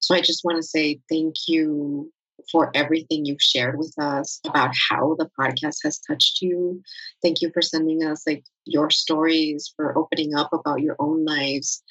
So 0.00 0.14
I 0.14 0.20
just 0.20 0.44
want 0.44 0.58
to 0.58 0.62
say 0.62 1.00
thank 1.10 1.34
you 1.48 2.12
for 2.52 2.70
everything 2.74 3.24
you've 3.24 3.40
shared 3.40 3.78
with 3.78 3.94
us 3.98 4.40
about 4.46 4.70
how 4.90 5.16
the 5.18 5.28
podcast 5.38 5.78
has 5.82 5.98
touched 5.98 6.42
you. 6.42 6.82
Thank 7.22 7.40
you 7.40 7.50
for 7.52 7.62
sending 7.62 8.04
us 8.04 8.26
like 8.26 8.44
your 8.64 8.90
stories, 8.90 9.72
for 9.74 9.96
opening 9.98 10.34
up 10.34 10.52
about 10.52 10.82
your 10.82 10.96
own 10.98 11.24
lives. 11.24 11.82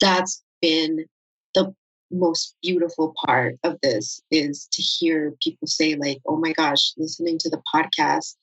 That's 0.00 0.42
been 0.62 1.04
the 1.54 1.74
most 2.10 2.56
beautiful 2.62 3.14
part 3.24 3.56
of 3.64 3.78
this 3.82 4.22
is 4.30 4.66
to 4.72 4.82
hear 4.82 5.34
people 5.42 5.66
say 5.66 5.94
like 5.94 6.18
oh 6.26 6.36
my 6.36 6.52
gosh 6.52 6.92
listening 6.96 7.36
to 7.38 7.50
the 7.50 7.60
podcast 7.74 8.34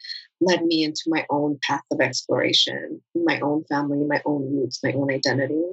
led 0.41 0.63
me 0.63 0.83
into 0.83 1.03
my 1.07 1.25
own 1.29 1.59
path 1.63 1.83
of 1.91 2.01
exploration, 2.01 3.01
my 3.15 3.39
own 3.39 3.63
family, 3.65 4.05
my 4.05 4.21
own 4.25 4.55
roots, 4.55 4.83
my 4.83 4.91
own 4.93 5.11
identity. 5.11 5.63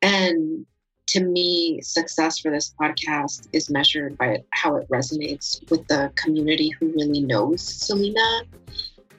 And 0.00 0.66
to 1.08 1.24
me, 1.24 1.80
success 1.82 2.38
for 2.38 2.50
this 2.50 2.74
podcast 2.80 3.48
is 3.52 3.70
measured 3.70 4.16
by 4.16 4.38
how 4.52 4.76
it 4.76 4.88
resonates 4.88 5.68
with 5.70 5.86
the 5.88 6.10
community 6.16 6.70
who 6.70 6.88
really 6.88 7.20
knows 7.20 7.62
Selena. 7.62 8.42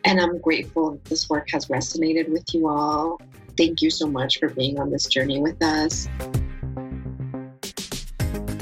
And 0.05 0.19
I'm 0.19 0.41
grateful 0.41 0.91
that 0.91 1.05
this 1.05 1.29
work 1.29 1.49
has 1.51 1.67
resonated 1.67 2.29
with 2.29 2.45
you 2.53 2.67
all. 2.67 3.21
Thank 3.57 3.81
you 3.81 3.89
so 3.89 4.07
much 4.07 4.39
for 4.39 4.49
being 4.49 4.79
on 4.79 4.89
this 4.89 5.05
journey 5.05 5.39
with 5.39 5.61
us. 5.63 6.09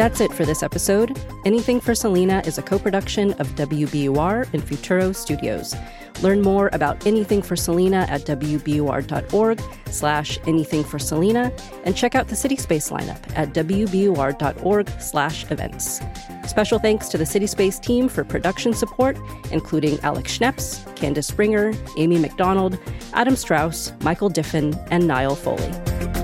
That's 0.02 0.20
it 0.20 0.34
for 0.34 0.46
this 0.46 0.64
episode. 0.64 1.16
Anything 1.46 1.80
for 1.80 1.94
Selena 1.94 2.42
is 2.44 2.58
a 2.58 2.64
co 2.64 2.80
production 2.80 3.34
of 3.34 3.48
WBUR 3.50 4.52
and 4.52 4.64
Futuro 4.64 5.12
Studios. 5.12 5.76
Learn 6.24 6.42
more 6.42 6.72
about 6.74 7.06
Anything 7.06 7.44
for 7.44 7.56
Selena 7.56 8.08
at 8.10 8.22
wbur.org 8.22 9.62
slash 9.86 10.40
anything 10.48 10.84
for 10.84 10.98
Selena 10.98 11.52
and 11.84 11.96
check 11.96 12.16
out 12.16 12.30
the 12.30 12.34
Cityspace 12.34 12.92
lineup 12.92 13.22
at 13.38 13.54
wbur.org 13.54 14.90
slash 15.00 15.52
events. 15.52 16.02
Special 16.48 16.80
thanks 16.80 17.08
to 17.10 17.20
the 17.20 17.24
Cityspace 17.24 17.80
team 17.80 18.10
for 18.10 18.24
production 18.24 18.74
support, 18.74 19.20
including 19.52 20.00
Alex 20.00 20.36
Schneps, 20.36 20.96
Candace 20.96 21.28
Springer, 21.28 21.74
Amy 21.98 22.18
McDonald, 22.18 22.76
Adam 23.14 23.36
Strauss, 23.36 23.94
Michael 24.02 24.32
Diffin, 24.32 24.76
and 24.90 25.08
Niall 25.08 25.36
Foley. 25.36 26.21